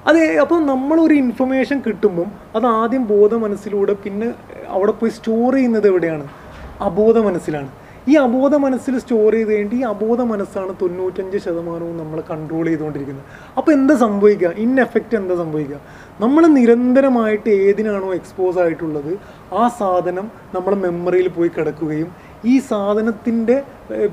അതെ 0.08 0.22
അപ്പം 0.42 0.60
നമ്മളൊരു 0.66 1.14
ഇൻഫർമേഷൻ 1.22 1.78
കിട്ടുമ്പം 1.86 2.28
അത് 2.56 2.66
ആദ്യം 2.66 3.02
ബോധ 3.10 3.34
മനസ്സിലൂടെ 3.44 3.94
പിന്നെ 4.04 4.28
അവിടെ 4.76 4.92
പോയി 5.00 5.12
സ്റ്റോർ 5.18 5.54
ചെയ്യുന്നത് 5.56 5.86
എവിടെയാണ്? 5.86 6.26
അബോധ 6.88 7.18
മനസ്സിലാണ് 7.28 7.70
ഈ 8.10 8.14
അബോധ 8.26 8.54
മനസ്സിൽ 8.64 8.94
സ്റ്റോർ 8.98 9.32
ചെയ്ത് 9.36 9.50
കഴിഞ്ഞിട്ട് 9.50 9.78
ഈ 9.80 9.82
അബോധ 9.90 10.20
മനസ്സാണ് 10.30 10.72
തൊണ്ണൂറ്റഞ്ച് 10.82 11.38
ശതമാനവും 11.46 11.96
നമ്മൾ 12.02 12.18
കൺട്രോൾ 12.30 12.64
ചെയ്തുകൊണ്ടിരിക്കുന്നത്. 12.68 13.26
അപ്പോൾ 13.58 13.72
എന്താ 13.78 13.94
സംഭവിക്കുക? 14.04 14.52
ഇൻ 14.64 14.72
എഫക്റ്റ് 14.84 15.16
എന്താ 15.20 15.34
സംഭവിക്കുക? 15.42 15.80
നമ്മൾ 16.20 16.42
നിരന്തരമായിട്ട് 16.58 17.50
ഏതിനാണോ 17.66 18.08
എക്സ്പോസ് 18.20 18.58
ആയിട്ടുള്ളത് 18.64 19.12
ആ 19.60 19.64
സാധനം 19.80 20.26
നമ്മൾ 20.54 20.74
മെമ്മറിയിൽ 20.86 21.28
പോയി 21.36 21.50
കിടക്കുകയും 21.56 22.08
ഈ 22.52 22.54
സാധനത്തിന്റെ 22.70 23.58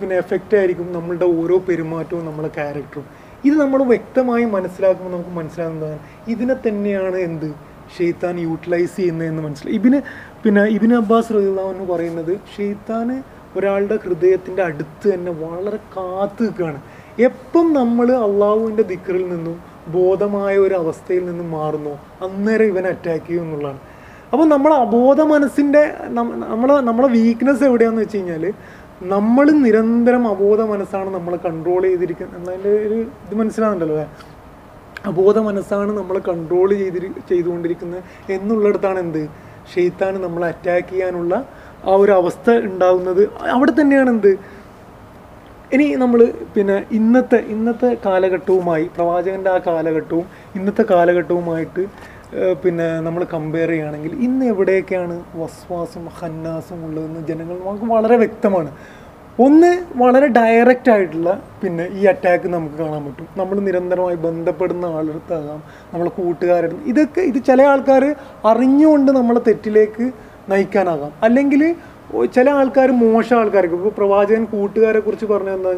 പിന്നെ 0.02 0.16
എഫക്റ്റ് 0.24 0.58
ആയിരിക്കും 0.60 0.88
നമ്മളുടെ 0.98 1.28
ഓരോ 1.40 1.58
പെരുമാറ്റവും 1.70 2.26
നമ്മളെ 2.26 2.52
ക്യാരക്ടറും 2.58 3.08
ഇത് 3.46 3.56
നമ്മൾ 3.56 3.84
വ്യക്തമായി 3.84 4.46
മനസ്സിലാക്കുമ്പോൾ 4.46 5.14
നമുക്ക് 5.14 5.30
മനസ്സിലാകുന്നതാണ് 5.30 6.00
ഇതിനെ 6.28 6.56
തന്നെയാണ് 6.68 7.18
എന്ത്? 7.18 7.50
ഷെയ്ത്താൻ 7.98 8.40
യൂട്ടിലൈസ് 8.40 8.96
ചെയ്യുന്നതെന്ന് 8.96 9.42
മനസ്സിലായി 9.42 9.76
ഇബിന് 9.76 10.00
പിന്നെ 10.44 10.64
ഇബിന് 10.66 10.94
അബ്ബാസ് 10.94 11.34
റഹ്ലാന്ന് 11.34 11.86
പറയുന്നത് 11.94 12.40
ഷെയ്ത്താന് 12.58 13.16
ഒരാളുടെ 13.58 14.00
ഹൃദയത്തിന്റെ 14.04 14.64
അടുത്ത് 14.64 15.14
തന്നെ 15.14 15.32
വളരെ 15.32 15.80
കാത്തു 15.98 16.44
നിൽക്കുകയാണ്. 16.44 16.80
എപ്പം 17.20 17.74
നമ്മൾ 17.74 18.12
അള്ളാഹുവിന്റെ 18.12 18.84
ദിക്കറിൽ 18.84 19.30
നിന്നും 19.30 19.56
ബോധമായ 19.92 20.58
ഒരു 20.58 20.76
അവസ്ഥയിൽ 20.76 21.26
നിന്നും 21.26 21.52
മാറുന്നു 21.52 21.94
അന്നേരം 22.26 22.66
ഇവൻ 22.66 22.88
അറ്റാക്ക് 22.88 23.28
ചെയ്യും 23.28 23.44
എന്നുള്ളതാണ്. 23.44 23.80
അപ്പോൾ 24.34 24.48
നമ്മൾ 24.48 24.74
അബോധ 24.74 25.22
മനസ്സിന്റെ 25.22 25.96
നമ്മളെ 26.08 26.74
നമ്മളെ 26.74 27.08
വീക്ക്നെസ് 27.08 27.64
എവിടെയാണെന്ന് 27.64 28.02
വെച്ച് 28.02 28.18
കഴിഞ്ഞാൽ 28.18 28.54
നമ്മൾ 29.06 29.48
നിരന്തരം 29.64 30.24
അബോധ 30.28 30.62
മനസ്സാണ് 30.72 31.10
നമ്മൾ 31.16 31.34
കൺട്രോൾ 31.44 31.84
ചെയ്തിരിക്കുന്നത് 31.88 32.38
എന്നതിന്റെ 32.40 32.72
ഒരു 32.88 32.96
ഇത് 33.26 33.34
മനസ്സിലാകുന്നുണ്ടല്ലോ 33.42 33.96
അല്ലേ? 33.98 34.08
അബോധ 35.06 35.38
മനസ്സാണ് 35.48 35.92
നമ്മൾ 35.98 36.16
കൺട്രോൾ 36.28 36.70
ചെയ്തിരി 36.74 37.10
ചെയ്തുകൊണ്ടിരിക്കുന്നത് 37.30 38.02
എന്നുള്ളിടത്താണ് 38.36 39.00
എന്ത്? 39.00 39.22
ഷെയ്ത്താൻ 39.72 40.14
നമ്മൾ 40.22 40.42
അറ്റാക്ക് 40.50 40.92
ചെയ്യാനുള്ള 40.92 41.34
ആ 41.84 41.96
ഒരു 41.96 42.12
അവസ്ഥ 42.12 42.48
ഉണ്ടാകുന്നത് 42.68 43.24
അവിടെ 43.56 43.74
തന്നെയാണ് 43.80 44.10
എന്ത്? 44.10 44.32
ഇനി 45.72 45.88
നമ്മൾ 45.96 46.20
പിന്നെ 46.56 46.78
ഇന്നത്തെ 46.98 47.40
ഇന്നത്തെ 47.54 47.90
കാലഘട്ടവുമായി 48.06 48.86
പ്രവാചകന്റെ 48.96 49.50
ആ 49.50 49.60
കാലഘട്ടവും 49.68 50.26
ഇന്നത്തെ 50.56 50.84
കാലഘട്ടവുമായിട്ട് 50.92 51.84
പിന്നെ 52.64 53.00
നമ്മൾ 53.00 53.24
കമ്പയർ 53.24 53.70
ചെയ്യുകയാണെങ്കിൽ 53.70 54.14
ഇന്ന് 54.14 54.46
എവിടെയൊക്കെയാണ് 54.46 55.24
വസ്വാസും 55.36 56.06
ഹന്നാസും 56.20 56.80
ഉള്ളതെന്ന് 56.86 57.28
ജനങ്ങൾ 57.28 57.56
നമുക്ക് 57.60 57.86
വളരെ 57.86 58.16
വ്യക്തമാണ്. 58.16 58.72
ഒന്ന് 59.40 59.72
വളരെ 59.96 60.28
ഡയറക്റ്റ് 60.28 60.92
ആയിട്ടുള്ള 60.92 61.42
പിന്നെ 61.64 61.88
ഈ 62.00 62.06
അറ്റാക്ക് 62.06 62.48
നമുക്ക് 62.48 62.76
കാണാൻ 62.76 63.06
പറ്റും. 63.06 63.28
നമ്മൾ 63.38 63.60
നിരന്തരമായി 63.60 64.16
ബന്ധപ്പെടുന്ന 64.16 64.86
ആളടുത്താകാം 64.86 65.62
നമ്മളെ 65.94 66.10
കൂട്ടുകാരുടെ 66.10 66.76
ഇതൊക്കെ 66.86 67.22
ഇത് 67.22 67.40
ചില 67.46 67.62
ആൾക്കാർ 67.62 68.16
അറിഞ്ഞുകൊണ്ട് 68.46 69.12
നമ്മളെ 69.12 69.40
തെറ്റിലേക്ക് 69.48 70.12
നയിക്കാനാകാം. 70.50 71.12
അല്ലെങ്കിൽ 71.24 71.76
ചില 72.36 72.50
ആൾക്കാർ 72.50 72.92
മോശം 72.92 73.40
ആൾക്കാർക്ക്. 73.40 73.74
ഇപ്പോൾ 73.74 73.90
പ്രവാചകൻ 73.98 74.44
കൂട്ടുകാരെ 74.46 75.00
കുറിച്ച് 75.00 75.26
പറഞ്ഞ 75.26 75.50
എന്താ 75.50 75.72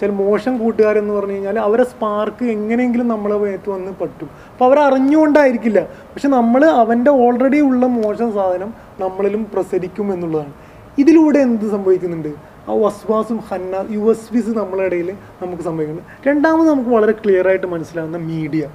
ചില 0.00 0.10
മോശം 0.10 0.58
കൂട്ടുകാരെന്ന് 0.58 1.14
പറഞ്ഞു 1.14 1.32
കഴിഞ്ഞാൽ 1.32 1.58
അവരെ 1.58 1.84
സ്പാർക്ക് 1.84 2.44
എങ്ങനെയെങ്കിലും 2.44 3.08
നമ്മളെ 3.08 3.38
മേത്ത് 3.38 3.70
വന്ന് 3.70 3.92
പറ്റും. 4.00 4.28
അപ്പോൾ 4.52 4.64
അവരറിഞ്ഞുകൊണ്ടായിരിക്കില്ല 4.64 5.80
പക്ഷെ 5.80 6.28
നമ്മൾ 6.28 6.64
അവന്റെ 6.64 7.10
ഓൾറെഡി 7.10 7.60
ഉള്ള 7.60 7.86
മോശം 7.86 8.32
സാധനം 8.32 8.74
നമ്മളിലും 9.00 9.46
പ്രസരിക്കും 9.54 10.14
എന്നുള്ളതാണ്. 10.14 10.52
ഇതിലൂടെ 10.98 11.38
എന്ത് 11.38 11.70
സംഭവിക്കുന്നുണ്ട്? 11.70 12.32
ആ 12.68 12.74
വസ്വാസും 12.74 13.36
ഹന്ന 13.36 13.84
യു 13.90 14.10
എസ് 14.10 14.34
വിസ് 14.34 14.58
നമ്മളെ 14.58 14.84
ഇടയിൽ 14.84 15.12
നമുക്ക് 15.42 15.62
സംഭവിക്കുന്നുണ്ട്. 15.62 16.28
രണ്ടാമത് 16.28 16.68
നമുക്ക് 16.68 16.90
വളരെ 16.90 17.12
ക്ലിയർ 17.12 17.48
ആയിട്ട് 17.48 17.66
മനസ്സിലാവുന്ന 17.66 18.16
മീഡിയ 18.16 18.68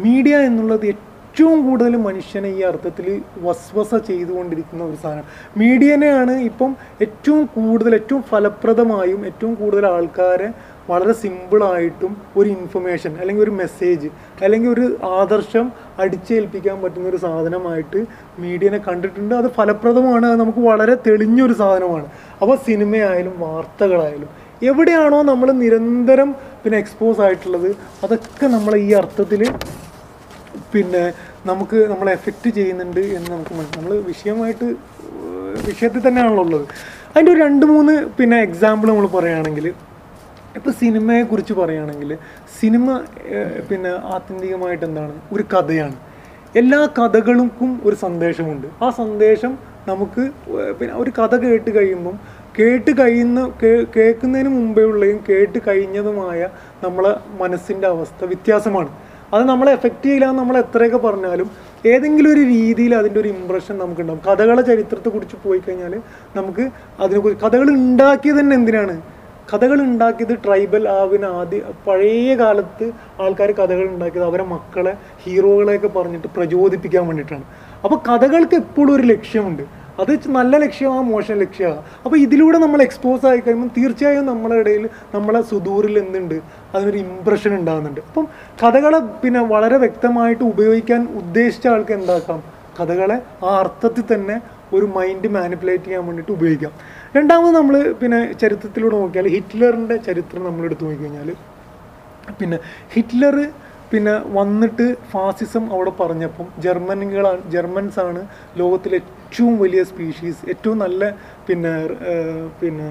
മീഡിയ 0.00 0.36
എന്നുള്ളത് 0.36 0.86
ഏറ്റവും 0.86 1.13
കൂടുതൽ 1.40 1.92
മനുഷ്യനെ 2.06 2.48
ഈ 2.48 2.60
അർത്ഥത്തിൽ 2.68 3.06
വസ്വസ 3.46 3.94
ചെയ്തുകൊണ്ടിരിക്കുന്ന 4.08 4.82
ഒരു 4.84 4.98
സാധനം. 5.02 5.24
മീഡിയനെയാണ് 5.60 6.34
ഇപ്പം 6.50 6.70
ഏറ്റവും 7.04 7.44
കൂടുതൽ 7.56 7.94
ഏറ്റവും 7.94 8.22
ഫലപ്രദമായും 8.30 9.20
ഏറ്റവും 9.30 9.54
കൂടുതൽ 9.54 9.86
ആൾക്കാരെ 9.86 10.48
വളരെ 10.90 11.12
സിമ്പിളായിട്ടും 11.12 12.12
ഒരു 12.38 12.48
ഇൻഫർമേഷൻ 12.48 13.12
അല്ലെങ്കിൽ 13.20 13.42
ഒരു 13.42 13.54
മെസ്സേജ് 13.60 14.08
അല്ലെങ്കിൽ 14.44 14.70
ഒരു 14.76 14.86
ആദർശം 15.20 15.66
അടിച്ചേൽപ്പിക്കാൻ 16.02 16.82
പറ്റുന്ന 16.82 17.06
ഒരു 17.08 17.20
സാധനമായിട്ട് 17.26 18.00
മീഡിയനെ 18.42 18.80
കണ്ടിട്ടുണ്ട്. 18.88 19.34
അത് 19.34 19.48
ഫലപ്രദമാണ് 19.58 20.26
അത് 20.30 20.36
നമുക്ക് 20.40 20.62
വളരെ 20.70 20.96
തെളിഞ്ഞൊരു 21.06 21.52
സാധനമാണ്. 21.52 22.08
അപ്പോൾ 22.42 22.56
സിനിമയായാലും 22.66 23.34
വാർത്തകളായാലും 23.46 24.30
എവിടെയാണോ 24.70 25.22
നമ്മൾ 25.22 25.48
നിരന്തരം 25.62 26.28
പിന്നെ 26.64 26.76
എക്സ്പോസ് 26.78 27.20
ആയിട്ടുള്ളത് 27.20 27.70
അതൊക്കെ 28.04 28.46
നമ്മൾ 28.46 28.76
ഈ 28.76 28.92
അർത്ഥത്തിൽ 28.92 29.42
പിന്നെ 30.74 31.04
നമുക്ക് 31.50 31.78
നമ്മളെ 31.92 32.12
എഫക്റ്റ് 32.18 32.50
ചെയ്യുന്നുണ്ട് 32.58 33.02
എന്ന് 33.16 33.30
നമുക്ക് 33.34 33.54
മനസ്സിലാക്കാം 33.58 33.84
നമ്മൾ 33.84 34.04
വിഷയമായിട്ട് 34.10 34.66
വിഷയത്തിൽ 35.70 36.02
തന്നെയാണല്ലോ 36.06 36.44
ഉള്ളത്. 36.46 36.64
അതിന്റെ 37.10 37.30
ഒരു 37.32 37.40
രണ്ട് 37.46 37.64
മൂന്ന് 37.72 37.94
പിന്നെ 38.18 38.38
എക്സാമ്പിൾ 38.46 38.88
നമ്മൾ 38.92 39.06
പറയുകയാണെങ്കിൽ 39.16 39.66
ഇപ്പോൾ 40.58 40.72
സിനിമയെക്കുറിച്ച് 40.80 41.54
പറയുകയാണെങ്കിൽ 41.60 42.10
സിനിമ 42.60 42.86
പിന്നെ 43.68 43.92
ആത്യന്തികമായിട്ട് 44.14 44.84
എന്താണ്? 44.88 45.14
ഒരു 45.34 45.44
കഥയാണ്. 45.52 45.96
എല്ലാ 46.60 46.80
കഥകൾക്കും 46.98 47.70
ഒരു 47.86 47.96
സന്ദേശമുണ്ട്. 48.02 48.66
ആ 48.84 48.88
സന്ദേശം 49.00 49.52
നമുക്ക് 49.90 50.22
പിന്നെ 50.78 50.92
ഒരു 51.02 51.10
കഥ 51.18 51.34
കേട്ട് 51.44 51.70
കഴിയുമ്പം 51.76 52.16
കേട്ട് 52.58 52.90
കഴിയുന്ന 53.00 53.40
കേൾക്കുന്നതിന് 53.96 54.50
മുമ്പേ 54.58 54.82
ഉള്ളതും 54.90 55.18
കേട്ട് 55.28 55.58
കഴിഞ്ഞതുമായ 55.68 56.40
നമ്മളെ 56.84 57.12
മനസ്സിന്റെ 57.40 57.86
അവസ്ഥ 57.94 58.20
വ്യത്യാസമാണ്. 58.32 58.90
അത് 59.34 59.44
നമ്മളെ 59.48 59.72
എഫക്റ്റ് 59.72 60.06
ചെയ്യില്ല 60.06 60.26
നമ്മൾ 60.40 60.56
എത്രയൊക്കെ 60.58 61.00
പറഞ്ഞാലും 61.06 61.48
ഏതെങ്കിലും 61.86 62.30
ഒരു 62.32 62.42
രീതിയിൽ 62.54 62.92
അതിന്റെ 62.94 63.20
ഒരു 63.20 63.28
ഇമ്പ്രഷൻ 63.28 63.78
നമുക്കുണ്ടാവും. 63.78 64.20
കഥകളെ 64.28 64.62
ചരിത്രത്തെക്കുറിച്ച് 64.62 65.36
പോയി 65.44 65.60
കഴിഞ്ഞാൽ 65.66 65.94
നമുക്ക് 66.36 66.64
അതിനെക്കുറിച്ച് 67.00 67.44
കഥകൾ 67.44 67.68
ഉണ്ടാക്കിയത് 67.70 68.38
തന്നെ 68.40 68.56
എന്തിനാണ്? 68.56 68.94
കഥകൾ 69.50 69.78
ഉണ്ടാക്കിയത് 69.82 70.34
ട്രൈബൽ 70.44 70.88
ആവിന് 70.88 71.28
ആദ്യ 71.38 71.58
പഴയ 71.86 72.36
കാലത്ത് 72.36 72.86
ആൾക്കാർ 73.22 73.50
കഥകൾ 73.52 73.86
ഉണ്ടാക്കിയത് 73.88 74.24
അവരെ 74.24 74.44
മക്കളെ 74.52 74.92
ഹീറോകളെയൊക്കെ 75.24 75.90
പറഞ്ഞിട്ട് 75.98 76.28
പ്രചോദിപ്പിക്കാൻ 76.36 77.06
വേണ്ടിയിട്ടാണ്. 77.08 77.44
അപ്പോൾ 77.84 77.98
കഥകൾക്ക് 78.08 78.56
എപ്പോഴും 78.62 78.92
ഒരു 78.96 79.02
ലക്ഷ്യമുണ്ട്. 79.02 79.83
അത് 80.02 80.12
നല്ല 80.36 80.56
ലക്ഷ്യമാണ് 80.64 81.04
മോശം 81.10 81.36
ലക്ഷ്യമാണ് 81.42 81.80
അപ്പോൾ 82.04 82.16
ഇതിലൂടെ 82.24 82.58
നമ്മൾ 82.64 82.80
എക്സ്പോസ് 82.86 83.24
ആയി 83.30 83.40
കഴിയുമ്പോൾ 83.40 83.70
തീർച്ചയായും 83.78 84.26
നമ്മളെ 84.32 84.56
ഇടയിൽ 84.62 84.84
നമ്മളെ 85.14 85.40
സുദൂറിൽ 85.50 85.96
എന്തുണ്ട് 86.02 86.36
അതിനൊരു 86.74 86.98
ഇമ്പ്രഷൻ 87.04 87.52
ഉണ്ടാകുന്നുണ്ട്. 87.58 88.00
അപ്പം 88.08 88.26
കഥകളെ 88.62 89.00
പിന്നെ 89.22 89.42
വളരെ 89.54 89.76
വ്യക്തമായിട്ട് 89.84 90.44
ഉപയോഗിക്കാൻ 90.52 91.00
ഉദ്ദേശിച്ച 91.20 91.66
ആൾക്ക് 91.74 91.94
എന്താക്കാം? 91.98 92.40
കഥകളെ 92.80 93.18
ആ 93.46 93.50
അർത്ഥത്തിൽ 93.62 94.06
തന്നെ 94.12 94.36
ഒരു 94.76 94.86
മൈൻഡ് 94.96 95.28
മാനിപ്പുലേറ്റ് 95.36 95.84
ചെയ്യാൻ 95.88 96.04
വേണ്ടിയിട്ട് 96.06 96.32
ഉപയോഗിക്കാം. 96.38 96.72
രണ്ടാമത് 97.16 97.52
നമ്മൾ 97.56 97.74
പിന്നെ 98.00 98.20
ചരിത്രത്തിലൂടെ 98.42 98.96
നോക്കിയാൽ 99.02 99.26
ഹിറ്റ്ലറിന്റെ 99.34 99.96
ചരിത്രം 100.06 100.44
നമ്മൾ 100.48 100.64
എടുത്തു 100.68 100.84
നോക്കിക്കഴിഞ്ഞാൽ 100.86 101.30
പിന്നെ 102.40 102.58
ഹിറ്റ്ലർ 102.94 103.36
പിന്നെ 103.94 104.14
വന്നിട്ട് 104.36 104.84
ഫാസിസം 105.12 105.64
അവിടെ 105.74 105.92
പറഞ്ഞപ്പം 105.98 106.46
ജർമ്മനികളാണ് 106.66 107.42
ജർമ്മൻസ് 107.50 107.98
ആണ് 108.04 108.20
ലോകത്തിലെ 108.60 108.96
ഏറ്റവും 109.00 109.58
വലിയ 109.58 109.82
സ്പീഷീസ് 109.90 110.40
ഏറ്റവും 110.52 110.78
നല്ല 110.84 111.02
പിന്നെ 111.48 111.74
പിന്നെ 112.60 112.88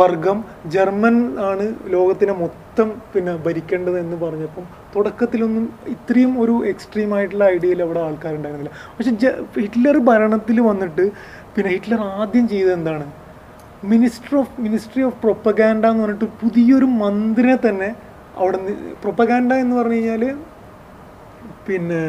വർഗം. 0.00 0.38
ജർമ്മൻ 0.74 1.16
ആണ് 1.48 1.64
ലോകത്തിനെ 1.94 2.34
മൊത്തം 2.42 2.88
പിന്നെ 3.12 3.32
ഭരിക്കേണ്ടത് 3.46 3.98
എന്ന് 4.04 4.16
പറഞ്ഞപ്പം 4.22 4.64
തുടക്കത്തിലൊന്നും 4.94 5.66
ഇത്രയും 5.94 6.32
ഒരു 6.44 6.54
എക്സ്ട്രീം 6.72 7.10
ആയിട്ടുള്ള 7.16 7.44
ഐഡിയയിൽ 7.56 7.82
അവിടെ 7.82 8.00
ആൾക്കാരുണ്ടായിരുന്നില്ല. 8.06 8.72
പക്ഷെ 8.96 9.12
ഹിറ്റ്ലർ 9.64 9.98
ഭരണത്തിൽ 10.08 10.58
വന്നിട്ട് 10.70 11.04
പിന്നെ 11.56 11.70
ഹിറ്റ്ലർ 11.76 12.00
ആദ്യം 12.20 12.48
ചെയ്തത് 12.48 12.74
എന്താണ്? 12.78 13.06
Minister 13.92 14.34
of 14.40 14.54
ministry 14.64 15.02
of 15.08 15.18
propaganda 15.22 15.86
എന്ന് 15.92 16.04
പറഞ്ഞിട്ട് 16.04 16.28
പുതിയൊരു 16.42 16.86
മന്ത്രിനെ 17.02 17.56
തന്നെ 17.68 17.90
അവിടെ 18.40 18.58
പ്രൊപ്പഗാൻഡ 19.04 19.52
എന്ന് 19.64 19.76
പറഞ്ഞു 19.76 20.00
കഴിഞ്ഞാൽ 20.00 20.24
പിന്നെ 21.68 22.02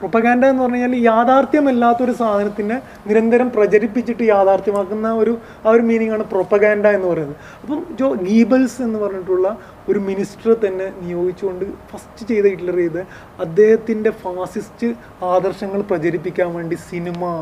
പ്രൊപ്പഗാൻഡ 0.00 0.42
എന്ന് 0.52 0.62
പറഞ്ഞു 0.62 0.78
കഴിഞ്ഞാൽ 0.78 1.04
യാഥാർത്ഥ്യമല്ലാത്തൊരു 1.04 2.14
സാധനത്തിനെ 2.18 2.76
നിരന്തരം 3.08 3.48
പ്രചരിപ്പിച്ചിട്ട് 3.54 4.24
യാഥാർത്ഥ്യമാക്കുന്ന 4.32 5.12
ഒരു 5.20 5.32
ആ 5.64 5.70
ഒരു 5.74 5.84
മീനിങ് 5.90 6.14
ആണ് 6.16 6.24
പ്രൊപ്പഗാൻഡ 6.32 6.86
എന്ന് 6.96 7.08
പറയുന്നത്. 7.12 7.38
അപ്പം 7.62 7.80
ജോ 8.00 8.08
ഗീബൽസ് 8.26 8.78
എന്ന് 8.86 8.98
പറഞ്ഞിട്ടുള്ള 9.04 9.48
ഒരു 9.88 10.00
മിനിസ്റ്റർ 10.08 10.50
തന്നെ 10.64 10.86
നിയോഗിച്ചുകൊണ്ട് 11.02 11.64
ഫസ്റ്റ് 11.92 12.26
ചെയ്ത 12.30 12.44
ഹിറ്റ്ലർ 12.52 12.76
ചെയ്ത് 12.82 13.00
അദ്ദേഹത്തിന്റെ 13.44 14.10
ഫാസിസ്റ്റ് 14.24 14.90
ആദർശങ്ങൾ 15.32 15.82
പ്രചരിപ്പിക്കാൻ 15.92 16.50
വേണ്ടി 16.58 16.78
സിനിമ 16.90 17.32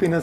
പിന്നെ 0.00 0.20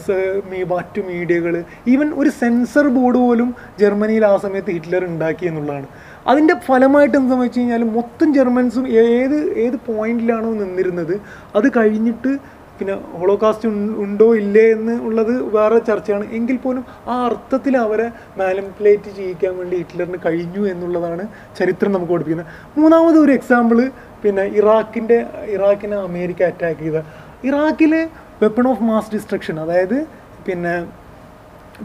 മറ്റു 0.74 1.00
മീഡിയകൾ 1.10 1.54
ഈവൻ 1.94 2.10
ഒരു 2.20 2.30
സെൻസർ 2.42 2.86
ബോർഡ് 2.98 3.20
പോലും 3.26 3.48
ജർമ്മനിയിൽ 3.80 4.26
ആ 4.32 4.34
സമയത്ത് 4.44 4.70
ഹിറ്റ്ലർ 4.76 5.04
ഉണ്ടാക്കി 5.12 5.46
എന്നുള്ളതാണ്. 5.50 5.88
അതിന്റെ 6.30 6.54
ഫലമായിട്ട് 6.68 7.16
എന്താണെന്ന് 7.20 7.46
വെച്ച് 7.46 7.60
കഴിഞ്ഞാൽ 7.60 7.82
മൊത്തം 7.96 8.28
ജർമ്മൻസും 8.36 8.86
ഏത് 9.02 9.38
ഏത് 9.64 9.76
പോയിന്റിലാണോ 9.88 10.50
നിന്നിരുന്നത്? 10.62 11.14
അത് 11.58 11.68
കഴിഞ്ഞിട്ട് 11.76 12.32
പിന്നെ 12.78 12.94
ഹോളോകാസ്റ്റ് 13.20 13.68
ഉണ്ടോ 14.02 14.26
ഇല്ലേ 14.40 14.64
എന്ന് 14.74 14.94
ഉള്ളത് 15.06 15.32
വേറെ 15.54 15.78
ചർച്ചയാണ്. 15.88 16.24
എങ്കിൽ 16.38 16.56
പോലും 16.64 16.82
ആ 17.12 17.14
അർത്ഥത്തിൽ 17.28 17.74
അവരെ 17.84 18.06
മാനിപ്പുലേറ്റ് 18.40 19.10
ചെയ്യിക്കാൻ 19.16 19.52
വേണ്ടി 19.60 19.76
ഹിറ്റ്ലറിന് 19.80 20.20
കഴിഞ്ഞു 20.26 20.62
എന്നുള്ളതാണ് 20.72 21.24
ചരിത്രം 21.58 21.92
നമുക്ക് 21.96 22.12
പഠിപ്പിക്കുന്നത്. 22.14 22.52
മൂന്നാമത് 22.76 23.18
ഒരു 23.24 23.32
എക്സാമ്പിൾ 23.38 23.80
പിന്നെ 24.22 24.44
ഇറാഖിന്റെ 24.60 25.18
ഇറാഖിനെ 25.56 25.98
അമേരിക്ക 26.08 26.42
അറ്റാക്ക് 26.50 26.84
ചെയ്ത. 26.84 27.00
ഇറാഖിലെ 27.48 28.02
വെപ്പൺ 28.42 28.66
ഓഫ് 28.72 28.86
മാസ് 28.90 29.12
ഡിസ്ട്രക്ഷൻ 29.16 29.56
അതായത് 29.64 29.98
പിന്നെ 30.46 30.76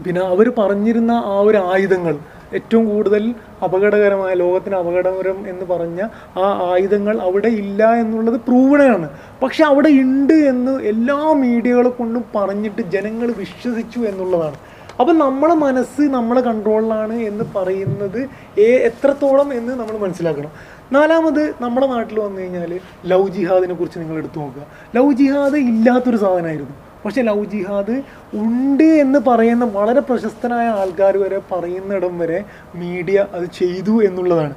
പിന്നെ 0.04 0.22
അവർ 0.34 0.46
പറഞ്ഞിരുന്ന 0.60 1.12
ആ 1.32 1.36
ഒരു 1.48 1.58
ആയുധങ്ങൾ 1.72 2.14
ഏറ്റവും 2.54 2.88
കൂടുതൽ 2.88 3.34
അപകടകരമായ 3.64 4.34
ലോകത്തിന് 4.34 4.74
അപകടകരം 4.74 5.48
എന്ന് 5.48 5.66
പറഞ്ഞ 5.66 6.00
ആ 6.38 6.70
ആയുധങ്ങൾ 6.70 7.20
അവിടെ 7.20 7.48
ഇല്ല 7.48 7.94
എന്നുള്ളത് 7.94 8.34
പ്രൂവണാണ് 8.34 9.08
പക്ഷെ 9.42 9.64
അവിടെ 9.64 9.88
ഉണ്ട് 9.88 10.32
എന്ന് 10.32 10.82
എല്ലാ 10.82 11.18
മീഡിയകളെ 11.32 11.88
കൊണ്ടും 11.88 12.24
പറഞ്ഞിട്ട് 12.34 12.82
ജനങ്ങൾ 12.82 13.32
വിശ്വസിച്ചു 13.32 13.98
എന്നുള്ളതാണ്. 13.98 14.56
അപ്പം 15.00 15.18
നമ്മളെ 15.18 15.54
മനസ്സ് 15.54 16.02
നമ്മളെ 16.02 16.40
കൺട്രോളിലാണ് 16.40 17.12
എന്ന് 17.12 17.44
പറയുന്നത് 17.56 18.28
എത്രത്തോളം 18.60 19.54
എന്ന് 19.54 19.72
നമ്മൾ 19.80 19.96
മനസ്സിലാക്കണം. 19.98 20.52
നാലാമത് 20.92 21.54
നമ്മുടെ 21.60 21.86
നാട്ടിൽ 21.86 22.20
വന്നു 22.20 22.40
കഴിഞ്ഞാൽ 22.40 22.80
ലവ് 23.06 23.28
ജിഹാദിനെ 23.28 23.74
കുറിച്ച് 23.74 23.98
നിങ്ങൾ 23.98 24.16
എടുത്തു 24.16 24.38
നോക്കുക. 24.38 24.62
ലവ് 24.96 25.12
ജിഹാദ് 25.12 25.56
ഇല്ലാത്തൊരു 25.56 26.16
സാധനമായിരുന്നു. 26.16 26.83
പക്ഷെ 27.04 27.22
ലവ് 27.22 27.44
ജിഹാദ് 27.44 27.96
ഉണ്ട് 28.34 28.88
എന്ന് 29.04 29.18
പറയുന്ന 29.28 29.64
വളരെ 29.64 30.00
പ്രശസ്തനായ 30.00 30.66
ആൾക്കാർ 30.68 31.16
വരെ 31.18 31.40
പറയുന്നിടം 31.52 32.18
വരെ 32.18 32.44
മീഡിയ 32.74 33.26
അത് 33.34 33.46
ചെയ്തു 33.60 34.02
എന്നുള്ളതാണ്. 34.02 34.54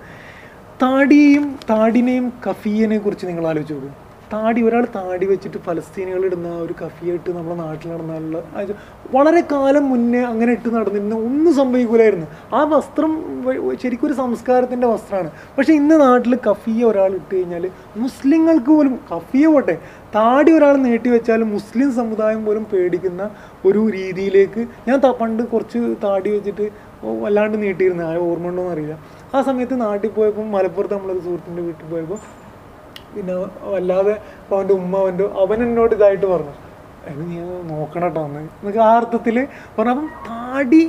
താടിയെയും 0.81 1.59
താടിനെയും 1.69 2.33
കഫീയനെ 2.49 2.97
കുറിച്ച് 2.97 3.27
നിങ്ങൾ 3.27 3.47
ആലോചിച്ച് 3.47 3.73
നോക്കും. 3.73 4.07
താടി 4.33 4.61
ഒരാൾ 4.61 4.87
താടി 4.95 5.25
വെച്ചിട്ട് 5.25 5.57
ഫലസ്തീനികൾ 5.57 6.25
ഇടുന്ന 6.25 6.47
ഒരു 6.47 6.73
കഫിയായിട്ട് 6.81 7.29
നമ്മുടെ 7.29 7.55
നാട്ടിൽ 7.55 7.91
നടന്നുള്ള 7.91 8.41
വളരെ 9.15 9.43
കാലം 9.51 9.89
മുന്നേ 9.89 10.21
അങ്ങനെ 10.21 10.51
ഇട്ട് 10.51 10.69
നടന്നിരുന്ന 10.75 11.15
ഒന്നും 11.15 11.55
സംഭവിക്കൂലായിരുന്നു. 11.55 12.27
ആ 12.55 12.63
വസ്ത്രം 12.63 13.11
ശരിക്കും 13.83 14.07
ഒരു 14.07 14.13
സംസ്കാരത്തിന്റെ 14.13 14.87
വസ്ത്രമാണ്. 14.87 15.31
പക്ഷേ 15.57 15.73
ഇന്ന് 15.73 16.01
നാട്ടിൽ 16.01 16.35
കഫിയ 16.49 16.83
ഒരാൾ 16.83 17.13
ഇട്ട് 17.13 17.35
കഴിഞ്ഞാൽ 17.35 17.69
മുസ്ലിങ്ങൾക്ക് 17.97 18.71
പോലും 18.71 18.99
കഫിയ 19.15 19.47
പോട്ടെ. 19.47 19.77
താടി 20.17 20.51
ഒരാൾ 20.57 20.75
നീട്ടി 20.87 21.09
വെച്ചാൽ 21.15 21.41
മുസ്ലിം 21.55 21.89
സമുദായം 21.97 22.41
പോലും 22.45 22.63
പേടിക്കുന്ന 22.73 23.23
ഒരു 23.69 23.81
രീതിയിലേക്ക് 23.97 24.61
ഞാൻ 24.87 24.99
പണ്ട് 25.21 25.41
കുറച്ച് 25.53 25.79
താടി 26.03 26.29
വെച്ചിട്ട് 26.35 26.65
വല്ലാണ്ട് 27.23 27.57
നീട്ടിയിരുന്നു. 27.63 28.03
ആ 28.11 28.13
ഓർമ്മ 28.27 28.51
ഉണ്ടോ 28.51 28.61
എന്നറിയില്ല 28.63 28.95
ആ 29.35 29.41
സമയത്ത് 29.47 29.75
നാട്ടിൽ 29.85 30.11
പോയപ്പോൾ 30.17 30.45
മലപ്പുറത്ത് 30.55 30.95
നമ്മളൊരു 30.97 31.21
സുഹൃത്തിന്റെ 31.25 31.63
വീട്ടിൽ 31.67 31.85
പോയപ്പോൾ 31.91 32.19
പിന്നെ 33.13 33.35
വല്ലാതെ 33.73 34.15
അവന്റെ 34.53 34.73
ഉമ്മ 34.79 34.93
അവന്റെ 35.03 35.25
അവൻ 35.43 35.59
എന്നോട് 35.65 35.93
ഇതായിട്ട് 35.97 36.27
പറഞ്ഞു. 36.33 36.55
നീ 37.29 37.37
നോക്കണം 37.73 38.07
കേട്ടോ 38.07 38.21
എന്ന് 38.29 38.41
എന്നൊക്കെ 38.59 38.81
ആ 38.87 38.91
അർത്ഥത്തിൽ 38.99 39.37
പറഞ്ഞു. 39.77 39.93
അപ്പം 39.95 40.09
താടി 40.29 40.83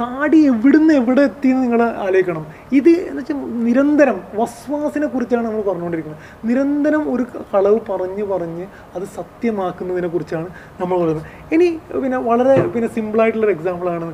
താടി 0.00 0.38
എവിടുന്ന് 0.50 0.92
എവിടെ 1.00 1.22
എത്തിയെന്ന് 1.28 1.62
നിങ്ങൾ 1.64 1.80
ആലോചിക്കണം. 2.04 2.44
ഇത് 2.78 2.88
എന്ന് 3.08 3.20
വെച്ചാൽ 3.20 3.36
നിരന്തരം 3.66 4.16
വസ്വാസിനെ 4.40 5.06
കുറിച്ചാണ് 5.12 5.44
നമ്മൾ 5.46 5.62
പറഞ്ഞുകൊണ്ടിരിക്കുന്നത്. 5.68 6.22
നിരന്തരം 6.48 7.02
ഒരു 7.12 7.24
കളവ് 7.52 7.78
പറഞ്ഞ് 7.90 8.24
പറഞ്ഞ് 8.32 8.64
അത് 8.96 9.04
സത്യമാക്കുന്നതിനെ 9.18 10.08
കുറിച്ചാണ് 10.14 10.48
നമ്മൾ 10.80 10.96
പറയുന്നത്. 11.02 11.28
ഇനി 11.56 11.68
പിന്നെ 12.04 12.18
വളരെ 12.30 12.56
പിന്നെ 12.74 12.88
സിമ്പിളായിട്ടുള്ളൊരു 12.96 13.54
എക്സാമ്പിളാണ് 13.56 14.08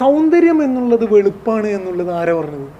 സൗന്ദര്യം 0.00 0.58
എന്നുള്ളത് 0.66 1.04
വെളുപ്പാണ് 1.14 1.68
എന്നുള്ളത് 1.78 2.10
ആരാ 2.20 2.34
പറഞ്ഞത്? 2.40 2.70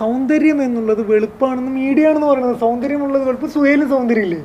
സൗന്ദര്യം 0.00 0.58
എന്നുള്ളത് 0.66 1.02
വെളുപ്പാണെന്ന് 1.12 1.72
മീഡിയ 1.80 2.10
ആണെന്ന് 2.10 2.28
പറയുന്നത്. 2.32 2.58
സൗന്ദര്യമുള്ളത് 2.66 3.24
വെളുപ്പ് 3.28 3.48
സുഹേലും 3.56 3.88
സൗന്ദര്യമില്ലേ? 3.94 4.40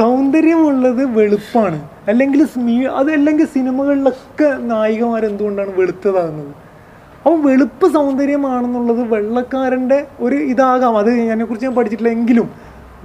സൗന്ദര്യമുള്ളത് 0.00 1.02
വെളുപ്പാണ്. 1.18 1.80
അല്ലെങ്കിൽ 2.08 2.46
സ്മീ- 2.46 2.86
അതല്ലെങ്കിൽ 2.86 3.46
സിനിമകളിലൊക്കെ 3.46 4.56
നായികമാർ 4.60 5.26
എന്തുകൊണ്ടാണ് 5.26 5.70
വെളുത്തതാകുന്നത്? 5.76 6.52
അപ്പം 7.18 7.44
വെളുപ്പ് 7.44 7.92
സൗന്ദര്യമാണെന്നുള്ളത് 7.92 9.12
വെള്ളക്കാരന്റെ 9.12 10.06
ഒരു 10.20 10.34
ഇതാകാം. 10.34 10.98
അത് 10.98 11.10
അതിനെക്കുറിച്ച് 11.10 11.66
ഞാൻ 11.66 11.74
പഠിച്ചിട്ടില്ല. 11.74 12.12
എങ്കിലും 12.12 12.50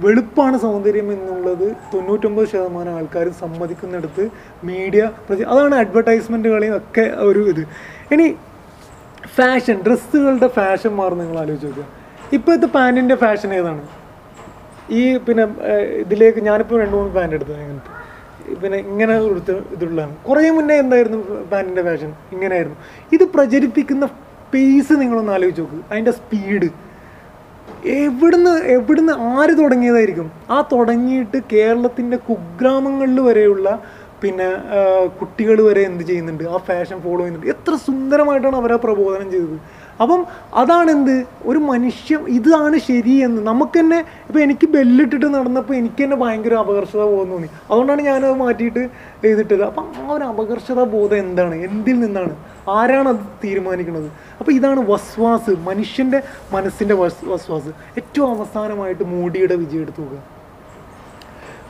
വെളുപ്പാണ് 0.00 0.58
സൗന്ദര്യം 0.58 1.12
എന്നുള്ളത് 1.12 1.76
തൊണ്ണൂറ്റൊമ്പത് 1.94 2.48
ശതമാനം 2.48 2.96
ആൾക്കാർ 2.96 3.28
സമ്മതിക്കുന്നിടത്ത് 3.28 4.28
മീഡിയ 4.64 5.10
അതാണ് 5.48 5.74
അഡ്വർടൈസ്മെന്റുകളെയും 5.74 6.76
ഒക്കെ 6.76 7.00
ഒരു 7.00 7.38
ഇത്. 7.38 7.66
ഇനി 8.12 8.34
ഫാഷൻ 9.34 9.80
ഡ്രസ്സുകളുടെ 9.86 10.46
ഫാഷൻ 10.46 10.90
മാറും 10.90 11.18
നിങ്ങൾ 11.18 11.38
ആലോചിച്ച് 11.38 11.66
നോക്കുക. 11.66 11.84
ഇപ്പോഴത്തെ 12.32 12.66
പാന്റിന്റെ 12.66 13.14
ഫാഷൻ 13.14 13.54
ഏതാണ്? 13.54 13.82
ഈ 14.90 15.16
പിന്നെ 15.16 15.46
ഇതിലേക്ക് 15.96 16.38
ഞാനിപ്പോൾ 16.38 16.80
രണ്ട് 16.80 16.96
മൂന്ന് 16.96 17.14
പാന്റ് 17.14 17.34
എടുത്തത് 17.34 17.60
ഇങ്ങനത്തെ 17.60 17.99
പിന്നെ 18.62 18.78
ഇങ്ങനെ 18.78 19.14
കൊടുത്ത 19.26 19.50
ഇതുള്ളതാണ്. 19.74 20.14
കുറേ 20.28 20.50
മുന്നേ 20.56 20.76
എന്തായിരുന്നു 20.84 21.18
പാന്റിന്റെ 21.52 21.82
ഫാഷൻ 21.88 22.10
ഇങ്ങനെയായിരുന്നു. 22.34 22.78
ഇത് 23.16 23.24
പ്രചരിപ്പിക്കുന്ന 23.34 24.06
പേസ് 24.54 24.94
നിങ്ങളൊന്ന് 25.02 25.32
ആലോചിച്ച് 25.32 25.62
നോക്ക്. 25.62 25.80
അതിന്റെ 25.90 26.12
സ്പീഡ് 26.20 26.68
എവിടുന്ന് 28.04 28.52
എവിടുന്ന് 28.76 29.12
ആര് 29.12 29.52
തുടങ്ങിയതായിരിക്കും? 29.60 30.28
ആ 30.54 30.56
തുടങ്ങിയിട്ട് 30.72 31.38
കേരളത്തിന്റെ 31.52 32.16
കുഗ്രാമങ്ങളിൽ 32.28 33.20
വരെയുള്ള 33.28 33.68
പിന്നെ 34.22 34.48
കുട്ടികൾ 35.20 35.58
വരെ 35.66 35.82
എന്ത് 35.90 36.02
ചെയ്യുന്നുണ്ട്? 36.08 36.44
ആ 36.44 36.56
ഫാഷൻ 36.68 36.96
ഫോളോ 37.04 37.20
ചെയ്യുന്നുണ്ട്. 37.20 37.48
എത്ര 37.54 37.74
സുന്ദരമായിട്ടാണ് 37.86 38.56
അവരെ 38.56 38.76
പ്രബോധനം 38.86 39.28
ചെയ്തത്. 39.34 39.56
അപ്പം 40.00 40.26
അതാണെന്ത്? 40.54 41.26
ഒരു 41.44 41.58
മനുഷ്യൻ 41.58 42.20
ഇതാണ് 42.28 42.76
ശരിയെന്ന് 42.76 43.46
നമുക്ക് 43.46 43.80
തന്നെ 43.80 43.98
ഇപ്പം 43.98 44.42
എനിക്ക് 44.42 44.66
ബെല്ലിട്ടിട്ട് 44.66 45.26
നടന്നപ്പോൾ 45.34 45.74
എനിക്ക് 45.74 46.04
തന്നെ 46.04 46.16
ഭയങ്കര 46.16 46.54
അപകർഷത 46.54 47.02
ബോധം 47.02 47.30
തോന്നി. 47.30 47.48
അതുകൊണ്ടാണ് 47.70 48.02
ഞാനത് 48.02 48.34
മാറ്റിയിട്ട് 48.34 48.88
ചെയ്തിട്ടത് 49.22 49.62
അപ്പം 49.62 49.86
ആ 49.96 50.12
ഒരു 50.12 50.24
അപകർഷത 50.24 50.84
ബോധം 50.84 51.16
എന്താണ്? 51.16 51.54
എന്തിൽ 51.54 52.00
നിന്നാണ്? 52.00 52.36
ആരാണ് 52.68 53.08
അത് 53.08 53.22
തീരുമാനിക്കുന്നത്? 53.44 54.10
അപ്പോൾ 54.40 54.52
ഇതാണ് 54.52 54.80
വസ്വാസ് 54.90 55.50
മനുഷ്യന്റെ 55.50 56.22
മനസ്സിന്റെ 56.52 56.94
വസ് 56.94 57.24
വസ്വാസ്. 57.24 57.72
ഏറ്റവും 57.98 58.30
അവസാനമായിട്ട് 58.36 59.02
മോഡിയുടെ 59.04 59.54
വിജയം 59.54 59.82
എടുത്തു 59.82 60.00
നോക്കുക. 60.00 60.39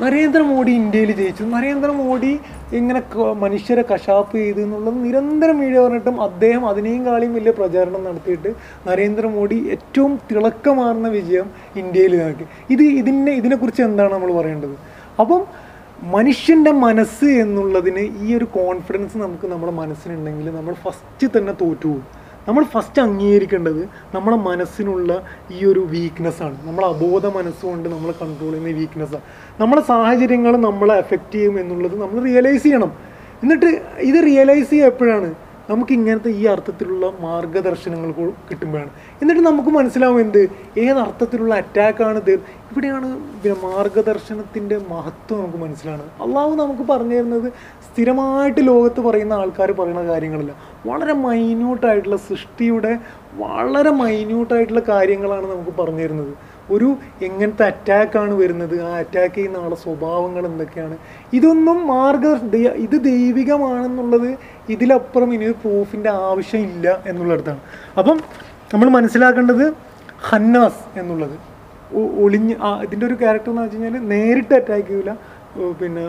നരേന്ദ്രമോദി 0.03 0.73
ഇന്ത്യയിൽ 0.81 1.11
ജയിച്ചു. 1.21 1.45
നരേന്ദ്രമോദി 1.55 2.33
ഇങ്ങനെ 2.79 3.01
മനുഷ്യരെ 3.45 3.83
കശാപ്പ് 3.91 4.35
ചെയ്തു 4.41 4.61
എന്നുള്ളത് 4.65 4.99
നിരന്തരം 5.07 5.57
വീഡിയോ 5.63 5.81
പറഞ്ഞിട്ടും 5.85 6.17
അദ്ദേഹം 6.27 6.63
അതിനെയും 6.71 7.03
കാളിയും 7.09 7.33
വലിയ 7.39 7.53
പ്രചാരണം 7.59 8.03
നടത്തിയിട്ട് 8.09 8.51
നരേന്ദ്രമോദി 8.89 9.59
ഏറ്റവും 9.75 10.13
തിളക്കമാർന്ന 10.31 11.09
വിജയം 11.17 11.49
ഇന്ത്യയിൽ 11.83 12.15
നൽകി 12.23 12.47
ഇത് 12.75 12.85
ഇതിനെ 13.01 13.35
ഇതിനെക്കുറിച്ച് 13.41 13.83
എന്താണ് 13.89 14.13
നമ്മൾ 14.15 14.33
പറയേണ്ടത്? 14.41 14.77
അപ്പം 15.25 15.43
മനുഷ്യന്റെ 16.17 16.73
മനസ്സ് 16.87 17.29
എന്നുള്ളതിന് 17.45 18.05
ഈ 18.25 18.37
ഒരു 18.37 18.47
കോൺഫിഡൻസ് 18.59 19.17
നമുക്ക് 19.25 19.47
നമ്മുടെ 19.53 19.73
മനസ്സിനുണ്ടെങ്കിൽ 19.81 20.47
നമ്മൾ 20.59 20.75
ഫസ്റ്റ് 20.85 21.27
തന്നെ 21.37 21.55
തോറ്റുപോകും. 21.63 22.07
നമ്മൾ 22.49 22.62
ഫസ്റ്റ് 22.64 23.03
അംഗീകരിക്കേണ്ടത് 23.03 23.82
നമ്മുടെ 24.14 24.36
മനസ്സിനുള്ള 24.36 25.11
ഈ 25.51 25.61
ഒരു 25.64 25.82
വീക്ക്നെസ്സാണ് 25.95 26.57
നമ്മളെ 26.68 26.86
അബോധ 26.86 27.26
മനസ്സുകൊണ്ട് 27.36 27.88
നമ്മൾ 27.88 28.11
കൺട്രോൾ 28.22 28.51
ചെയ്യുന്ന 28.51 28.78
വീക്ക്നെസ്സാണ് 28.80 29.26
നമ്മുടെ 29.61 29.82
സാഹചര്യങ്ങൾ 29.82 30.57
നമ്മളെ 30.68 30.95
എഫക്റ്റ് 30.95 31.34
ചെയ്യും 31.34 31.61
എന്നുള്ളത് 31.61 31.97
നമ്മൾ 32.03 32.18
റിയലൈസ് 32.30 32.62
ചെയ്യണം. 32.62 32.93
എന്നിട്ട് 33.43 33.68
ഇത് 34.11 34.18
റിയലൈസ് 34.24 34.70
ചെയ്യുക 34.70 34.93
എപ്പോഴാണ് 34.93 35.30
നമുക്ക് 35.70 35.93
ഇങ്ങനത്തെ 35.93 36.30
ഈ 36.30 36.47
അർത്ഥത്തിലുള്ള 36.47 37.07
മാർഗദർശനങ്ങൾ 37.20 38.09
കിട്ടുമ്പോഴാണ്. 38.49 38.91
എന്നിട്ട് 39.22 39.43
നമുക്ക് 39.49 39.68
മനസ്സിലാവും 39.68 40.20
എന്ത്? 40.20 40.41
ഏത് 40.84 40.99
അർത്ഥത്തിലുള്ള 40.99 41.55
അറ്റാക്കാണ് 41.55 42.18
ഇത്? 42.18 42.32
ഇവിടെയാണ് 42.70 43.09
പിന്നെ 43.43 43.57
മാർഗദർശനത്തിന്റെ 43.68 44.76
മഹത്വം 44.91 45.38
നമുക്ക് 45.41 45.61
മനസ്സിലാണ്. 45.64 46.05
അള്ളാഹു 46.24 46.53
നമുക്ക് 46.55 46.86
പറഞ്ഞു 46.93 47.16
തരുന്നത് 47.16 47.49
സ്ഥിരമായിട്ട് 48.01 48.61
ലോകത്ത് 48.69 49.01
പറയുന്ന 49.07 49.35
ആൾക്കാർ 49.43 49.71
പറയുന്ന 49.79 50.03
കാര്യങ്ങളല്ല. 50.11 50.53
വളരെ 50.89 51.15
മൈന്യൂട്ടായിട്ടുള്ള 51.25 52.19
സൃഷ്ടിയുടെ 52.29 52.93
വളരെ 53.41 53.91
മൈന്യൂട്ടായിട്ടുള്ള 53.99 54.83
കാര്യങ്ങളാണ് 54.89 55.47
നമുക്ക് 55.51 55.73
പറഞ്ഞു 55.81 56.03
തരുന്നത്. 56.05 56.31
ഒരു 56.75 56.89
എങ്ങനത്തെ 57.27 57.65
അറ്റാക്കാണ് 57.71 58.35
വരുന്നത് 58.41 58.75
ആ 58.87 58.91
അറ്റാക്ക് 59.03 59.35
ചെയ്യുന്ന 59.35 59.65
ആളെ 59.65 59.77
സ്വഭാവങ്ങൾ 59.85 60.43
എന്തൊക്കെയാണ്? 60.51 60.97
ഇതൊന്നും 61.39 61.81
മാർഗ 61.93 62.27
ഇത് 62.87 62.97
ദൈവികമാണെന്നുള്ളത് 63.09 64.31
ഇതിലപ്പുറം 64.75 65.35
ഇനി 65.37 65.47
ഒരു 65.51 65.57
പ്രൂഫിന്റെ 65.65 66.11
ആവശ്യമില്ല 66.31 66.89
എന്നുള്ളിടത്താണ്. 67.13 67.63
അപ്പം 68.03 68.17
നമ്മൾ 68.73 68.91
മനസ്സിലാക്കേണ്ടത് 68.99 69.67
ഹന്നാസ് 70.31 70.83
എന്നുള്ളത്. 71.01 71.37
ഒളിഞ്ഞ് 72.25 72.57
ഇതിന്റെ 72.87 73.05
ഒരു 73.11 73.19
ക്യാരക്ടർ 73.25 73.53
എന്ന് 73.53 73.63
വെച്ച് 73.63 73.77
കഴിഞ്ഞാൽ 73.77 74.09
നേരിട്ട് 74.15 74.55
അറ്റാക്ക് 74.61 74.89
ചെയ്യില്ല 74.91 75.13
പിന്നെ 75.81 76.07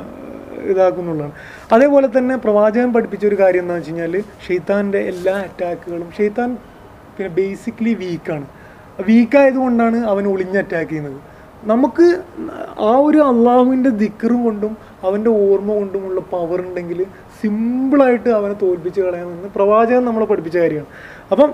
ഇതാക്കുന്നുള്ളതാണ്. 0.72 1.34
അതേപോലെ 1.76 2.08
തന്നെ 2.18 2.36
പ്രവാചകൻ 2.46 2.90
പഠിപ്പിച്ച 2.96 3.26
ഒരു 3.32 3.38
കാര്യം 3.42 3.64
എന്താ 3.66 3.76
വെച്ച് 3.78 3.92
കഴിഞ്ഞാൽ 3.92 4.16
ഷെയ്ത്താന്റെ 4.46 5.02
എല്ലാ 5.12 5.36
അറ്റാക്കുകളും 5.48 6.10
ഷെയ്ത്താൻ 6.20 6.52
പിന്നെ 7.16 7.32
ബേസിക്കലി 7.40 7.94
വീക്കാണ് 8.04 8.48
വീക്കായതുകൊണ്ടാണ് 9.10 9.98
അവൻ 10.12 10.24
ഒളിഞ്ഞ് 10.34 10.60
അറ്റാക്ക് 10.64 10.90
ചെയ്യുന്നത്. 10.92 11.20
നമുക്ക് 11.72 12.06
ആ 12.90 12.92
ഒരു 13.08 13.20
അള്ളാഹുവിന്റെ 13.32 13.90
ദിക്കറും 14.04 14.40
കൊണ്ടും 14.48 14.72
അവന്റെ 15.08 15.32
ഓർമ്മ 15.48 15.72
കൊണ്ടുമുള്ള 15.80 16.20
പവർ 16.32 16.60
ഉണ്ടെങ്കിൽ 16.68 17.00
സിമ്പിളായിട്ട് 17.42 18.30
അവനെ 18.38 18.56
തോൽപ്പിച്ച് 18.64 19.00
കളയാമെന്ന് 19.02 19.50
പ്രവാചകൻ 19.58 20.04
നമ്മളെ 20.10 20.28
പഠിപ്പിച്ച 20.32 20.58
കാര്യമാണ്. 20.64 20.90
അപ്പം 21.34 21.50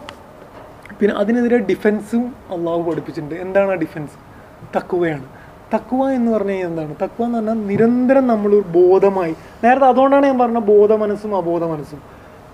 പിന്നെ 1.00 1.14
അതിനെതിരെ 1.22 1.58
ഡിഫെൻസും 1.72 2.24
അള്ളാഹു 2.56 2.82
പഠിപ്പിച്ചിട്ടുണ്ട്. 2.90 3.36
എന്താണ് 3.46 3.72
ആ 3.76 3.78
ഡിഫെൻസ് 3.84 4.16
തക്കുവയാണ് 4.76 5.28
തക്കുവ 5.74 6.12
എന്ന് 6.12 6.32
പറഞ്ഞു 6.32 6.52
കഴിഞ്ഞാൽ 6.52 6.70
എന്താണ്? 6.70 6.96
തക്കുവ 7.04 7.26
എന്ന് 7.26 7.38
പറഞ്ഞാൽ 7.38 7.68
നിരന്തരം 7.68 8.28
നമ്മൾ 8.28 8.60
ബോധമായി. 8.60 9.36
നേരത്തെ 9.64 9.86
അതുകൊണ്ടാണ് 9.86 10.26
ഞാൻ 10.26 10.40
പറഞ്ഞ 10.40 10.58
ബോധ 10.58 10.94
മനസ്സും 10.94 11.38
അബോധ 11.38 11.64
മനസ്സും 11.64 12.02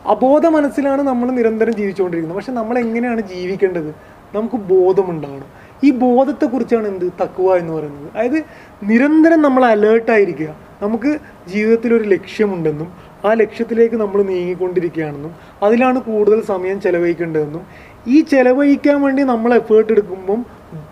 അബോധ 0.06 0.48
മനസ്സിലാണ് 0.48 1.02
നമ്മൾ 1.02 1.32
നിരന്തരം 1.32 1.74
ജീവിച്ചുകൊണ്ടിരിക്കുന്നത്. 1.74 2.38
പക്ഷെ 2.38 2.52
നമ്മൾ 2.52 2.80
എങ്ങനെയാണ് 2.80 3.22
ജീവിക്കേണ്ടത്? 3.22 3.96
നമുക്ക് 4.36 4.56
ബോധമുണ്ടാവണം. 4.56 5.50
ഈ 5.84 5.92
ബോധത്തെക്കുറിച്ചാണ് 5.92 6.88
എന്ത്? 6.88 7.06
തക്കുവ 7.06 7.56
എന്ന് 7.58 7.74
പറയുന്നത്. 7.74 8.12
അതായത് 8.14 8.46
നിരന്തരം 8.84 9.42
നമ്മൾ 9.42 9.66
അലേർട്ടായിരിക്കുക 9.66 10.56
നമുക്ക് 10.82 11.18
ജീവിതത്തിൽ 11.48 11.94
ഒരു 11.94 12.04
ലക്ഷ്യമുണ്ടെന്നും 12.04 13.14
ആ 13.26 13.34
ലക്ഷ്യത്തിലേക്ക് 13.34 13.96
നമ്മൾ 13.96 14.24
നീങ്ങിക്കൊണ്ടിരിക്കുകയാണെന്നും 14.24 15.36
അതിലാണ് 15.64 16.00
കൂടുതൽ 16.00 16.44
സമയം 16.44 16.82
ചെലവഴിക്കേണ്ടതെന്നും 16.82 17.93
ഈ 18.06 18.22
ചെലവഴിക്കാൻ 18.22 19.02
വേണ്ടി 19.02 19.22
നമ്മൾ 19.24 19.54
എഫേർട്ട് 19.54 19.92
എടുക്കുമ്പം 19.92 20.40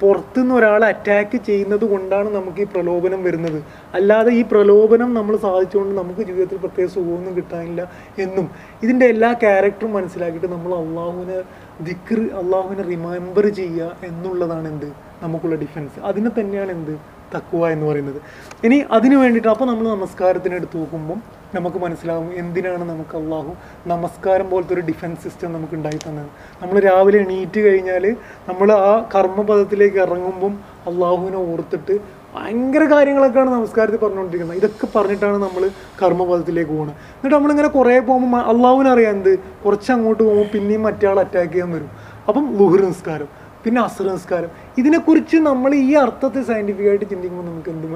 പുറത്തുനിന്ന് 0.01 0.55
ഒരാളെ 0.55 0.85
അറ്റാക്ക് 0.87 1.37
ചെയ്യുന്നത് 1.37 1.85
കൊണ്ടാണ് 1.91 2.35
നമുക്ക് 2.35 2.61
ഈ 2.61 2.67
പ്രലോഭനം 2.73 3.23
വരുന്നത്. 3.23 3.63
അല്ലാതെ 3.93 4.31
ഈ 4.31 4.41
പ്രലോഭനം 4.51 5.13
നമ്മൾ 5.13 5.37
സാധിച്ചുകൊണ്ട് 5.37 5.93
നമുക്ക് 6.01 6.21
ജീവിതത്തിൽ 6.21 6.57
പ്രത്യേക 6.57 6.87
സുഖമൊന്നും 6.87 7.35
കിട്ടാനില്ല 7.35 7.81
എന്നും 8.17 8.49
ഇതിന്റെ 8.83 9.05
എല്ലാ 9.05 9.33
ക്യാരക്ടറും 9.33 9.93
മനസ്സിലാക്കിയിട്ട് 9.93 10.47
നമ്മൾ 10.47 10.73
അള്ളാഹുവിനെ 10.73 11.39
ദിക്ർ 11.81 12.21
അള്ളാഹുവിനെ 12.43 12.83
റിമെമ്പർ 12.83 13.49
ചെയ്യുക 13.49 13.95
എന്നുള്ളതാണ് 14.03 14.67
എന്ത്? 14.67 14.89
നമുക്കുള്ള 15.23 15.55
ഡിഫൻസ് 15.55 15.99
അതിനെ 15.99 16.29
തന്നെയാണ് 16.39 16.71
എന്ത്? 16.71 16.95
തക്കുവ 17.35 17.69
എന്ന് 17.69 17.85
പറയുന്നത്. 17.85 18.19
ഇനി 18.63 18.77
അതിന് 18.91 19.15
വേണ്ടിയിട്ട് 19.15 19.47
അപ്പോൾ 19.47 19.65
നമ്മൾ 19.65 19.85
നമസ്കാരത്തിന് 19.95 20.55
എടുത്ത് 20.55 20.77
നോക്കുമ്പം 20.77 21.41
നമുക്ക് 21.55 21.77
മനസ്സിലാവും 21.77 22.27
എന്തിനാണ് 22.41 22.83
നമുക്ക് 22.89 23.15
അള്ളാഹു 23.17 23.51
നമസ്കാരം 23.87 24.49
പോലത്തെ 24.49 24.73
ഒരു 24.73 24.81
ഡിഫൻസ് 24.81 25.23
സിസ്റ്റം 25.23 25.53
നമുക്ക് 25.53 25.75
ഉണ്ടായി 25.75 25.99
തന്നത്. 26.07 26.29
നമ്മൾ 26.61 26.79
രാവിലെ 26.79 27.17
എണീറ്റ് 27.17 27.59
കഴിഞ്ഞാൽ 27.59 28.05
നമ്മൾ 28.49 28.71
ആ 28.71 29.09
കർമ്മപദത്തിലേക്ക് 29.15 29.97
ഇറങ്ങുമ്പം 29.97 30.53
അള്ളാഹുവിനെ 30.91 31.39
ഓർത്തിട്ട് 31.51 31.95
ഭയങ്കര 32.35 32.83
കാര്യങ്ങളൊക്കെയാണ് 32.93 33.49
നമസ്കാരത്തിൽ 33.49 33.99
പറഞ്ഞുകൊണ്ടിരിക്കുന്നത്. 34.03 34.57
ഇതൊക്കെ 34.57 34.87
പറഞ്ഞിട്ടാണ് 34.95 35.37
നമ്മൾ 35.43 35.63
കർമ്മപദത്തിലേക്ക് 36.01 36.71
പോകുന്നത് 36.71 36.95
എന്നിട്ട് 37.15 37.35
നമ്മളിങ്ങനെ 37.35 37.67
കുറേ 37.67 37.99
പോകുമ്പോൾ 37.99 38.41
അള്ളാഹുവിനറിയാം 38.51 39.11
എന്ത്? 39.17 39.33
കുറച്ച് 39.65 39.91
അങ്ങോട്ട് 39.95 40.23
പോകുമ്പോൾ 40.23 40.47
പിന്നെയും 40.53 40.83
മറ്റേ 40.83 41.07
അറ്റാക്ക് 41.07 41.51
ചെയ്യാൻ 41.51 41.71
വരും. 41.75 41.91
അപ്പം 42.27 42.45
ലുഹുർ 42.59 42.81
നിസ്കാരം. 42.81 43.40
പിന്നെ 43.63 43.79
അസുര 43.87 44.07
നിസ്കാരം 44.17 44.51
ഇതിനെക്കുറിച്ച് 44.79 45.37
നമ്മൾ 45.49 45.71
ഈ 45.75 45.91
അർത്ഥത്തെ 46.03 46.41
സയന്റിഫിക് 46.49 46.89
ആയിട്ട് 46.91 47.07
ചിന്തിക്കുമ്പോൾ 47.11 47.45
നമുക്ക് 47.49 47.69
എന്ത് 47.73 47.87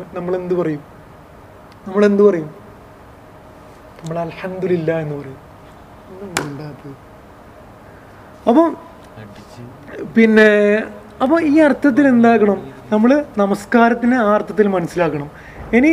എന്ത് 0.41 0.55
പറയും? 0.61 0.84
നമ്മൾ 1.88 2.03
എന്ത് 2.09 2.24
പറയും? 2.28 2.49
നമ്മൾ 3.99 4.18
അൽഹംദുലില്ല 4.26 4.91
എന്ന് 5.03 5.16
പറയും. 5.20 5.39
അപ്പം 8.49 8.70
പിന്നെ 10.16 10.49
അപ്പോൾ 11.24 11.39
ഈ 11.51 11.53
അർത്ഥത്തിൽ 11.68 12.05
എന്താക്കണം 12.13 12.59
നമ്മൾ 12.91 13.11
നമസ്കാരത്തിനെ 13.38 14.18
ആ 14.24 14.30
അർത്ഥത്തിൽ 14.38 14.68
മനസ്സിലാക്കണം. 14.78 15.30
ഇനി 15.78 15.91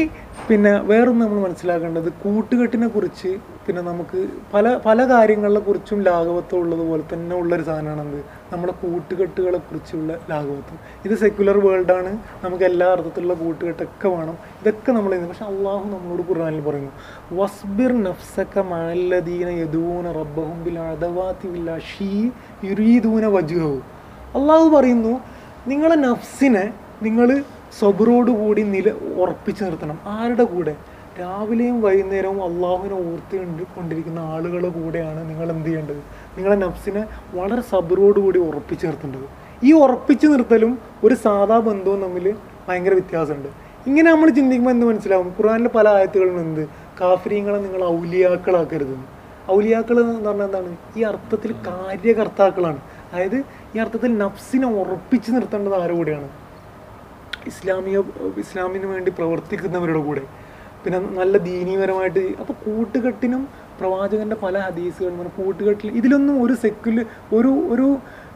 പിന്നെ 0.49 0.73
വേറൊന്നും 0.91 1.25
നമ്മൾ 1.27 1.41
മനസ്സിലാക്കേണ്ടത് 1.47 2.09
കൂട്ടുകെട്ടിനെ 2.23 2.89
കുറിച്ച് 2.95 3.31
പിന്നെ 3.67 3.83
നമുക്ക് 3.83 4.29
പല 4.55 4.81
പല 4.87 5.05
കാര്യങ്ങളെ 5.05 5.61
കുറിച്ചും 5.61 6.03
ലാഘവത്വം 6.03 6.61
ഉള്ളതുപോലെ 6.61 7.03
തന്നെ 7.15 7.37
ഉള്ളൊരു 7.37 7.63
സാധനമാണ് 7.63 8.01
എന്ത്? 8.01 8.25
നമ്മുടെ 8.53 8.73
കൂട്ടുകെട്ടുകളെ 8.73 9.59
കുറിച്ചുള്ള 9.59 10.13
ലാഘവത്വം. 10.31 10.79
ഇത് 11.05 11.15
സെക്യുലർ 11.19 11.59
വേൾഡാണ് 11.67 12.19
നമുക്ക് 12.45 12.65
എല്ലാ 12.65 12.87
അർത്ഥത്തിലുള്ള 12.91 13.35
കൂട്ടുകെട്ടൊക്കെ 13.35 14.09
വേണം. 14.09 14.37
ഇതൊക്കെ 14.61 14.93
നമ്മൾ 14.93 15.27
പക്ഷെ 15.27 15.45
അള്ളാഹു 15.45 15.85
നമ്മളോട് 15.85 16.23
ഖുർആനിൽ 16.29 16.61
പറയുന്നു 16.61 16.93
വസ്ബിർ 17.41 18.03
നഫ്സക്ക 18.03 18.59
മഴല്ലദീന 18.59 19.49
യദൂന 19.49 20.13
റബ്ബഹും 20.13 20.65
ബിൽ 21.55 21.71
അഷീ 21.71 22.11
യുരീദൂന 22.65 23.25
വജ്ഹഹു. 23.27 23.75
അള്ളാഹു 24.35 24.69
പറയുന്നു 24.77 25.21
നിങ്ങളെ 25.67 25.95
നഫ്സിനെ 25.95 26.75
നിങ്ങൾ 27.03 27.45
സബറോടുകൂടി 27.81 28.63
നില 28.63 28.89
ഉറപ്പിച്ചു 29.17 29.65
നിർത്തണം. 29.65 29.99
ആരുടെ 30.07 30.45
കൂടെ? 30.45 30.77
രാവിലെയും 31.21 31.83
വൈകുന്നേരവും 31.83 32.43
അള്ളാഹുവിനെ 32.43 32.95
ഓർത്ത് 32.95 33.37
കണ്ട് 33.37 33.63
കൊണ്ടിരിക്കുന്ന 33.63 34.19
ആളുകളുടെ 34.19 34.69
കൂടെയാണ് 34.69 35.31
നിങ്ങൾ 35.31 35.51
എന്ത് 35.51 35.67
ചെയ്യേണ്ടത്? 35.67 35.97
നിങ്ങളെ 36.37 36.57
നഫ്സിനെ 36.57 37.07
വളരെ 37.35 37.63
സബറോടുകൂടി 37.63 38.39
ഉറപ്പിച്ചു 38.39 38.87
നിർത്തേണ്ടത്. 38.87 39.27
ഈ 39.65 39.73
ഉറപ്പിച്ചു 39.73 40.27
നിർത്തലും 40.27 40.79
ഒരു 41.05 41.15
സാധാ 41.15 41.59
ബന്ധവും 41.59 42.03
തമ്മിൽ 42.03 42.35
ഭയങ്കര 42.69 42.93
വ്യത്യാസമുണ്ട്. 42.93 43.49
ഇങ്ങനെ 43.87 44.13
നമ്മൾ 44.13 44.31
ചിന്തിക്കുമ്പോൾ 44.31 44.71
എന്ത് 44.71 44.87
മനസ്സിലാവും? 44.87 45.29
ഖുറാനിലെ 45.29 45.69
പല 45.69 45.89
ആയത്തുകളിലും 45.89 46.41
എന്ത്? 46.41 46.69
കാഫര്യങ്ങളെ 47.01 47.59
നിങ്ങൾ 47.59 47.85
ഔലിയാക്കളാക്കരുത്. 47.85 48.97
ഔലിയാക്കൾ 49.53 50.01
എന്ന് 50.01 50.29
പറഞ്ഞാൽ 50.29 50.47
എന്താണ്? 50.47 50.77
ഈ 50.97 51.03
അർത്ഥത്തിൽ 51.03 51.55
കാര്യകർത്താക്കളാണ്. 51.67 52.81
അതായത് 53.13 53.45
ഈ 53.75 53.79
അർത്ഥത്തിൽ 53.79 54.19
നഫ്സിനെ 54.19 54.69
ഉറപ്പിച്ചു 54.81 55.31
നിർത്തേണ്ടത് 55.31 55.83
ആരുടെ 55.83 55.97
കൂടെയാണ്? 55.97 56.29
ഇസ്ലാമിക 57.47 57.99
ഇസ്ലാമിന് 58.39 58.87
വേണ്ടി 58.87 59.11
പ്രവർത്തിക്കുന്നവരുടെ 59.11 59.99
കൂടെ. 59.99 60.21
പിന്നെ 60.85 60.99
നല്ല 61.21 61.35
ദീനീപരമായിട്ട് 61.49 62.23
അപ്പോൾ 62.43 62.57
കൂട്ടുകെട്ടിനും 62.65 63.43
പ്രവാചകന്റെ 63.81 64.37
പല 64.43 64.59
ഹദീസുകളും 64.59 65.17
പറഞ്ഞു 65.19 65.35
കൂട്ടുകെട്ടിൽ 65.45 65.91
ഇതിലൊന്നും 66.01 66.37
ഒരു 66.45 66.55
സെക്കുലർ 66.65 67.07
ഒരു 67.39 67.53
ഒരു 67.75 67.89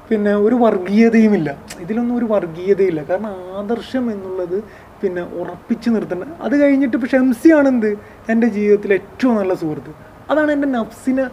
പിന്നെ 0.09 0.32
ഒരു 0.47 0.57
വർഗീയതയുമില്ല 0.64 1.51
ഇതിലൊന്നും 1.84 2.16
ഒരു 2.18 2.26
വർഗീയതയില്ല 2.32 3.01
കാരണം 3.09 3.32
ആദർശം 3.61 4.05
എന്നുള്ളത് 4.12 4.59
പിന്നെ 5.01 5.22
ഉറപ്പിച്ചു 5.40 5.88
നിർത്തേണ്ട. 5.90 6.24
അത് 6.47 6.55
കഴിഞ്ഞിട്ട് 6.61 6.97
ഇപ്പോൾ 6.99 7.11
ഷംസിയാണ് 7.14 7.68
എന്ത് 7.68 7.90
എന്റെ 8.32 8.49
ജീവിതത്തിലെ 8.57 8.94
ഏറ്റവും 9.01 9.34
നല്ല 9.40 9.55
സുഹൃത്ത്. 9.62 9.92
അതാണ് 10.30 10.51
എന്റെ 10.57 10.68
നഫ്സിനെ 10.76 11.24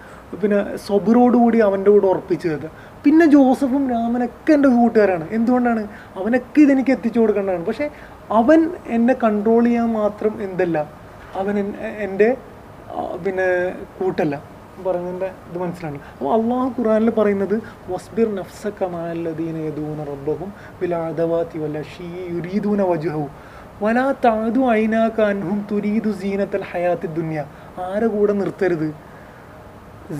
പിന്നെ 0.41 0.59
സ്വബറോടുകൂടി 0.85 1.57
അവന്റെ 1.67 1.89
കൂടെ 1.91 2.07
ഉറപ്പിച്ചു 2.13 2.47
തരുക 2.47 2.71
പിന്നെ 3.05 3.25
ജോസഫും 3.35 3.83
രാമനൊക്കെ 3.93 4.51
എന്റെ 4.57 4.69
കൂട്ടുകാരാണ്. 4.75 5.25
എന്തുകൊണ്ടാണ്? 5.37 5.81
അവനൊക്കെ 6.19 6.59
ഇതെനിക്ക് 6.65 6.91
എത്തിച്ചു 6.95 7.19
കൊടുക്കേണ്ടതാണ്. 7.19 7.65
പക്ഷേ 7.69 7.87
അവൻ 8.39 8.59
എന്നെ 8.97 9.15
കൺട്രോൾ 9.23 9.63
ചെയ്യാൻ 9.69 9.89
മാത്രം 10.01 10.33
എന്തല്ല. 10.47 10.77
അവൻ 11.35 11.59
എൻ- 11.59 11.75
എന്റെ 11.77 12.37
പിന്നെ 13.25 13.69
കൂട്ടല്ല. 13.99 14.43
പറയുന്നതിന്റെ 14.87 15.25
ഇത് 15.25 15.57
മനസ്സിലാണ്. 15.57 15.95
അപ്പോൾ 15.95 16.41
അള്ളാഹു 16.41 16.81
ഖുറാനിൽ 16.81 17.09
പറയുന്നത് 17.09 17.55
വസ്ബിർ 17.89 18.35
നഫ്സക 18.35 18.83
മഅല്ലദീന 18.83 19.57
യദൂന 19.57 20.03
റബ്ബഹും 20.03 20.53
ബിലാദവാത്തി 20.81 21.59
വല്ല 21.59 21.81
ഷീ 21.81 22.05
യുരീദൂന 22.05 22.81
വജുഹവും 22.81 23.53
വലാ 23.81 24.13
താതു 24.25 24.71
ഐനാക 24.71 25.21
അൻഹും 25.21 25.67
തുരീദു 25.71 26.11
സീനത്തൽ 26.11 26.61
ഹയാത്തി 26.61 27.07
ദുന്യ. 27.07 27.45
ആരെ 27.79 28.07
കൂടെ 28.07 28.33
നിർത്തരുത്? 28.33 28.95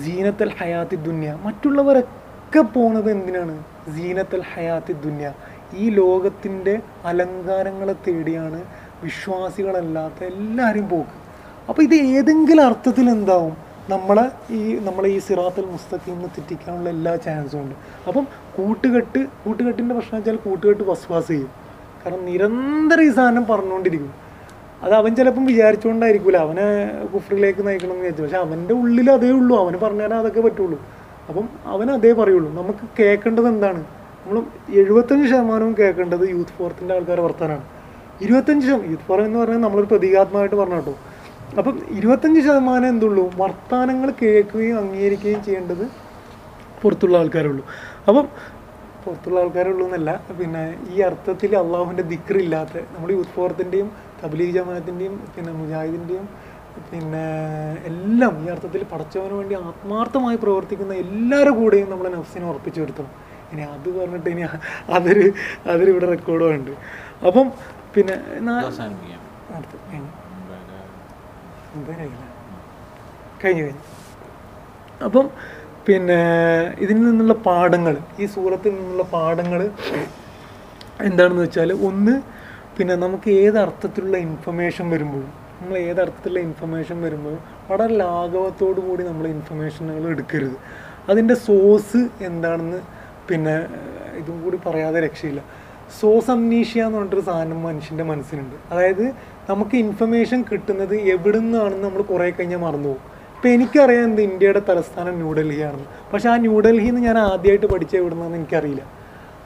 സീനത്തൽ 0.02 0.50
ഹയാത്തി 0.50 0.96
ദുന്യ. 0.96 1.38
മറ്റുള്ളവരൊക്കെ 1.42 2.60
പോണത് 2.60 3.10
എന്തിനാണ്? 3.10 3.64
സീനത്തൽ 3.96 4.42
ഹയാത്തി 4.54 4.92
ദുന്യ. 4.92 5.32
ഈ 5.74 5.90
ലോകത്തിന്റെ 5.90 6.80
അലങ്കാരങ്ങളെ 7.04 7.92
തേടിയാണ് 7.92 8.62
വിശ്വാസികളല്ലാത്ത 9.02 10.24
എല്ലാവരും 10.24 10.88
പോക്ക് 10.88 11.24
അപ്പോൾ 11.68 11.82
ഇത് 11.82 11.94
ഏതെങ്കിലും 11.94 12.66
അർത്ഥത്തിൽ 12.66 13.10
എന്താവും? 13.10 13.56
നമ്മളെ 13.88 14.52
ഈ 14.52 14.78
നമ്മളെ 14.78 15.08
ഈ 15.08 15.18
സിറാത്തുൽ 15.18 15.64
മുസ്തഖീമിനെ 15.64 16.26
തെറ്റിക്കാനുള്ള 16.26 16.88
എല്ലാ 16.88 17.16
ചാൻസും 17.16 17.62
ഉണ്ട്. 17.62 17.74
അപ്പം 18.08 18.26
കൂട്ടുകെട്ട് 18.56 19.26
കൂട്ടുകെട്ടിന്റെ 19.44 19.94
പ്രശ്നം 19.94 20.16
വെച്ചാൽ 20.16 20.36
കൂട്ടുകെട്ട് 20.36 20.82
വസ്വാസ് 20.82 21.28
ചെയ്യും. 21.28 21.48
കാരണം 22.06 22.24
നിരന്തരം 22.24 23.02
ഈ 23.02 23.10
സാധനം 23.10 23.46
പറഞ്ഞുകൊണ്ടിരിക്കും. 23.46 24.14
അത് 24.82 24.94
അവൻ 24.94 25.16
ചിലപ്പം 25.16 25.44
വിചാരിച്ചുകൊണ്ടായിരിക്കില്ല 25.44 26.36
അവനെ 26.36 26.88
കുഫറിലേക്ക് 27.12 27.66
നയിക്കണം 27.66 27.88
എന്ന് 27.88 27.98
വിചാരിച്ചു. 27.98 28.22
പക്ഷെ 28.22 28.36
അവന്റെ 28.36 28.74
ഉള്ളിൽ 28.74 29.10
അതേ 29.10 29.30
ഉള്ളൂ. 29.30 29.60
അവന് 29.60 29.76
പറഞ്ഞാലേ 29.76 30.16
അതൊക്കെ 30.16 30.40
പറ്റുള്ളൂ. 30.40 30.82
അപ്പം 31.28 31.48
അവൻ 31.64 31.90
അതേ 31.90 32.12
പറയുള്ളൂ. 32.12 32.62
നമുക്ക് 32.62 32.78
കേൾക്കേണ്ടത് 32.98 33.48
എന്താണ്? 33.48 33.84
നമ്മൾ 34.26 34.42
എഴുപത്തഞ്ച് 34.74 35.30
ശതമാനവും 35.30 35.74
കേൾക്കേണ്ടത് 35.78 36.30
യൂത്ത് 36.30 36.50
ഫോറത്തിന്റെ 36.50 36.94
ആൾക്കാരെ 36.94 37.22
വർത്താനാണ്. 37.22 37.73
ഇരുപത്തഞ്ച് 38.20 38.66
ശതമാനം 38.66 38.96
ഫോറം 39.06 39.24
എന്ന് 39.24 39.38
പറഞ്ഞാൽ 39.38 39.60
നമ്മളൊരു 39.60 39.86
പ്രതീകാത്മകമായിട്ട് 39.86 40.56
പറഞ്ഞു 40.56 40.74
കേട്ടോ. 40.74 40.94
അപ്പം 41.58 41.74
ഇരുപത്തഞ്ച് 41.90 42.40
ശതമാനം 42.40 42.88
എന്തുള്ളൂ? 42.88 43.30
വർത്തമാനങ്ങൾ 43.36 44.10
കേൾക്കുകയും 44.22 44.78
അംഗീകരിക്കുകയും 44.78 45.42
ചെയ്യേണ്ടത് 45.42 45.84
പുറത്തുള്ള 46.82 47.16
ആൾക്കാരുള്ളൂ 47.18 47.64
അപ്പം 48.08 48.26
പുറത്തുള്ള 49.04 49.40
ആൾക്കാരുള്ളൂ 49.40 49.84
എന്നല്ല 49.86 50.10
പിന്നെ 50.38 50.62
ഈ 50.90 51.00
അർത്ഥത്തിൽ 51.00 51.56
അള്ളാഹുവിന്റെ 51.56 52.02
ദിക്റില്ലാത്ത 52.02 52.76
നമ്മൾ 52.94 53.10
യൂത്ത് 53.10 53.30
ഫോറത്തിന്റെയും 53.30 53.88
തബ്ലീഗ് 54.22 54.52
ജമാഅത്തിന്റെയും 54.52 55.20
പിന്നെ 55.36 55.52
മുജാഹിദിന്റെയും 55.52 56.26
പിന്നെ 56.90 57.24
എല്ലാം 57.86 58.44
ഈ 58.44 58.48
അർത്ഥത്തിൽ 58.48 58.84
പടച്ചവന് 58.84 59.32
വേണ്ടി 59.32 59.54
ആത്മാർത്ഥമായി 59.54 60.36
പ്രവർത്തിക്കുന്ന 60.36 60.94
എല്ലാവരുടെ 60.94 61.50
കൂടെയും 61.50 61.90
നമ്മളെ 61.90 62.10
നഫ്സിനെ 62.16 62.46
ഉറപ്പിച്ചു 62.46 62.80
കൊടുത്തണം 62.80 63.12
ഇനി 63.52 63.62
അത് 63.62 63.88
പറഞ്ഞിട്ട് 63.98 64.30
ഇനി 64.30 64.44
അതൊരു 64.92 65.26
അതൊരു 65.66 65.90
ഇവിടെ 65.90 66.06
റെക്കോർഡുണ്ട് 66.06 66.72
അപ്പം 67.26 67.46
പിന്നെ 67.94 68.14
കഴിഞ്ഞു. 71.88 72.22
കഴിഞ്ഞു 73.42 73.66
അപ്പം 75.06 75.26
പിന്നെ 75.86 76.18
ഇതിൽ 76.84 76.98
നിന്നുള്ള 77.06 77.34
പാഠങ്ങൾ 77.48 77.94
ഈ 78.22 78.26
സൂറത്തിൽ 78.34 78.72
നിന്നുള്ള 78.76 79.04
പാഠങ്ങൾ 79.14 79.60
എന്താണെന്ന് 81.08 81.42
വെച്ചാൽ 81.44 81.70
ഒന്ന് 81.88 82.14
പിന്നെ 82.76 82.94
നമുക്ക് 83.04 83.30
ഏത് 83.44 83.58
അർത്ഥത്തിലുള്ള 83.64 84.16
ഇൻഫർമേഷൻ 84.28 84.86
വരുമ്പോഴും 84.94 85.32
നമ്മൾ 85.60 85.76
ഏത് 85.88 86.00
അർത്ഥത്തിലുള്ള 86.04 86.40
ഇൻഫർമേഷൻ 86.48 86.96
വരുമ്പോഴും 87.06 87.40
വളരെ 87.68 87.94
ലാഘവത്തോടു 88.02 88.80
കൂടി 88.88 89.02
നമ്മൾ 89.10 89.26
ഇൻഫർമേഷനുകൾ 89.36 90.04
എടുക്കരുത്. 90.14 90.56
അതിന്റെ 91.10 91.36
സോഴ്സ് 91.48 92.00
എന്താണെന്ന് 92.28 92.80
പിന്നെ 93.28 93.54
ഇതും 94.20 94.36
കൂടി 94.44 94.58
പറയാതെ 94.66 94.98
രക്ഷയില്ല. 95.06 95.42
സോസ് 96.00 96.30
എന്ന് 96.30 96.96
പറഞ്ഞിട്ടൊരു 96.96 97.24
സാധനം 97.30 97.62
മനുഷ്യന്റെ 97.62 98.04
മനസ്സിനുണ്ട് 98.04 98.56
അതായത് 98.72 99.04
നമുക്ക് 99.50 99.76
ഇൻഫർമേഷൻ 99.76 100.42
കിട്ടുന്നത് 100.52 100.94
എവിടെ 101.14 101.38
നിന്നാണെന്ന് 101.38 101.84
നമ്മൾ 101.84 102.02
കുറേ 102.02 102.30
കഴിഞ്ഞാൽ 102.30 102.58
മറന്നു 102.58 102.88
പോകും. 102.88 103.02
ഇപ്പം 103.36 103.50
എനിക്കറിയാം 103.54 104.04
എന്ത് 104.04 104.20
ഇന്ത്യയുടെ 104.22 104.60
തലസ്ഥാനം 104.68 105.14
ന്യൂഡൽഹിയാണെന്ന് 105.14 105.88
പക്ഷെ 106.12 106.28
ആ 106.28 106.36
ന്യൂഡൽഹിയിൽ 106.36 106.94
നിന്ന് 106.94 107.08
ഞാൻ 107.08 107.18
ആദ്യമായിട്ട് 107.18 107.66
പഠിച്ച 107.66 107.96
എവിടെ 107.96 108.14
നിന്നാണെന്ന് 108.14 108.38
എനിക്കറിയില്ല. 108.38 108.82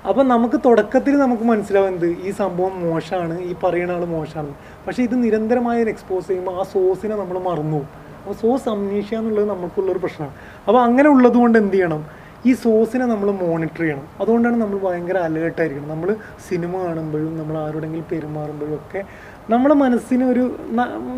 അപ്പം 0.09 0.29
നമുക്ക് 0.29 0.59
തുടക്കത്തിൽ 0.65 1.15
നമുക്ക് 1.19 1.43
മനസ്സിലാവും 1.43 1.89
എന്ത്? 1.89 2.07
ഈ 2.07 2.31
സംഭവം 2.31 2.75
മോശമാണ് 2.85 3.37
ഈ 3.41 3.55
പറയുന്ന 3.65 3.93
ആൾ 3.93 4.05
മോശമാണ്. 4.05 4.53
പക്ഷേ 4.87 5.03
ഇത് 5.03 5.17
നിരന്തരമായി 5.25 5.81
എക്സ്പോസ് 5.95 6.29
ചെയ്യുമ്പോൾ 6.29 6.61
ആ 6.61 6.63
സോസിനെ 6.75 7.17
നമ്മൾ 7.17 7.39
മറന്നു 7.49 7.81
അപ്പോൾ 8.21 8.37
സോസ് 8.43 8.69
അംനീഷ്യ 8.69 9.17
എന്നുള്ളത് 9.17 9.49
നമുക്കുള്ളൊരു 9.49 9.99
പ്രശ്നമാണ്. 9.99 10.35
അപ്പോൾ 10.69 10.81
അങ്ങനെ 10.83 11.09
ഉള്ളതുകൊണ്ട് 11.11 11.59
എന്ത് 11.59 11.75
ചെയ്യണം? 11.75 12.03
ഈ 12.47 12.53
സോഴ്സിനെ 12.55 13.07
നമ്മൾ 13.07 13.29
മോണിറ്റർ 13.31 13.83
ചെയ്യണം. 13.83 14.05
അതുകൊണ്ടാണ് 14.21 14.57
നമ്മൾ 14.63 14.79
ഭയങ്കര 14.87 15.19
അലേർട്ടായിരിക്കണം 15.29 15.89
നമ്മൾ 15.89 16.17
സിനിമ 16.49 16.73
കാണുമ്പോഴും 16.85 17.39
നമ്മൾ 17.39 17.57
ആരോടെങ്കിലും 17.59 18.07
പെരുമാറുമ്പോഴും 18.13 18.75
ഒക്കെ 18.75 19.01
നമ്മുടെ 19.53 19.75
മനസ്സിന് 19.75 20.25
ഒരു 20.25 20.45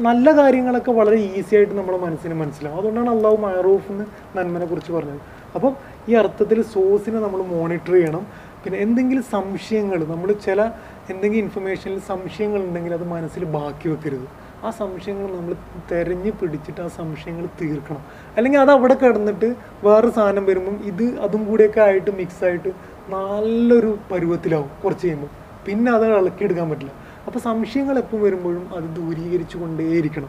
നല്ല 0.09 0.33
കാര്യങ്ങളൊക്കെ 0.41 0.93
വളരെ 1.01 1.17
ഈസി 1.17 1.55
ആയിട്ട് 1.57 1.75
നമ്മുടെ 1.75 1.99
മനസ്സിന് 1.99 2.35
മനസ്സിലാവും. 2.35 2.79
അതുകൊണ്ടാണ് 2.79 3.11
അള്ളാഹു 3.17 3.39
മഹറൂഫ് 3.47 3.89
എന്ന് 3.93 4.05
നന്മനെ 4.37 4.67
കുറിച്ച് 4.67 4.93
പറഞ്ഞത്. 4.93 5.21
അപ്പം 5.55 5.73
ഈ 6.09 6.15
അർത്ഥത്തിൽ 6.15 6.63
സോഴ്സിനെ 6.75 7.21
നമ്മൾ 7.27 7.43
മോണിറ്റർ 7.57 7.93
ചെയ്യണം. 7.93 8.25
പിന്നെ 8.65 8.79
എന്തെങ്കിലും 8.79 9.23
സംശയങ്ങൾ 9.23 10.01
നമ്മൾ 10.05 10.33
ചില 10.47 10.61
എന്തെങ്കിലും 11.13 11.45
ഇൻഫർമേഷനിൽ 11.45 11.99
സംശയങ്ങൾ 12.13 12.61
ഉണ്ടെങ്കിൽ 12.69 12.95
അത് 12.95 13.05
മനസ്സിൽ 13.05 13.45
ബാക്കി 13.45 13.89
വെക്കരുത്. 13.89 14.29
ആ 14.65 14.71
സംശയങ്ങൾ 14.71 15.37
നമ്മൾ 15.37 15.55
തെരഞ്ഞു 15.93 16.31
പിടിച്ചിട്ട് 16.31 16.81
ആ 16.81 16.89
സംശയങ്ങൾ 16.89 17.49
തീർക്കണം. 17.61 18.03
അല്ലെങ്കിൽ 18.37 18.61
അത് 18.61 18.71
അവിടെ 18.71 18.95
കിടന്നിട്ട് 18.95 19.55
വേറെ 19.85 20.11
സാധനം 20.11 20.47
വരുമ്പം 20.47 20.81
ഇത് 20.85 21.19
അതും 21.19 21.45
കൂടെയൊക്കെ 21.45 21.81
ആയിട്ട് 21.81 22.11
മിക്സായിട്ട് 22.11 22.69
നല്ലൊരു 23.11 23.99
പരുവത്തിലാവും 24.13 24.71
കുറച്ച് 24.85 25.07
കഴിയുമ്പോൾ 25.07 25.31
പിന്നെ 25.67 25.93
അത് 25.93 26.07
ഇളക്കിയെടുക്കാൻ 26.07 26.71
പറ്റില്ല. 26.71 26.93
അപ്പോൾ 27.27 27.41
സംശയങ്ങൾ 27.41 27.99
എപ്പം 27.99 28.23
വരുമ്പോഴും 28.23 28.75
അത് 28.75 28.85
ദൂരീകരിച്ചു 28.97 29.59
കൊണ്ടേയിരിക്കണം 29.59 30.29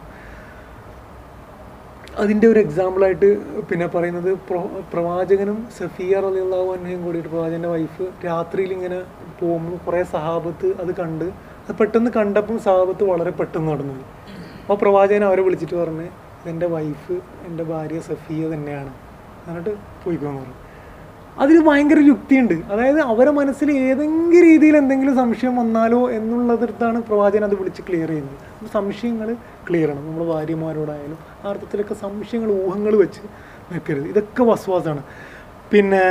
അതിന്റെ 2.18 2.46
ഒരു 2.46 2.58
എക്സാമ്പിളായിട്ട് 2.58 3.28
പിന്നെ 3.70 3.86
പറയുന്നത് 3.86 4.32
പ്രൊ 4.34 4.62
പ്രവാചകനും 4.92 5.68
സഫിയ 5.78 6.20
റളിയല്ലാഹു 6.20 6.72
അന്നയും 6.72 7.04
കൂടിയിട്ട് 7.04 7.28
പ്രവാചകന്റെ 7.28 7.68
വൈഫ് 7.68 8.26
രാത്രിയിൽ 8.26 8.72
ഇങ്ങനെ 8.72 8.98
പോകുമ്പോൾ 9.40 9.78
കുറേ 9.86 10.02
സഹാബത്ത് 10.02 10.68
അത് 10.80 10.94
കണ്ട് 10.96 11.24
അത് 11.62 11.76
പെട്ടെന്ന് 11.76 12.10
കണ്ടപ്പോൾ 12.16 12.58
സഹാബത്ത് 12.58 13.04
വളരെ 13.04 13.30
പെട്ടെന്ന് 13.30 13.72
നടന്നു. 13.72 13.96
അപ്പോൾ 14.62 14.74
പ്രവാചകൻ 14.74 15.24
അവരെ 15.24 15.42
വിളിച്ചിട്ട് 15.42 15.74
പറഞ്ഞ് 15.74 16.08
ഇതെന്റെ 16.42 16.66
വൈഫ് 16.66 17.12
എന്റെ 17.46 17.64
ഭാര്യ 17.64 18.00
സഫിയ 18.00 18.54
തന്നെയാണ്. 18.54 18.92
എന്നിട്ട് 19.48 19.70
പോയിക്കോന്ന് 20.04 20.40
പറഞ്ഞു. 20.40 20.58
അതിൽ 21.38 21.64
ഭയങ്കര 21.68 21.98
യുക്തിയുണ്ട്. 21.98 22.54
അതായത് 22.54 23.00
അവരെ 23.00 23.30
മനസ്സിൽ 23.30 23.72
ഏതെങ്കിലും 23.72 24.42
രീതിയിൽ 24.42 24.76
എന്തെങ്കിലും 24.76 25.16
സംശയം 25.16 25.56
വന്നാലോ 25.56 26.10
എന്നുള്ളതിടത്താണ് 26.10 27.02
പ്രവാചകൻ 27.02 27.44
അത് 27.44 27.54
വിളിച്ച് 27.54 27.82
ക്ലിയർ 27.82 28.08
ചെയ്യുന്നത്. 28.08 28.34
അപ്പോൾ 28.34 28.70
സംശയങ്ങൾ 28.72 29.36
ക്ലിയർ 29.70 29.90
ആണ് 29.90 29.98
നമ്മൾ 29.98 30.24
ഭാര്യമാരോടായാലും 30.24 31.18
ആ 31.44 31.50
അർത്ഥത്തിലൊക്കെ 31.50 31.94
സംശയങ്ങൾ 31.94 32.50
ഊഹങ്ങൾ 32.52 32.96
വെച്ച് 32.96 33.20
നിൽക്കരുത്. 33.72 34.06
ഇതൊക്കെ 34.06 34.42
വസ്വാസാണ്. 34.42 35.02
പിന്നെ 35.72 36.04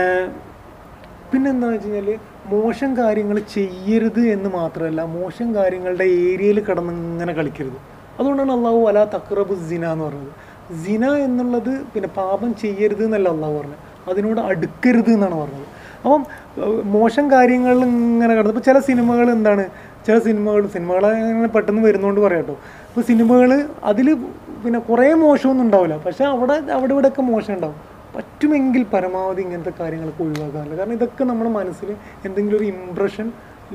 പിന്നെ 1.33 1.49
എന്താ 1.51 1.67
വെച്ച് 1.67 1.87
കഴിഞ്ഞാൽ 1.87 2.19
മോശം 2.45 2.97
കാര്യങ്ങൾ 2.97 3.39
ചെയ്യരുത് 3.39 4.19
എന്ന് 4.19 4.49
മാത്രമല്ല 4.49 5.01
മോശം 5.01 5.55
കാര്യങ്ങളുടെ 5.55 6.03
ഏരിയയിൽ 6.03 6.59
കിടന്നിങ്ങനെ 6.59 7.33
കളിക്കരുത്. 7.33 7.90
അതുകൊണ്ടാണ് 8.21 8.53
അള്ളാഹു 8.57 8.81
അല 8.91 9.03
തക്രബു 9.17 9.55
സിന 9.69 9.85
എന്ന് 9.95 10.05
പറഞ്ഞത്. 10.07 10.33
സിന 10.83 11.05
എന്നുള്ളത് 11.27 11.71
പിന്നെ 11.93 12.09
പാപം 12.21 12.49
ചെയ്യരുത് 12.63 13.03
എന്നല്ല 13.05 13.29
അള്ളാഹു 13.35 13.53
പറഞ്ഞത്. 13.59 13.79
അതിനോട് 14.09 14.41
അടുക്കരുത് 14.49 15.11
എന്നാണ് 15.17 15.37
പറഞ്ഞത്. 15.41 15.67
അപ്പം 16.03 16.21
മോശം 16.91 17.25
കാര്യങ്ങൾ 17.31 17.77
ഇങ്ങനെ 17.87 18.31
കിടന്നു. 18.35 18.53
ഇപ്പോൾ 18.53 18.65
ചില 18.69 18.77
സിനിമകൾ 18.89 19.27
എന്താണ്? 19.37 19.65
ചില 20.05 20.15
സിനിമകൾ 20.27 20.61
സിനിമകൾ 20.75 21.03
അങ്ങനെ 21.05 21.49
പെട്ടെന്ന് 21.55 21.81
വരുന്നതുകൊണ്ട് 21.87 22.21
പറയാട്ടോ. 22.21 22.53
കേട്ടോ 22.53 22.87
ഇപ്പോൾ 22.89 23.03
സിനിമകൾ 23.11 23.51
അതിൽ 23.91 24.07
പിന്നെ 24.63 24.79
കുറേ 24.89 25.07
മോശമൊന്നും 25.23 25.65
ഉണ്ടാവില്ല. 25.65 25.95
പക്ഷേ 26.05 26.23
അവിടെ 26.33 26.55
അവിടെ 26.77 26.91
ഇവിടെയൊക്കെ 26.95 27.23
മോശം 27.31 27.53
ഉണ്ടാവും. 27.53 27.77
പറ്റുമെങ്കിൽ 28.15 28.83
പരമാവധി 28.93 29.41
ഇങ്ങനത്തെ 29.41 29.73
കാര്യങ്ങളൊക്കെ 29.79 30.23
ഒഴിവാക്കാറില്ല. 30.23 30.75
കാരണം 30.79 30.95
ഇതൊക്കെ 30.99 31.23
നമ്മുടെ 31.23 31.51
മനസ്സിൽ 31.59 31.89
എന്തെങ്കിലും 32.25 32.57
ഒരു 32.59 32.65
ഇമ്പ്രഷൻ 32.73 33.27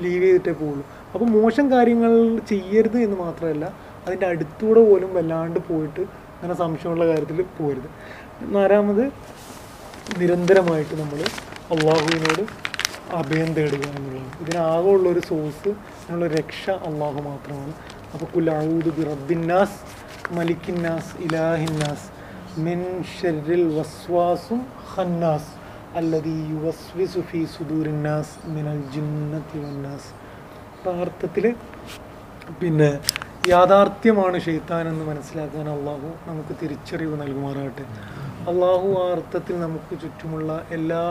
ലീവ് 0.05 0.25
ചെയ്തിട്ടേ 0.25 0.53
പോവുള്ളൂ. 0.61 0.85
അപ്പോൾ 1.15 1.27
മോശം 1.39 1.67
കാര്യങ്ങൾ 1.73 2.13
ചെയ്യരുത് 2.53 2.99
എന്ന് 3.07 3.17
മാത്രമല്ല 3.25 3.67
അതിന്റെ 4.07 4.27
അടുത്തൂടെ 4.33 4.83
പോലും 4.89 5.11
വല്ലാണ്ട് 5.15 5.61
പോയിട്ട് 5.69 6.03
അങ്ങനെ 6.35 6.55
സംശയമുള്ള 6.55 7.05
കാര്യത്തിൽ 7.07 7.39
പോരുത്. 7.59 7.89
നാലാമത് 8.57 9.05
നിരന്തരമായിട്ട് 10.21 10.95
നമ്മൾ 11.01 11.21
അള്ളാഹുവിനോട് 11.75 12.43
അഭയം 13.21 13.51
തേടുക 13.57 13.83
എന്നുള്ളതാണ്. 13.89 14.31
ഇതിനാകെ 14.43 14.91
ഉള്ളൊരു 14.97 15.23
സോഴ്സ് 15.31 15.71
അതിനുള്ള 16.03 16.29
രക്ഷ 16.39 16.65
അള്ളാഹു 16.89 17.19
മാത്രമാണ്. 17.29 17.75
അപ്പോൾ 18.13 18.29
കുലാവൂദ് 18.35 18.93
ബി 18.99 19.05
റബ്ബിന്നാസ് 19.11 19.79
മലിക്കിന്നാസ് 20.39 21.13
ഇലാഹിന്നാസ് 21.27 22.07
മിൻ 22.69 22.81
ഷെറിൽ 23.17 23.65
വസ്വാസും 23.79 24.63
ഹന്നാസ് 24.95 25.53
അല്ലതി 25.99 26.37
യുവസ്വിസു 26.55 27.13
സുഫി 27.19 27.43
സുദൂരിന്നാസ് 27.59 28.35
മിനൽ 28.55 28.81
ജിന്നത്തി 28.95 29.59
വന്നാസ്. 29.67 30.11
അപ്പം 30.77 31.01
അർത്ഥത്തിൽ 31.05 31.47
പിന്നെ 32.61 32.91
യാഥാർത്ഥ്യമാണ് 33.53 34.37
ഷെയ്ത്താൻ 34.45 34.85
എന്ന് 34.91 35.05
മനസ്സിലാക്കാൻ 35.09 35.67
അള്ളാഹു 35.75 36.09
നമുക്ക് 36.29 36.55
തിരിച്ചറിവ് 36.63 37.17
നൽകുമാറാകട്ടെ. 37.21 37.85
അള്ളാഹു 38.51 38.89
ആ 39.01 39.05
അർത്ഥത്തിൽ 39.13 39.55
നമുക്ക് 39.61 39.95
ചുറ്റുമുള്ള 40.03 40.51
എല്ലാ 40.77 41.03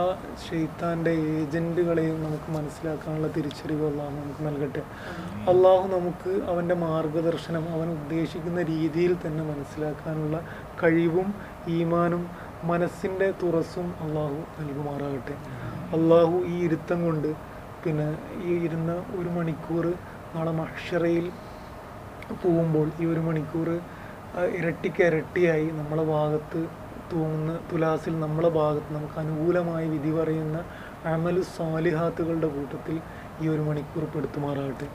ഷെയ്ത്താന്റെ 0.45 1.13
ഏജന്റുകളെയും 1.33 2.17
നമുക്ക് 2.23 2.49
മനസ്സിലാക്കാനുള്ള 2.57 3.29
തിരിച്ചറിവ് 3.37 3.85
അള്ളാഹു 3.91 4.13
നമുക്ക് 4.19 4.43
നൽകട്ടെ. 4.47 4.83
അള്ളാഹു 5.51 5.85
നമുക്ക് 5.95 6.33
അവന്റെ 6.51 6.77
മാർഗദർശനം 6.85 7.65
അവൻ 7.75 7.89
ഉദ്ദേശിക്കുന്ന 7.97 8.61
രീതിയിൽ 8.73 9.15
തന്നെ 9.25 9.45
മനസ്സിലാക്കാനുള്ള 9.51 10.39
കഴിവും 10.83 11.29
ഈമാനും 11.77 12.25
മനസ്സിന്റെ 12.63 13.29
തുറസും 13.43 13.89
അള്ളാഹു 14.05 14.39
നൽകുമാറാകട്ടെ. 14.59 15.37
അള്ളാഹു 15.97 16.37
ഈ 16.53 16.57
ഇരുത്തം 16.67 17.01
കൊണ്ട് 17.05 17.31
പിന്നെ 17.85 18.09
ഈ 18.43 18.53
ഇരുന്ന 18.67 18.91
ഒരു 19.19 19.29
മണിക്കൂർ 19.39 19.85
നാളെ 20.35 20.53
മക്ഷറയിൽ 20.53 21.25
പോകുമ്പോൾ 22.33 22.87
ഈ 22.99 23.05
ഒരു 23.05 23.19
മണിക്കൂർ 23.19 23.69
ആ, 24.35 24.41
ഇരട്ടിക്ക് 24.57 25.03
ഇരട്ടിയായി 25.03 25.65
നമ്മളെ 25.71 26.03
ഭാഗത്ത് 26.03 26.61
തൂങ്ങുന്ന 27.11 27.59
തുലാസിൽ 27.71 28.19
നമ്മളെ 28.19 28.49
ഭാഗത്ത് 28.49 28.93
നമുക്ക് 28.93 29.19
അനുകൂലമായി 29.19 29.87
വിധി 29.87 30.11
പറയുന്ന 30.11 30.57
അമലു 31.05 31.41
സാലിഹാത്തുകളുടെ 31.41 32.47
കൂട്ടത്തിൽ 32.47 32.95
ഈ 33.41 33.47
ഒരു 33.47 33.61
മണിക്കൂർ 33.61 34.03
പെടുത്തുമാറാകട്ടെ. 34.05 34.87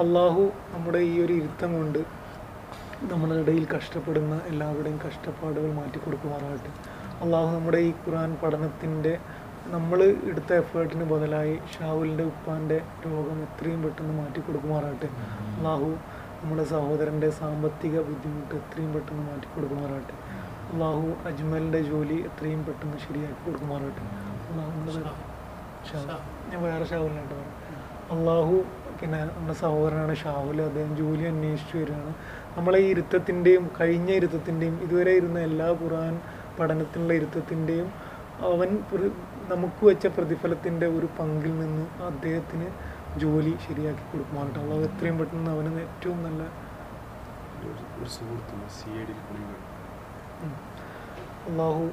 അള്ളാഹു 0.00 0.42
നമ്മുടെ 0.74 0.98
ഈ 0.98 1.20
ഒരു 1.20 1.32
ഇരുത്തം 1.32 1.76
കൊണ്ട് 1.76 2.00
നമ്മുടെ 3.04 3.34
ഇടയിൽ 3.34 3.66
കഷ്ടപ്പെടുന്ന 3.74 4.40
എല്ലാവരുടെയും 4.48 5.00
കഷ്ടപ്പാടുകൾ 5.06 5.72
മാറ്റി 5.72 5.98
കൊടുക്കുമാറാകട്ടെ. 5.98 6.70
അള്ളാഹു 7.22 7.50
നമ്മുടെ 7.56 7.78
ഈ 7.78 7.92
ഖുർആൻ 8.02 8.36
പഠനത്തിന്റെ 8.42 9.12
നമ്മൾ 9.66 10.00
എടുത്ത 10.30 10.52
എഫേർട്ടിന് 10.52 11.04
ബദലായി 11.04 11.58
ഷാവുലിന്റെ 11.74 12.24
ഉപ്പാന്റെ 12.24 12.78
രോഗം 13.06 13.42
എത്രയും 13.42 13.82
പെട്ടെന്ന് 13.82 14.14
മാറ്റി 14.20 14.40
കൊടുക്കുമാറാകട്ടെ. 14.40 15.08
അള്ളാഹു 15.56 15.88
നമ്മുടെ 16.46 16.64
സഹോദരന്റെ 16.70 17.28
സാമ്പത്തിക 17.38 17.94
ബുദ്ധിമുട്ട് 18.08 18.52
എത്രയും 18.58 18.90
പെട്ടെന്ന് 18.94 19.22
മാറ്റി 19.28 19.48
കൊടുക്കുമാറാകട്ടെ. 19.54 20.16
അള്ളാഹു 20.72 21.06
അജ്മലിന്റെ 21.28 21.80
ജോലി 21.88 22.18
എത്രയും 22.28 22.60
പെട്ടെന്ന് 22.66 22.98
ശരിയാക്കി 23.06 23.40
കൊടുക്കുമാറാകട്ടെ. 23.46 24.02
ഞാൻ 26.50 26.60
വേറെ 26.66 26.86
ഷാഹുലിനായിട്ട് 26.92 27.34
പറയാം. 27.34 27.56
അള്ളാഹു 28.14 28.54
പിന്നെ 29.00 29.20
നമ്മുടെ 29.32 29.56
സഹോദരനാണ് 29.64 30.14
ഷാഹുൽ 30.14 30.60
അദ്ദേഹം 30.62 30.92
ജോലി 30.96 31.26
അന്വേഷിച്ചു 31.32 31.76
വരികയാണ് 31.80 32.12
നമ്മളെ 32.56 32.78
ഈ 32.78 32.88
ഇരുത്തത്തിന്റെയും 32.94 33.66
കഴിഞ്ഞ 33.80 34.10
ഇരുത്തത്തിന്റെയും 34.20 34.76
ഇതുവരെ 34.86 35.14
ഇരുന്ന 35.20 35.40
എല്ലാ 35.50 35.68
ഖുറാൻ 35.82 36.14
പഠനത്തിനുള്ള 36.60 37.14
ഇരുത്തത്തിന്റെയും 37.20 37.90
അവൻ 38.52 38.70
നമുക്ക് 39.48 39.82
വെച്ച 39.86 40.06
പ്രതിഫലത്തിന്റെ 40.16 40.86
ഒരു 40.98 41.08
പങ്കിൽ 41.18 41.54
നിന്ന് 41.58 41.86
അദ്ദേഹത്തിന് 42.06 42.68
ജോലി 43.20 43.52
ശരിയാക്കി 43.66 44.04
കൊടുക്കുമാറട്ടെ 44.12 44.58
അള്ളാഹു 44.58 44.82
എത്രയും 44.82 45.16
പെട്ടെന്ന് 45.18 45.50
അവന് 45.50 45.70
ഏറ്റവും 45.80 46.18
നല്ല 46.22 46.42
ഒരു 47.66 48.08
സുഹൃത്തും 48.08 48.60
അള്ളാഹു 51.46 51.84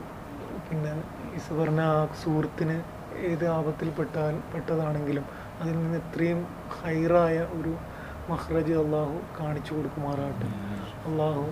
പിന്നെ 0.67 0.91
ഈസ 1.35 1.47
പറഞ്ഞ 1.53 1.81
ആ 1.91 1.99
സുഹൃത്തിന് 2.23 2.77
ഏത് 3.27 3.45
ആപത്തിൽ 3.47 3.89
പെട്ടാൽ 3.89 4.35
പെട്ടതാണെങ്കിലും 4.53 5.25
അതിൽ 5.61 5.75
നിന്ന് 5.77 5.97
എത്രയും 5.97 6.39
ഹൈറായ 6.77 7.39
ഒരു 7.53 7.73
മഹ്റജ് 8.29 8.73
അള്ളാഹു 8.73 9.15
കാണിച്ചു 9.39 9.71
കൊടുക്കുമാറാകട്ടെ 9.73 10.49
അള്ളാഹു 11.05 11.45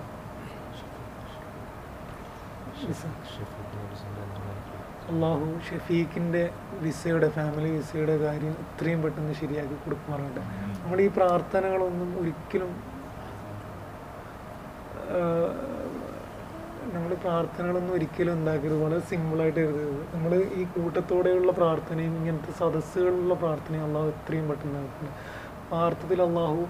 അള്ളാഹു 5.10 5.46
ഷഫീഖിന്റെ 5.68 6.42
വിസയുടെ 6.84 7.28
ഫാമിലി 7.36 7.70
വിസയുടെ 7.76 8.16
കാര്യം 8.24 8.54
ഇത്രയും 8.64 9.00
പെട്ടെന്ന് 9.02 9.34
ശരിയാക്കി 9.42 9.76
കൊടുക്കുമാറാകട്ടെ 9.84 10.42
നമ്മുടെ 10.82 11.02
ഈ 11.02 11.10
പ്രാർത്ഥനകളൊന്നും 11.18 12.10
ഒരിക്കലും 12.20 12.72
നമ്മൾ 16.94 17.10
പ്രാർത്ഥനകളൊന്നും 17.24 17.94
ഒരിക്കലും 17.94 18.32
ഉണ്ടാക്കരുത്. 18.32 18.80
വളരെ 18.84 19.02
സിമ്പിളായിട്ട് 19.10 19.60
എഴുതരുത്. 19.60 20.02
നമ്മൾ 20.14 20.32
ഈ 20.60 20.62
കൂട്ടത്തോടെയുള്ള 20.64 21.52
പ്രാർത്ഥനയും 21.52 22.14
ഇങ്ങനത്തെ 22.16 22.52
സദസ്സുകളിലുള്ള 22.60 23.34
പ്രാർത്ഥനയും 23.34 23.84
അള്ളാഹു 23.84 24.08
എത്രയും 24.08 24.46
പെട്ടെന്ന് 24.48 24.74
നടക്കുന്നത് 24.78 25.14
പാർത്ഥത്തിൽ 25.72 26.22
അള്ളാഹു 26.22 26.62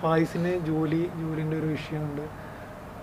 ഫായിസിന് 0.00 0.52
ജോലി 0.68 1.02
ജോലിന്റെ 1.20 1.56
ഒരു 1.56 1.66
വിഷയമുണ്ട്. 1.66 2.24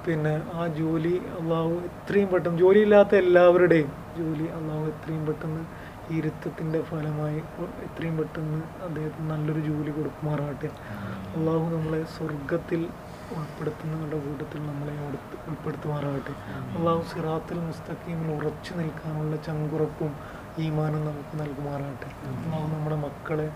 പിന്നെ 0.06 0.34
ആ 0.54 0.68
ജോലി 0.80 1.16
അള്ളാഹു 1.40 1.74
എത്രയും 1.90 2.30
പെട്ടെന്ന് 2.34 2.60
ജോലിയില്ലാത്ത 2.60 3.14
എല്ലാവരുടെയും 3.16 3.92
ജോലി 4.20 4.48
അള്ളാഹു 4.58 4.84
എത്രയും 4.92 5.24
പെട്ടെന്ന് 5.26 5.64
ഈ 6.12 6.18
ഇരുത്തത്തിന്റെ 6.20 6.80
ഫലമായി 6.90 7.42
എത്രയും 7.86 8.16
പെട്ടെന്ന് 8.20 8.60
അദ്ദേഹത്തിന് 8.88 9.28
നല്ലൊരു 9.34 9.62
ജോലി 9.70 9.92
കൊടുക്കുമാറാകട്ടെ. 9.98 10.70
അള്ളാഹു 11.38 11.66
നമ്മളെ 11.76 12.02
സ്വർഗത്തിൽ 12.16 12.82
ഉൾപ്പെടുത്തുന്നവരുടെ 13.36 14.20
കൂട്ടത്തിൽ 14.26 14.60
നമ്മളെ 14.70 14.94
ഉൾപ്പെടുത്തുമാറാകട്ടെ. 15.50 16.34
അള്ളാഹു 16.78 17.02
സിറാത്തിൽ 17.12 17.58
മുസ്തഖീമിൽ 17.70 18.30
ഉറച്ചു 18.38 18.72
നിൽക്കാനുള്ള 18.80 19.36
ചങ്കുറപ്പും 19.48 20.14
ഈമാനും 20.66 21.04
നമുക്ക് 21.10 21.36
നൽകുമാറാകട്ടെ. 21.42 22.10
അള്ളാഹു 22.32 22.68
നമ്മുടെ 22.76 22.98
മക്കളെ 23.06 23.48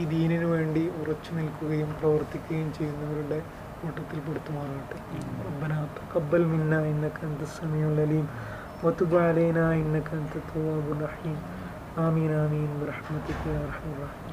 ഈ 0.00 0.04
ദീനിന് 0.14 0.46
വേണ്ടി 0.54 0.82
ഉറച്ചു 1.00 1.30
നിൽക്കുകയും 1.38 1.90
പ്രവർത്തിക്കുകയും 2.00 2.70
ചെയ്യുന്നവരുടെ 2.78 3.38
കൂട്ടത്തിൽ 3.80 4.18
പെടുത്തുമാറാകട്ടെ. 4.26 4.98
റബ്ബന 5.46 5.72
തഖബ്ബൽ 5.96 6.44
മിന്ന 6.52 6.74
ഇന്നക 6.92 7.18
അൻത 7.28 7.42
അലീം. 8.04 8.26
وتب 8.82 9.16
علينا 9.16 9.74
إنك 9.74 10.08
أنت 10.12 10.36
التواب 10.36 10.92
الرحيم. 10.92 11.36
آمين 11.98 12.30
آمين. 12.30 12.68
برحمتك 12.80 13.46
يا 13.46 13.64
أرحم 13.66 13.88
الراحمين. 13.96 14.25